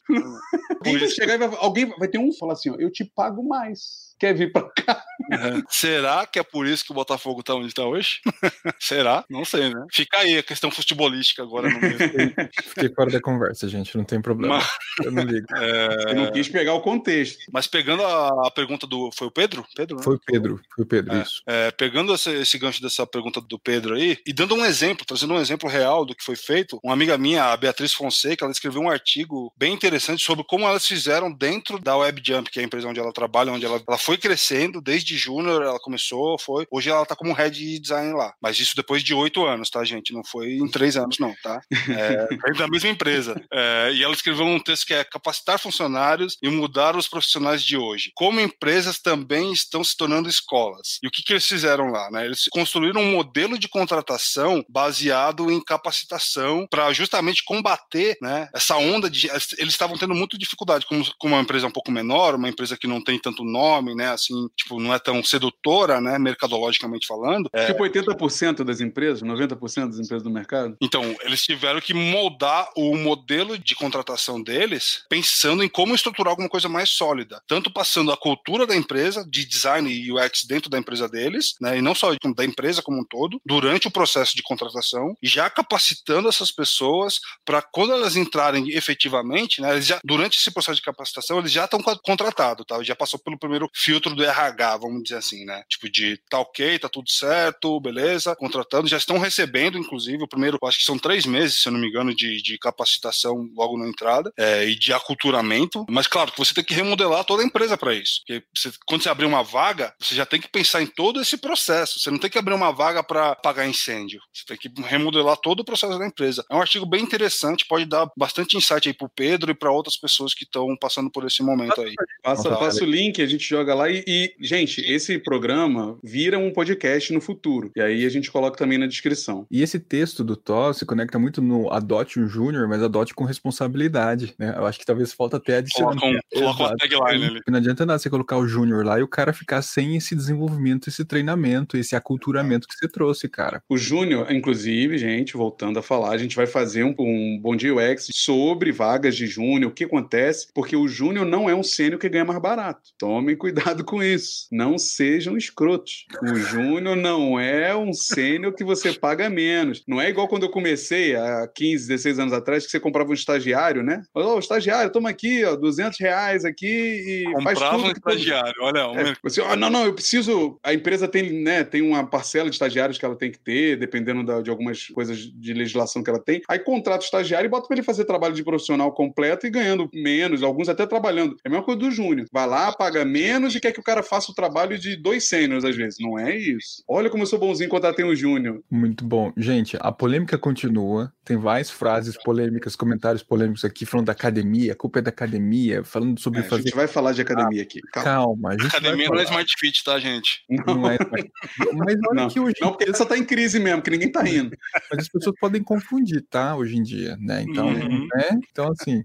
alguém 0.81 0.99
vai 0.99 1.09
chegar 1.09 1.35
e 1.35 1.39
vai, 1.39 1.51
alguém 1.59 1.87
vai 1.99 2.09
ter 2.09 2.19
um 2.19 2.31
que 2.31 2.39
fala 2.39 2.53
assim, 2.53 2.71
ó, 2.71 2.75
eu 2.79 2.91
te 2.91 3.05
pago 3.05 3.47
mais. 3.47 4.12
Quer 4.23 4.35
vir 4.35 4.53
pra 4.53 4.63
cá? 4.63 5.03
É. 5.33 5.63
Será 5.69 6.25
que 6.27 6.39
é 6.39 6.45
por 6.45 6.65
isso 6.65 6.85
que 6.85 6.93
o 6.93 6.95
Botafogo 6.95 7.43
tá 7.43 7.57
onde 7.57 7.67
está 7.67 7.85
hoje? 7.85 8.21
Será? 8.79 9.25
Não 9.29 9.45
sei, 9.45 9.75
né? 9.75 9.85
Fica 9.93 10.19
aí 10.19 10.39
a 10.39 10.45
questão 10.45 10.71
futebolística 10.71 11.43
agora 11.43 11.69
no 11.69 11.81
meio. 11.81 11.99
Fiquei 12.63 12.89
fora 12.95 13.11
da 13.11 13.21
conversa, 13.21 13.69
gente. 13.69 13.97
Não 13.97 14.05
tem 14.05 14.23
problema. 14.23 14.59
Mas, 14.59 14.71
Eu 15.05 15.11
não 15.11 15.25
ligo. 15.25 15.47
Eu 16.07 16.15
não 16.15 16.31
quis 16.31 16.49
pegar 16.49 16.73
o 16.75 16.81
contexto. 16.81 17.37
mas 17.53 17.67
pegando 17.67 18.05
a, 18.05 18.47
a 18.47 18.51
pergunta 18.53 18.87
do. 18.87 19.11
Foi 19.13 19.27
o 19.27 19.31
Pedro? 19.33 19.67
Pedro, 19.75 19.97
né? 19.97 20.05
Foi 20.05 20.15
o 20.15 20.21
Pedro. 20.25 20.61
Foi 20.73 20.85
o 20.85 20.87
Pedro, 20.87 21.17
É. 21.17 21.23
isso. 21.23 21.43
É, 21.45 21.73
pegando 21.73 22.15
esse, 22.15 22.31
esse 22.31 22.59
gancho 22.59 22.81
dessa 22.81 23.05
pergunta 23.05 23.41
do 23.41 23.59
Pedro 23.59 23.97
aí, 23.97 24.19
e 24.25 24.33
dando 24.33 24.55
um 24.55 24.65
exemplo, 24.65 25.05
trazendo 25.05 25.35
um 25.35 25.41
exemplo 25.41 25.69
real 25.69 26.05
do 26.05 26.15
que 26.15 26.23
foi 26.23 26.37
feito, 26.37 26.79
uma 26.85 26.95
amiga 26.95 27.19
minha, 27.19 27.47
a 27.47 27.57
Beatriz 27.57 27.93
Fonseca, 27.93 28.45
ela 28.45 28.53
escreveu 28.53 28.83
um 28.83 28.91
artigo 28.91 29.53
bem 29.57 29.75
interessante 29.75 30.23
sobre 30.23 30.45
como 30.45 30.65
elas 30.65 30.87
fizeram 30.87 31.33
dentro 31.33 31.81
da 31.81 31.97
WebJump, 31.97 32.49
que 32.49 32.61
é 32.61 32.63
a 32.63 32.67
empresa 32.67 32.87
onde 32.87 33.01
ela 33.01 33.13
trabalha, 33.13 33.51
onde 33.51 33.67
ela, 33.67 33.83
ela 33.85 33.99
foi 33.99 34.12
crescendo, 34.19 34.81
desde 34.81 35.17
júnior 35.17 35.63
ela 35.63 35.79
começou, 35.79 36.39
foi. 36.39 36.67
Hoje 36.71 36.91
ela 36.91 37.07
tá 37.07 37.15
como 37.17 37.33
head 37.33 37.57
de 37.57 37.79
design 37.79 38.13
lá. 38.13 38.35
Mas 38.41 38.59
isso 38.59 38.77
depois 38.77 39.03
de 39.03 39.15
oito 39.15 39.45
anos, 39.45 39.71
tá, 39.71 39.85
gente? 39.85 40.13
Não 40.13 40.25
foi 40.25 40.55
em 40.55 40.69
três 40.69 40.97
anos, 40.97 41.19
não, 41.19 41.35
tá? 41.43 41.61
É, 41.89 42.29
da 42.59 42.69
mesma 42.69 42.91
empresa. 42.91 43.41
É, 43.53 43.91
e 43.93 44.03
ela 44.03 44.15
escreveu 44.15 44.47
um 44.47 44.61
texto 44.61 44.87
que 44.87 44.95
é 44.95 45.05
capacitar 45.05 45.59
funcionários 45.59 46.37
e 46.43 46.49
mudar 46.49 46.97
os 46.97 47.09
profissionais 47.09 47.63
de 47.63 47.77
hoje. 47.77 48.13
Como 48.15 48.41
empresas 48.41 48.99
também 48.99 49.53
estão 49.53 49.83
se 49.85 49.97
tornando 49.97 50.29
escolas. 50.29 50.99
E 51.03 51.07
o 51.07 51.11
que, 51.11 51.23
que 51.23 51.33
eles 51.33 51.47
fizeram 51.47 51.91
lá? 51.91 52.11
Né? 52.11 52.25
Eles 52.27 52.47
construíram 52.51 53.01
um 53.01 53.13
modelo 53.13 53.59
de 53.59 53.69
contratação 53.69 54.65
baseado 54.69 55.51
em 55.51 55.61
capacitação 55.61 56.67
para 56.71 56.93
justamente 56.93 57.45
combater 57.45 58.17
né, 58.21 58.49
essa 58.55 58.77
onda 58.77 59.09
de. 59.09 59.29
Eles 59.29 59.73
estavam 59.73 59.97
tendo 59.97 60.15
muita 60.15 60.39
dificuldade, 60.39 60.87
como, 60.87 61.05
como 61.19 61.35
uma 61.35 61.43
empresa 61.43 61.67
um 61.67 61.71
pouco 61.71 61.91
menor, 61.91 62.35
uma 62.35 62.49
empresa 62.49 62.77
que 62.77 62.87
não 62.87 63.03
tem 63.03 63.19
tanto 63.19 63.45
nome, 63.45 63.92
né? 63.95 64.11
Assim, 64.11 64.49
tipo, 64.57 64.81
não 64.81 64.93
é 64.93 64.99
tão 64.99 65.23
sedutora, 65.23 66.01
né? 66.01 66.19
Mercadologicamente 66.19 67.07
falando. 67.07 67.49
É, 67.53 67.67
Tipo 67.67 67.85
80% 67.85 68.65
das 68.65 68.81
empresas, 68.81 69.23
90% 69.23 69.89
das 69.89 69.99
empresas 69.99 70.23
do 70.23 70.31
mercado. 70.31 70.77
então, 70.81 71.03
eles 71.23 71.43
tiveram 71.43 71.81
que 71.81 71.95
moldar 71.95 72.69
o 72.77 72.97
modelo 72.97 73.59
de 73.59 73.75
contratação 73.75 74.43
deles 74.43 75.05
pensando 75.09 75.63
em 75.63 75.69
como 75.69 75.95
estruturar 75.95 76.31
alguma 76.33 76.49
coisa 76.49 76.69
mais 76.69 76.91
sólida. 76.91 77.43
Tanto 77.47 77.73
passando 77.73 78.13
a 78.13 78.17
cultura 78.17 78.67
da 78.67 78.77
empresa, 78.77 79.25
de 79.29 79.45
design 79.45 79.91
e 79.91 80.13
UX 80.13 80.45
dentro 80.45 80.71
da 80.71 80.79
empresa 80.79 81.09
deles, 81.09 81.55
né, 81.61 81.79
e 81.79 81.83
não 81.83 81.95
só 81.95 82.13
da 82.37 82.45
empresa 82.45 82.83
como 82.83 83.01
um 83.01 83.05
todo, 83.05 83.41
durante 83.45 83.89
o 83.89 83.91
processo 83.91 84.37
de 84.37 84.43
contratação, 84.43 85.17
e 85.23 85.29
já 85.29 85.49
capacitando 85.51 86.29
essas 86.29 86.51
pessoas 86.51 87.21
para 87.45 87.63
quando 87.63 87.93
elas 87.93 88.17
entrarem 88.17 88.71
efetivamente, 88.71 89.61
né, 89.61 89.73
eles 89.73 89.87
já, 89.87 89.99
durante 90.05 90.39
esse 90.39 90.51
processo 90.51 90.77
de 90.77 90.83
capacitação, 90.83 91.39
eles 91.39 91.53
já 91.53 91.65
estão 91.65 91.81
contratados, 92.05 92.65
tá? 92.67 92.83
Já 92.83 92.95
passou 92.95 93.19
pelo 93.19 93.39
primeiro 93.39 93.69
filtro 93.83 94.15
do 94.15 94.23
RH, 94.25 94.77
vamos 94.79 95.03
dizer 95.03 95.17
assim, 95.17 95.45
né? 95.45 95.63
Tipo 95.69 95.91
de 95.91 96.19
tá 96.31 96.39
ok, 96.39 96.79
tá 96.79 96.89
tudo 96.89 97.11
certo, 97.11 97.81
beleza, 97.81 98.35
contratando, 98.37 98.89
já 98.89 98.97
estão 98.97 99.19
recebendo, 99.19 99.79
inclusive, 99.79 100.23
o 100.23 100.29
primeiro, 100.29 100.59
acho 100.65 100.79
que 100.79 100.85
são 100.85 100.99
três 100.99 101.27
meses, 101.27 101.61
se 101.61 101.69
eu 101.69 101.73
não 101.73 101.81
me 101.81 101.89
engano, 101.89 102.15
de, 102.15 102.43
de 102.43 102.59
capacitação 102.59 103.49
logo 103.57 103.77
na 103.79 103.89
entrada 103.89 104.33
é, 104.39 104.65
e 104.67 104.75
de 104.79 104.93
aculturamento. 104.93 105.85
Mas 105.89 106.07
claro 106.07 106.31
que 106.33 106.39
você 106.39 106.55
tem 106.55 106.65
que 106.65 106.75
remodelar 106.75 107.25
toda 107.25 107.43
a 107.43 107.47
empresa 107.47 107.77
para 107.77 107.95
isso. 107.95 108.21
Porque 108.27 108.45
você- 108.57 108.73
quando 108.87 109.03
você 109.03 109.09
abrir 109.09 109.27
uma 109.27 109.43
vaga, 109.43 109.95
você 110.01 110.15
já 110.15 110.27
tem 110.27 110.41
que 110.41 110.49
pensar 110.49 110.83
em 110.83 110.87
todo 110.87 111.21
esse 111.21 111.37
processo. 111.37 111.99
Você 112.01 112.11
não 112.11 112.19
tem 112.19 112.31
que 112.31 112.39
abrir 112.39 112.55
uma 112.55 112.73
vaga 112.73 113.03
para 113.03 113.35
pagar 113.37 113.67
incêndio. 113.67 114.21
Você 114.33 114.45
tem 114.47 114.57
que 114.57 114.71
remodelar 114.83 115.37
todo 115.37 115.61
o 115.61 115.65
processo 115.65 115.99
da 115.99 116.07
empresa. 116.07 116.45
É 116.51 116.55
um 116.55 116.61
artigo 116.61 116.87
bem 116.87 117.03
interessante, 117.03 117.67
pode 117.67 117.85
dar 117.85 118.09
bastante 118.17 118.57
insight 118.57 118.89
aí 118.89 118.95
pro 118.95 119.09
Pedro 119.09 119.51
e 119.51 119.55
para 119.55 119.71
outras 119.71 119.97
pessoas 119.97 120.35
que 120.35 120.45
estão 120.45 120.77
passando 120.77 121.11
por 121.11 121.27
esse 121.27 121.43
momento 121.43 121.81
aí. 121.81 121.95
Passa, 122.23 122.43
passa 122.59 122.85
o 122.85 122.87
link, 122.87 123.21
a 123.21 123.27
gente 123.27 123.45
joga 123.45 123.72
lá 123.75 123.91
e, 123.91 124.05
e, 124.07 124.35
gente, 124.41 124.81
esse 124.81 125.19
programa 125.19 125.99
vira 126.03 126.39
um 126.39 126.53
podcast 126.53 127.13
no 127.13 127.21
futuro. 127.21 127.71
E 127.77 127.81
aí 127.81 128.05
a 128.05 128.09
gente 128.09 128.31
coloca 128.31 128.57
também 128.57 128.79
na 128.79 128.87
descrição. 128.87 129.47
E 129.51 129.63
esse 129.63 129.79
texto 129.79 130.25
do 130.25 130.37
Thor 130.37 130.75
se 130.75 130.87
conecta 130.87 131.19
muito 131.19 131.41
no 131.41 131.73
adote 131.73 132.21
um 132.21 132.27
júnior, 132.27 132.69
mas 132.69 132.83
adote 132.83 133.15
com 133.15 133.25
responsabilidade, 133.25 134.35
né? 134.39 134.55
Eu 134.57 134.67
acho 134.67 134.79
que 134.79 134.87
talvez 134.87 135.13
falta 135.13 135.37
até 135.37 135.59
adicionar. 135.59 135.99
Coloca, 135.99 136.19
um, 136.19 136.39
coloca 136.39 136.63
uma 136.63 136.77
tagline 136.77 137.27
ali. 137.27 137.41
Não 137.49 137.59
adianta 137.59 137.87
nada 137.87 137.99
você 137.99 138.11
colocar 138.11 138.37
o 138.37 138.47
júnior 138.47 138.85
lá 138.85 138.99
e 138.99 139.03
o 139.03 139.09
cara 139.09 139.33
ficar 139.33 139.63
sem 139.63 139.97
esse 139.97 140.15
desenvolvimento, 140.15 140.89
esse 140.89 141.05
treinamento, 141.05 141.77
esse 141.77 141.95
aculturamento 141.97 142.67
que 142.67 142.75
você 142.75 142.89
trouxe, 142.89 143.29
cara. 143.29 143.63
O 143.69 143.77
Júnior, 143.77 144.31
inclusive, 144.33 144.99
gente, 144.99 145.35
voltando 145.35 145.79
a 145.79 145.83
falar, 145.83 146.11
a 146.11 146.19
gente 146.19 146.37
vai 146.37 146.47
fazer 146.47 146.85
um, 146.85 146.95
um 146.99 147.39
Bom 147.41 147.57
Dia 147.57 147.75
UX 147.75 148.09
sobre 148.13 148.73
vagas 148.73 149.17
de 149.17 149.27
Júnior, 149.27 149.71
o 149.71 149.75
que 149.75 149.85
acontece, 149.85 150.49
porque 150.55 150.77
o 150.77 150.89
Júnior 150.89 151.27
não 151.27 151.49
é 151.49 151.55
um 151.55 151.63
sênior 151.63 151.99
que 151.99 152.09
ganha 152.09 152.25
mais 152.25 152.41
barato. 152.41 152.91
Tomem 152.99 153.37
cuidado 153.37 153.62
com 153.85 154.03
isso. 154.03 154.47
Não 154.51 154.77
sejam 154.79 155.37
escrotos. 155.37 156.07
O 156.23 156.35
Júnior 156.37 156.97
não 156.97 157.39
é 157.39 157.75
um 157.77 157.93
sênior 157.93 158.53
que 158.55 158.65
você 158.65 158.93
paga 158.93 159.29
menos. 159.31 159.83
Não 159.87 160.01
é 160.01 160.09
igual 160.09 160.29
quando 160.29 160.43
eu 160.45 160.51
comecei, 160.51 161.15
há 161.17 161.49
15, 161.55 161.89
16 161.89 162.19
anos 162.19 162.33
atrás, 162.33 162.65
que 162.65 162.71
você 162.71 162.81
comprava 162.81 163.11
um 163.11 163.15
estagiário, 163.15 163.83
né? 163.83 164.03
Ô, 164.15 164.39
estagiário, 164.39 164.91
toma 164.93 165.11
aqui, 165.11 165.45
ó, 165.45 165.57
200 165.57 165.99
reais 166.01 166.45
aqui 166.45 166.67
e 166.67 167.25
faz 167.43 167.59
Comprava 167.59 167.77
tudo 167.77 167.91
um 167.91 167.93
todo- 167.95 167.97
estagiário, 168.17 168.55
olha, 168.61 168.79
é, 169.01 169.15
você, 169.23 169.41
ah, 169.43 169.57
não, 169.57 169.71
não, 169.71 169.85
eu 169.85 169.95
preciso. 169.95 170.59
A 170.63 170.75
empresa 170.75 171.07
tem, 171.09 171.43
né, 171.43 171.65
tem 171.65 171.83
uma 171.83 172.07
parcela 172.07 172.49
de 172.49 172.55
estagiários 172.55 172.99
que 172.99 173.05
ela 173.05 173.17
tem 173.17 173.31
que 173.31 173.39
ter, 173.39 173.77
dependendo 173.77 174.25
da- 174.25 174.41
de 174.43 174.51
algumas 174.51 174.87
coisas 174.89 175.19
de 175.19 175.53
legislação 175.55 176.03
que 176.03 176.11
ela 176.11 176.21
tem. 176.23 176.43
Aí 176.49 176.59
contrata 176.59 177.01
o 177.03 177.05
estagiário 177.05 177.47
e 177.47 177.51
bota 177.51 177.67
pra 177.67 177.77
ele 177.77 177.85
fazer 177.85 178.05
trabalho 178.05 178.35
de 178.35 178.45
profissional 178.45 178.93
completo 178.93 179.47
e 179.47 179.51
ganhando 179.51 179.89
menos, 179.95 180.43
alguns 180.43 180.69
até 180.69 180.87
trabalhando. 180.87 181.37
É 181.45 181.49
a 181.49 181.51
mesma 181.51 181.65
coisa 181.65 181.81
do 181.81 181.91
Júnior. 181.91 182.27
Vai 182.33 182.47
lá, 182.47 182.73
paga 182.73 183.05
menos 183.05 183.52
e 183.59 183.61
quer 183.61 183.73
que 183.73 183.81
o 183.81 183.83
cara 183.83 184.03
faça 184.03 184.31
o 184.33 184.35
trabalho 184.35 184.79
de 184.79 184.97
dois 184.97 185.29
sêniores 185.29 185.65
às 185.65 185.77
vezes. 185.77 185.99
Não 186.01 186.19
é 186.19 186.37
isso. 186.37 186.83
Olha 186.89 187.09
como 187.11 187.23
eu 187.23 187.27
sou 187.27 187.39
bonzinho 187.39 187.69
quando 187.69 187.93
tenho 187.95 188.09
o 188.09 188.17
Júnior. 188.17 188.63
Muito 188.71 189.05
bom. 189.05 189.33
Gente, 189.37 189.77
a 189.81 189.91
polêmica 189.93 190.39
continua. 190.39 191.13
Tem 191.25 191.37
várias 191.37 191.71
frases 191.71 192.17
polêmicas, 192.23 192.75
comentários 192.75 193.23
polêmicos 193.23 193.65
aqui, 193.65 193.87
falando 193.87 194.07
da 194.07 194.13
academia, 194.13 194.73
a 194.73 194.77
culpa 194.77 194.99
é 194.99 195.03
da 195.03 195.11
academia, 195.11 195.85
falando 195.85 196.19
sobre 196.21 196.41
É, 196.41 196.43
a 196.43 196.49
fazer. 196.49 196.63
gente 196.65 196.75
vai 196.75 196.87
falar 196.89 197.13
de 197.13 197.23
academia 197.23 197.63
aqui. 197.63 197.81
Calma. 197.93 198.05
Calma, 198.05 198.49
a 198.51 198.53
gente 198.53 198.67
Academia 198.67 199.09
não 199.09 199.19
é. 199.21 199.25
Smart 199.25 199.55
Fit, 199.59 199.85
tá, 199.85 199.99
gente? 199.99 200.43
Não, 200.49 200.75
Não 200.75 200.91
é, 200.91 200.99
mas 201.75 201.97
olha 202.11 202.23
Não, 202.23 202.29
que 202.29 202.41
hoje 202.41 202.55
não, 202.61 202.71
porque 202.73 202.91
essa 202.91 203.07
tá 203.07 203.17
em 203.17 203.25
crise 203.25 203.59
mesmo, 203.61 203.83
que 203.83 203.91
ninguém 203.91 204.11
tá 204.11 204.27
indo. 204.29 204.57
mas 204.91 205.01
as 205.01 205.09
pessoas 205.09 205.35
podem 205.41 205.63
confundir, 205.63 206.25
tá? 206.29 206.57
Hoje 206.57 206.77
em 206.77 206.83
dia, 206.83 207.17
né? 207.21 207.43
Então, 207.49 207.69
Uhum. 207.69 208.07
né? 208.15 208.39
Então 208.51 208.71
assim. 208.73 209.05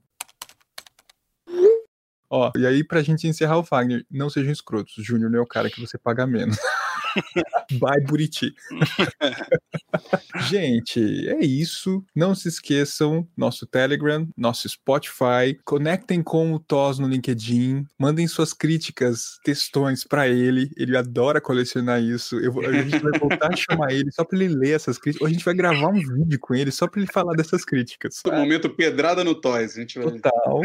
Ó, 2.30 2.52
e 2.58 2.66
aí 2.66 2.84
pra 2.84 3.02
gente 3.02 3.28
encerrar 3.28 3.58
o 3.58 3.64
Fagner, 3.64 4.06
não 4.12 4.30
sejam 4.30 4.52
escrotos. 4.52 4.94
Júnior 4.98 5.32
não 5.32 5.40
é 5.40 5.42
o 5.42 5.48
cara 5.48 5.70
que 5.70 5.80
você 5.80 5.98
paga 5.98 6.28
menos. 6.28 6.58
Bye, 7.80 8.04
Buriti. 8.06 8.54
Gente, 10.50 11.28
é 11.28 11.44
isso. 11.44 12.04
Não 12.16 12.36
se 12.36 12.48
esqueçam, 12.48 13.28
nosso 13.36 13.66
Telegram, 13.66 14.28
nosso 14.38 14.68
Spotify. 14.70 15.58
Conectem 15.66 16.22
com 16.22 16.54
o 16.54 16.60
Tos 16.60 17.00
no 17.00 17.08
LinkedIn. 17.08 17.86
Mandem 18.00 18.28
suas 18.28 18.54
críticas, 18.54 19.40
textões 19.44 20.04
para 20.04 20.28
ele. 20.28 20.70
Ele 20.78 20.96
adora 20.96 21.42
colecionar 21.42 22.02
isso. 22.02 22.38
Eu, 22.40 22.60
a 22.62 22.72
gente 22.72 23.00
vai 23.00 23.20
voltar 23.20 23.54
a 23.54 23.56
chamar 23.58 23.92
ele 23.92 24.12
só 24.12 24.24
para 24.24 24.38
ele 24.40 24.54
ler 24.54 24.76
essas 24.76 24.98
críticas. 24.98 25.22
Ou 25.22 25.28
a 25.28 25.32
gente 25.32 25.46
vai 25.46 25.54
gravar 25.54 25.90
um 25.90 26.00
vídeo 26.00 26.40
com 26.40 26.56
ele 26.56 26.72
só 26.72 26.88
para 26.88 27.02
ele 27.02 27.12
falar 27.12 27.34
dessas 27.36 27.66
críticas. 27.66 28.22
O 28.26 28.32
momento 28.32 28.70
pedrada 28.70 29.24
no 29.24 29.36
Toys. 29.36 29.78
A 29.78 29.82
gente 29.82 30.00
vai... 30.00 30.12
Total. 30.12 30.62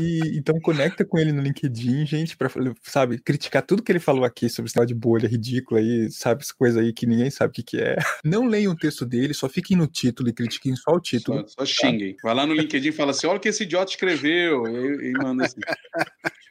E, 0.00 0.38
então 0.38 0.58
conecta 0.60 1.04
com 1.04 1.18
ele 1.18 1.32
no 1.32 1.42
LinkedIn, 1.42 2.04
gente, 2.06 2.36
para 2.36 2.50
sabe, 2.82 3.18
criticar 3.18 3.62
tudo 3.62 3.82
que 3.82 3.92
ele 3.92 4.00
falou 4.00 4.24
aqui 4.24 4.48
sobre 4.48 4.70
esse 4.70 4.86
de 4.86 4.94
bolha 4.94 5.28
ridícula 5.28 5.80
aí, 5.80 5.93
sabe, 6.10 6.42
essa 6.42 6.54
coisa 6.56 6.80
aí 6.80 6.92
que 6.92 7.06
ninguém 7.06 7.30
sabe 7.30 7.50
o 7.50 7.52
que, 7.52 7.62
que 7.62 7.78
é. 7.78 7.96
Não 8.24 8.46
leiam 8.46 8.72
o 8.72 8.76
texto 8.76 9.04
dele, 9.04 9.34
só 9.34 9.48
fiquem 9.48 9.76
no 9.76 9.86
título 9.86 10.28
e 10.28 10.32
critiquem 10.32 10.74
só 10.76 10.92
o 10.92 11.00
título. 11.00 11.46
Só, 11.48 11.64
só 11.64 11.66
xinguem. 11.66 12.16
Vai 12.22 12.34
lá 12.34 12.46
no 12.46 12.54
LinkedIn 12.54 12.88
e 12.88 12.92
fala 12.92 13.10
assim: 13.10 13.26
olha 13.26 13.36
o 13.36 13.40
que 13.40 13.48
esse 13.48 13.64
idiota 13.64 13.90
escreveu. 13.90 14.66
E, 14.66 15.10
e 15.10 15.12
manda 15.12 15.44
assim. 15.44 15.60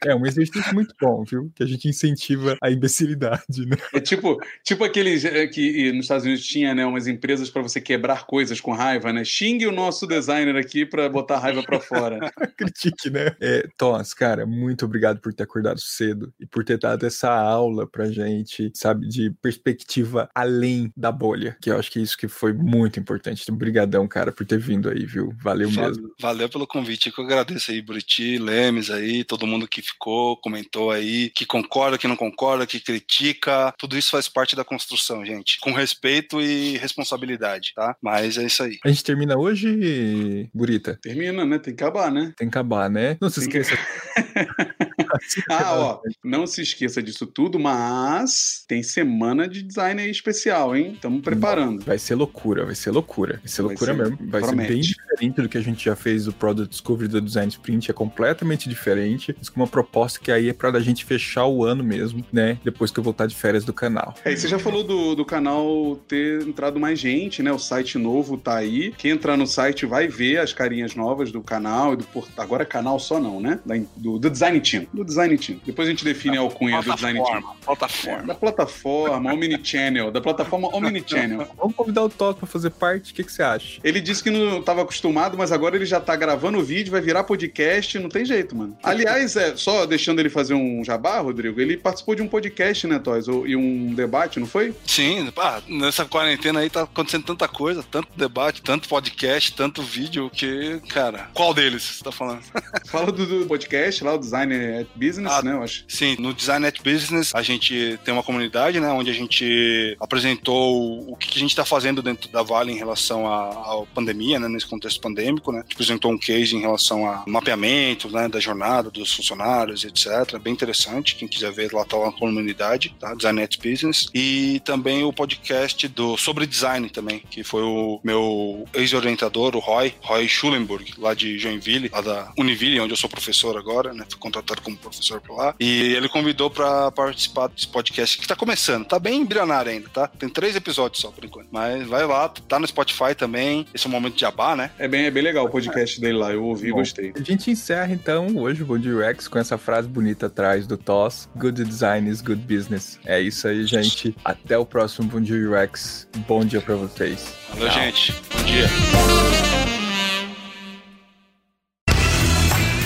É 0.04 0.14
um 0.14 0.26
exercício 0.26 0.74
muito 0.74 0.94
bom, 1.00 1.24
viu? 1.24 1.50
Que 1.54 1.62
a 1.62 1.66
gente 1.66 1.88
incentiva 1.88 2.56
a 2.62 2.70
imbecilidade, 2.70 3.66
né? 3.66 3.76
É 3.92 4.00
tipo, 4.00 4.38
tipo 4.62 4.84
aqueles 4.84 5.24
é, 5.24 5.46
que 5.46 5.92
nos 5.92 6.04
Estados 6.04 6.24
Unidos 6.24 6.44
tinha, 6.44 6.74
né, 6.74 6.84
umas 6.84 7.06
empresas 7.06 7.50
para 7.50 7.62
você 7.62 7.80
quebrar 7.80 8.26
coisas 8.26 8.60
com 8.60 8.72
raiva, 8.72 9.12
né? 9.12 9.24
Xingue 9.24 9.66
o 9.66 9.72
nosso 9.72 10.06
designer 10.06 10.56
aqui 10.56 10.84
para 10.84 11.08
botar 11.08 11.36
a 11.36 11.38
raiva 11.38 11.62
para 11.62 11.80
fora. 11.80 12.18
Critique, 12.56 13.10
né? 13.10 13.34
É, 13.40 13.66
Thomas, 13.76 14.14
cara, 14.14 14.46
muito 14.46 14.84
obrigado 14.84 15.20
por 15.20 15.32
ter 15.32 15.44
acordado 15.44 15.80
cedo 15.80 16.32
e 16.38 16.46
por 16.46 16.64
ter 16.64 16.78
dado 16.78 17.06
essa 17.06 17.30
aula 17.30 17.86
pra 17.86 18.10
gente, 18.10 18.70
sabe, 18.74 19.08
de 19.08 19.30
perspectiva 19.42 20.28
além 20.34 20.92
da 20.96 21.10
bolha, 21.10 21.56
que 21.60 21.70
eu 21.70 21.78
acho 21.78 21.90
que 21.90 22.00
isso 22.00 22.16
que 22.16 22.28
foi 22.28 22.52
muito 22.52 22.98
importante. 22.98 23.42
Então, 23.42 23.56
brigadão, 23.56 24.06
cara, 24.06 24.32
por 24.32 24.46
ter 24.46 24.58
vindo 24.58 24.88
aí, 24.88 25.04
viu? 25.04 25.32
Valeu 25.42 25.70
mesmo. 25.70 26.12
Valeu 26.20 26.48
pelo 26.48 26.66
convite, 26.66 27.10
que 27.10 27.20
eu 27.20 27.24
agradeço 27.24 27.70
aí, 27.70 27.80
Buriti, 27.80 28.38
Lemes 28.38 28.90
aí, 28.90 29.24
todo 29.24 29.46
mundo 29.46 29.68
que 29.68 29.82
ficou, 29.82 29.93
comentou 29.98 30.90
aí, 30.90 31.30
que 31.30 31.44
concorda, 31.46 31.98
que 31.98 32.08
não 32.08 32.16
concorda, 32.16 32.66
que 32.66 32.80
critica, 32.80 33.72
tudo 33.78 33.96
isso 33.98 34.10
faz 34.10 34.28
parte 34.28 34.54
da 34.56 34.64
construção, 34.64 35.24
gente, 35.24 35.58
com 35.60 35.72
respeito 35.72 36.40
e 36.40 36.76
responsabilidade, 36.78 37.72
tá? 37.74 37.96
Mas 38.02 38.36
é 38.38 38.44
isso 38.44 38.62
aí. 38.62 38.78
A 38.84 38.88
gente 38.88 39.04
termina 39.04 39.36
hoje, 39.38 40.48
Burita? 40.54 40.98
Termina, 41.02 41.44
né? 41.44 41.58
Tem 41.58 41.74
que 41.74 41.82
acabar, 41.84 42.10
né? 42.10 42.32
Tem 42.36 42.48
que 42.48 42.56
acabar, 42.58 42.88
né? 42.90 43.16
Não 43.20 43.28
se 43.30 43.40
Tem 43.40 43.48
que- 43.50 43.58
esqueça. 43.58 43.80
ah, 45.48 45.74
ó, 45.78 46.00
não 46.22 46.46
se 46.46 46.62
esqueça 46.62 47.02
disso 47.02 47.26
tudo, 47.26 47.58
mas 47.58 48.64
tem 48.68 48.82
semana 48.82 49.48
de 49.48 49.62
design 49.62 50.00
aí 50.02 50.10
especial, 50.10 50.74
hein? 50.76 50.92
Estamos 50.94 51.22
preparando. 51.22 51.84
Vai 51.84 51.98
ser 51.98 52.14
loucura, 52.14 52.64
vai 52.64 52.74
ser 52.74 52.90
loucura. 52.90 53.38
Vai 53.38 53.48
ser 53.48 53.62
Vai 53.62 53.68
loucura 53.70 53.94
ser, 53.94 54.02
mesmo. 54.02 54.18
Vai 54.30 54.40
promete. 54.42 54.68
ser 54.68 54.74
bem 54.74 54.80
diferente 54.82 55.42
do 55.42 55.48
que 55.48 55.58
a 55.58 55.62
gente 55.62 55.84
já 55.84 55.96
fez 55.96 56.24
do 56.24 56.32
Product 56.32 56.70
Discovery 56.70 57.08
do 57.08 57.20
Design 57.20 57.48
Sprint. 57.50 57.90
É 57.90 57.94
completamente 57.94 58.68
diferente. 58.68 59.34
Mas 59.38 59.48
com 59.48 59.60
uma 59.60 59.66
proposta 59.66 60.18
que 60.20 60.30
aí 60.30 60.48
é 60.48 60.52
pra 60.52 60.78
gente 60.80 61.04
fechar 61.04 61.46
o 61.46 61.64
ano 61.64 61.84
mesmo, 61.84 62.24
né? 62.32 62.58
Depois 62.64 62.90
que 62.90 62.98
eu 62.98 63.04
voltar 63.04 63.26
de 63.26 63.34
férias 63.34 63.64
do 63.64 63.72
canal. 63.72 64.14
É, 64.24 64.32
e 64.32 64.36
você 64.36 64.48
já 64.48 64.58
falou 64.58 64.82
do, 64.84 65.14
do 65.14 65.24
canal 65.24 65.96
ter 66.08 66.42
entrado 66.46 66.80
mais 66.80 66.98
gente, 66.98 67.42
né? 67.42 67.52
O 67.52 67.58
site 67.58 67.98
novo 67.98 68.36
tá 68.36 68.56
aí. 68.56 68.92
Quem 68.96 69.12
entrar 69.12 69.36
no 69.36 69.46
site 69.46 69.86
vai 69.86 70.08
ver 70.08 70.38
as 70.38 70.52
carinhas 70.52 70.94
novas 70.94 71.30
do 71.30 71.40
canal 71.42 71.94
e 71.94 71.96
do 71.96 72.04
portal. 72.04 72.44
Agora 72.44 72.64
canal 72.64 72.98
só 72.98 73.20
não, 73.20 73.40
né? 73.40 73.60
Da- 73.64 73.74
do, 73.96 74.18
do 74.18 74.30
Design 74.30 74.60
Team. 74.60 74.86
Do 74.92 75.03
Design 75.04 75.36
Team. 75.38 75.60
Depois 75.64 75.88
a 75.88 75.90
gente 75.90 76.04
define 76.04 76.36
a 76.36 76.40
alcunha 76.40 76.80
do 76.82 76.94
Design 76.94 77.22
Team. 77.22 77.42
Plataforma, 77.42 77.56
plataforma. 77.64 78.22
Da 78.26 78.34
plataforma 78.34 79.32
Omnichannel. 79.32 80.10
Da 80.10 80.20
plataforma 80.20 80.68
Omnichannel. 80.74 81.48
Vamos 81.56 81.76
convidar 81.76 82.04
o 82.04 82.08
Todd 82.08 82.38
pra 82.38 82.46
fazer 82.46 82.70
parte. 82.70 83.12
O 83.12 83.14
que, 83.14 83.24
que 83.24 83.32
você 83.32 83.42
acha? 83.42 83.80
Ele 83.82 84.00
disse 84.00 84.22
que 84.22 84.30
não 84.30 84.60
estava 84.60 84.82
acostumado, 84.82 85.36
mas 85.36 85.52
agora 85.52 85.76
ele 85.76 85.86
já 85.86 86.00
tá 86.00 86.16
gravando 86.16 86.58
o 86.58 86.62
vídeo, 86.62 86.90
vai 86.90 87.00
virar 87.00 87.24
podcast, 87.24 87.98
não 87.98 88.08
tem 88.08 88.24
jeito, 88.24 88.56
mano. 88.56 88.76
Aliás, 88.82 89.36
é, 89.36 89.56
só 89.56 89.86
deixando 89.86 90.20
ele 90.20 90.30
fazer 90.30 90.54
um 90.54 90.82
jabá, 90.84 91.20
Rodrigo, 91.20 91.60
ele 91.60 91.76
participou 91.76 92.14
de 92.14 92.22
um 92.22 92.28
podcast, 92.28 92.86
né, 92.86 92.98
Toys? 92.98 93.26
E 93.26 93.56
um 93.56 93.94
debate, 93.94 94.40
não 94.40 94.46
foi? 94.46 94.74
Sim, 94.86 95.30
pá, 95.30 95.62
nessa 95.68 96.04
quarentena 96.04 96.60
aí 96.60 96.70
tá 96.70 96.82
acontecendo 96.82 97.24
tanta 97.24 97.48
coisa, 97.48 97.82
tanto 97.82 98.08
debate, 98.16 98.62
tanto 98.62 98.88
podcast, 98.88 99.52
tanto 99.54 99.82
vídeo, 99.82 100.30
que, 100.30 100.80
cara, 100.88 101.28
qual 101.34 101.54
deles 101.54 101.82
você 101.82 102.04
tá 102.04 102.12
falando? 102.12 102.42
Fala 102.86 103.10
do, 103.10 103.26
do 103.26 103.46
podcast 103.46 104.02
lá, 104.04 104.14
o 104.14 104.18
Design 104.18 104.54
at 104.54 104.86
Business, 104.94 105.32
Ah, 105.32 105.42
né, 105.42 105.52
eu 105.52 105.62
acho. 105.62 105.84
Sim, 105.88 106.16
no 106.18 106.32
Design 106.32 106.66
at 106.66 106.80
Business 106.82 107.34
a 107.34 107.42
gente 107.42 107.98
tem 108.04 108.12
uma 108.14 108.22
comunidade, 108.22 108.80
né, 108.80 108.88
onde 108.90 109.10
a 109.10 109.14
gente 109.14 109.96
apresentou 110.00 111.10
o 111.10 111.16
que 111.16 111.36
a 111.36 111.40
gente 111.40 111.50
está 111.50 111.64
fazendo 111.64 112.02
dentro 112.02 112.28
da 112.30 112.42
Vale 112.42 112.72
em 112.72 112.76
relação 112.76 113.26
à, 113.26 113.50
à 113.50 113.84
pandemia, 113.94 114.38
né, 114.38 114.48
nesse 114.48 114.66
contexto 114.66 115.00
pandêmico, 115.00 115.52
né. 115.52 115.58
A 115.58 115.62
gente 115.62 115.72
apresentou 115.74 116.12
um 116.12 116.18
case 116.18 116.54
em 116.56 116.60
relação 116.60 117.06
a 117.06 117.24
mapeamento, 117.26 118.08
né, 118.10 118.28
da 118.28 118.40
jornada 118.40 118.90
dos 118.90 119.12
funcionários, 119.14 119.84
etc. 119.84 120.38
Bem 120.40 120.52
interessante, 120.52 121.16
quem 121.16 121.28
quiser 121.28 121.52
ver 121.52 121.72
lá 121.72 121.84
tá 121.84 121.96
lá 121.96 122.06
na 122.06 122.12
comunidade, 122.12 122.94
tá, 122.98 123.14
Design 123.14 123.42
at 123.42 123.56
Business. 123.58 124.08
E 124.14 124.60
também 124.64 125.04
o 125.04 125.12
podcast 125.12 125.86
do 125.88 126.16
sobre 126.16 126.46
design 126.46 126.88
também, 126.90 127.20
que 127.30 127.42
foi 127.42 127.62
o 127.62 128.00
meu 128.02 128.66
ex-orientador, 128.74 129.56
o 129.56 129.58
Roy, 129.58 129.94
Roy 130.00 130.28
Schulenburg, 130.28 130.94
lá 130.98 131.14
de 131.14 131.38
Joinville, 131.38 131.90
lá 131.92 132.00
da 132.00 132.32
Univille, 132.38 132.80
onde 132.80 132.92
eu 132.92 132.96
sou 132.96 133.08
professor 133.10 133.56
agora, 133.56 133.92
né, 133.92 134.04
fui 134.08 134.18
contratado 134.18 134.60
como 134.62 134.76
professor 134.84 135.20
por 135.20 135.36
lá. 135.36 135.54
E 135.58 135.94
ele 135.94 136.08
convidou 136.08 136.50
para 136.50 136.90
participar 136.90 137.48
desse 137.48 137.66
podcast 137.66 138.18
que 138.18 138.26
tá 138.26 138.36
começando, 138.36 138.84
tá 138.84 138.98
bem 138.98 139.20
embrionário 139.20 139.70
ainda, 139.70 139.88
tá? 139.88 140.06
Tem 140.06 140.28
três 140.28 140.54
episódios 140.56 141.00
só 141.00 141.10
por 141.10 141.24
enquanto. 141.24 141.48
Mas 141.50 141.86
vai 141.86 142.06
lá, 142.06 142.28
tá 142.28 142.58
no 142.58 142.66
Spotify 142.66 143.14
também. 143.16 143.66
Esse 143.74 143.86
é 143.86 143.88
um 143.88 143.92
momento 143.92 144.16
de 144.16 144.24
abá, 144.24 144.54
né? 144.54 144.70
É 144.78 144.86
bem, 144.86 145.04
é 145.06 145.10
bem 145.10 145.22
legal 145.22 145.46
o 145.46 145.50
podcast 145.50 146.00
dele 146.00 146.18
lá, 146.18 146.32
eu 146.32 146.44
ouvi 146.44 146.68
e 146.68 146.72
gostei. 146.72 147.12
A 147.16 147.22
gente 147.22 147.50
encerra 147.50 147.92
então 147.92 148.36
hoje 148.36 148.62
o 148.62 148.66
Bom 148.66 148.78
Dia 148.78 148.92
UX 149.10 149.28
com 149.28 149.38
essa 149.38 149.56
frase 149.58 149.88
bonita 149.88 150.26
atrás 150.26 150.66
do 150.66 150.76
Toss: 150.76 151.28
Good 151.36 151.64
design 151.64 152.08
is 152.10 152.20
good 152.20 152.42
business. 152.42 152.98
É 153.04 153.20
isso 153.20 153.48
aí, 153.48 153.64
gente. 153.64 154.14
Até 154.24 154.58
o 154.58 154.66
próximo 154.66 155.08
Bom 155.08 155.20
Dia 155.20 155.36
UX. 155.50 156.06
Bom 156.28 156.44
dia 156.44 156.60
pra 156.60 156.74
vocês. 156.74 157.34
Valeu, 157.50 157.68
Tchau. 157.68 157.82
gente. 157.82 158.12
Bom 158.12 158.44
dia. 158.44 159.63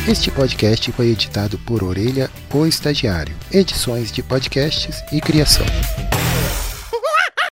Este 0.09 0.31
podcast 0.31 0.91
foi 0.93 1.09
editado 1.09 1.59
por 1.59 1.85
Orelha, 1.85 2.31
o 2.49 2.65
Estagiário. 2.65 3.37
Edições 3.53 4.11
de 4.11 4.23
podcasts 4.23 5.05
e 5.13 5.21
criação. 5.21 5.67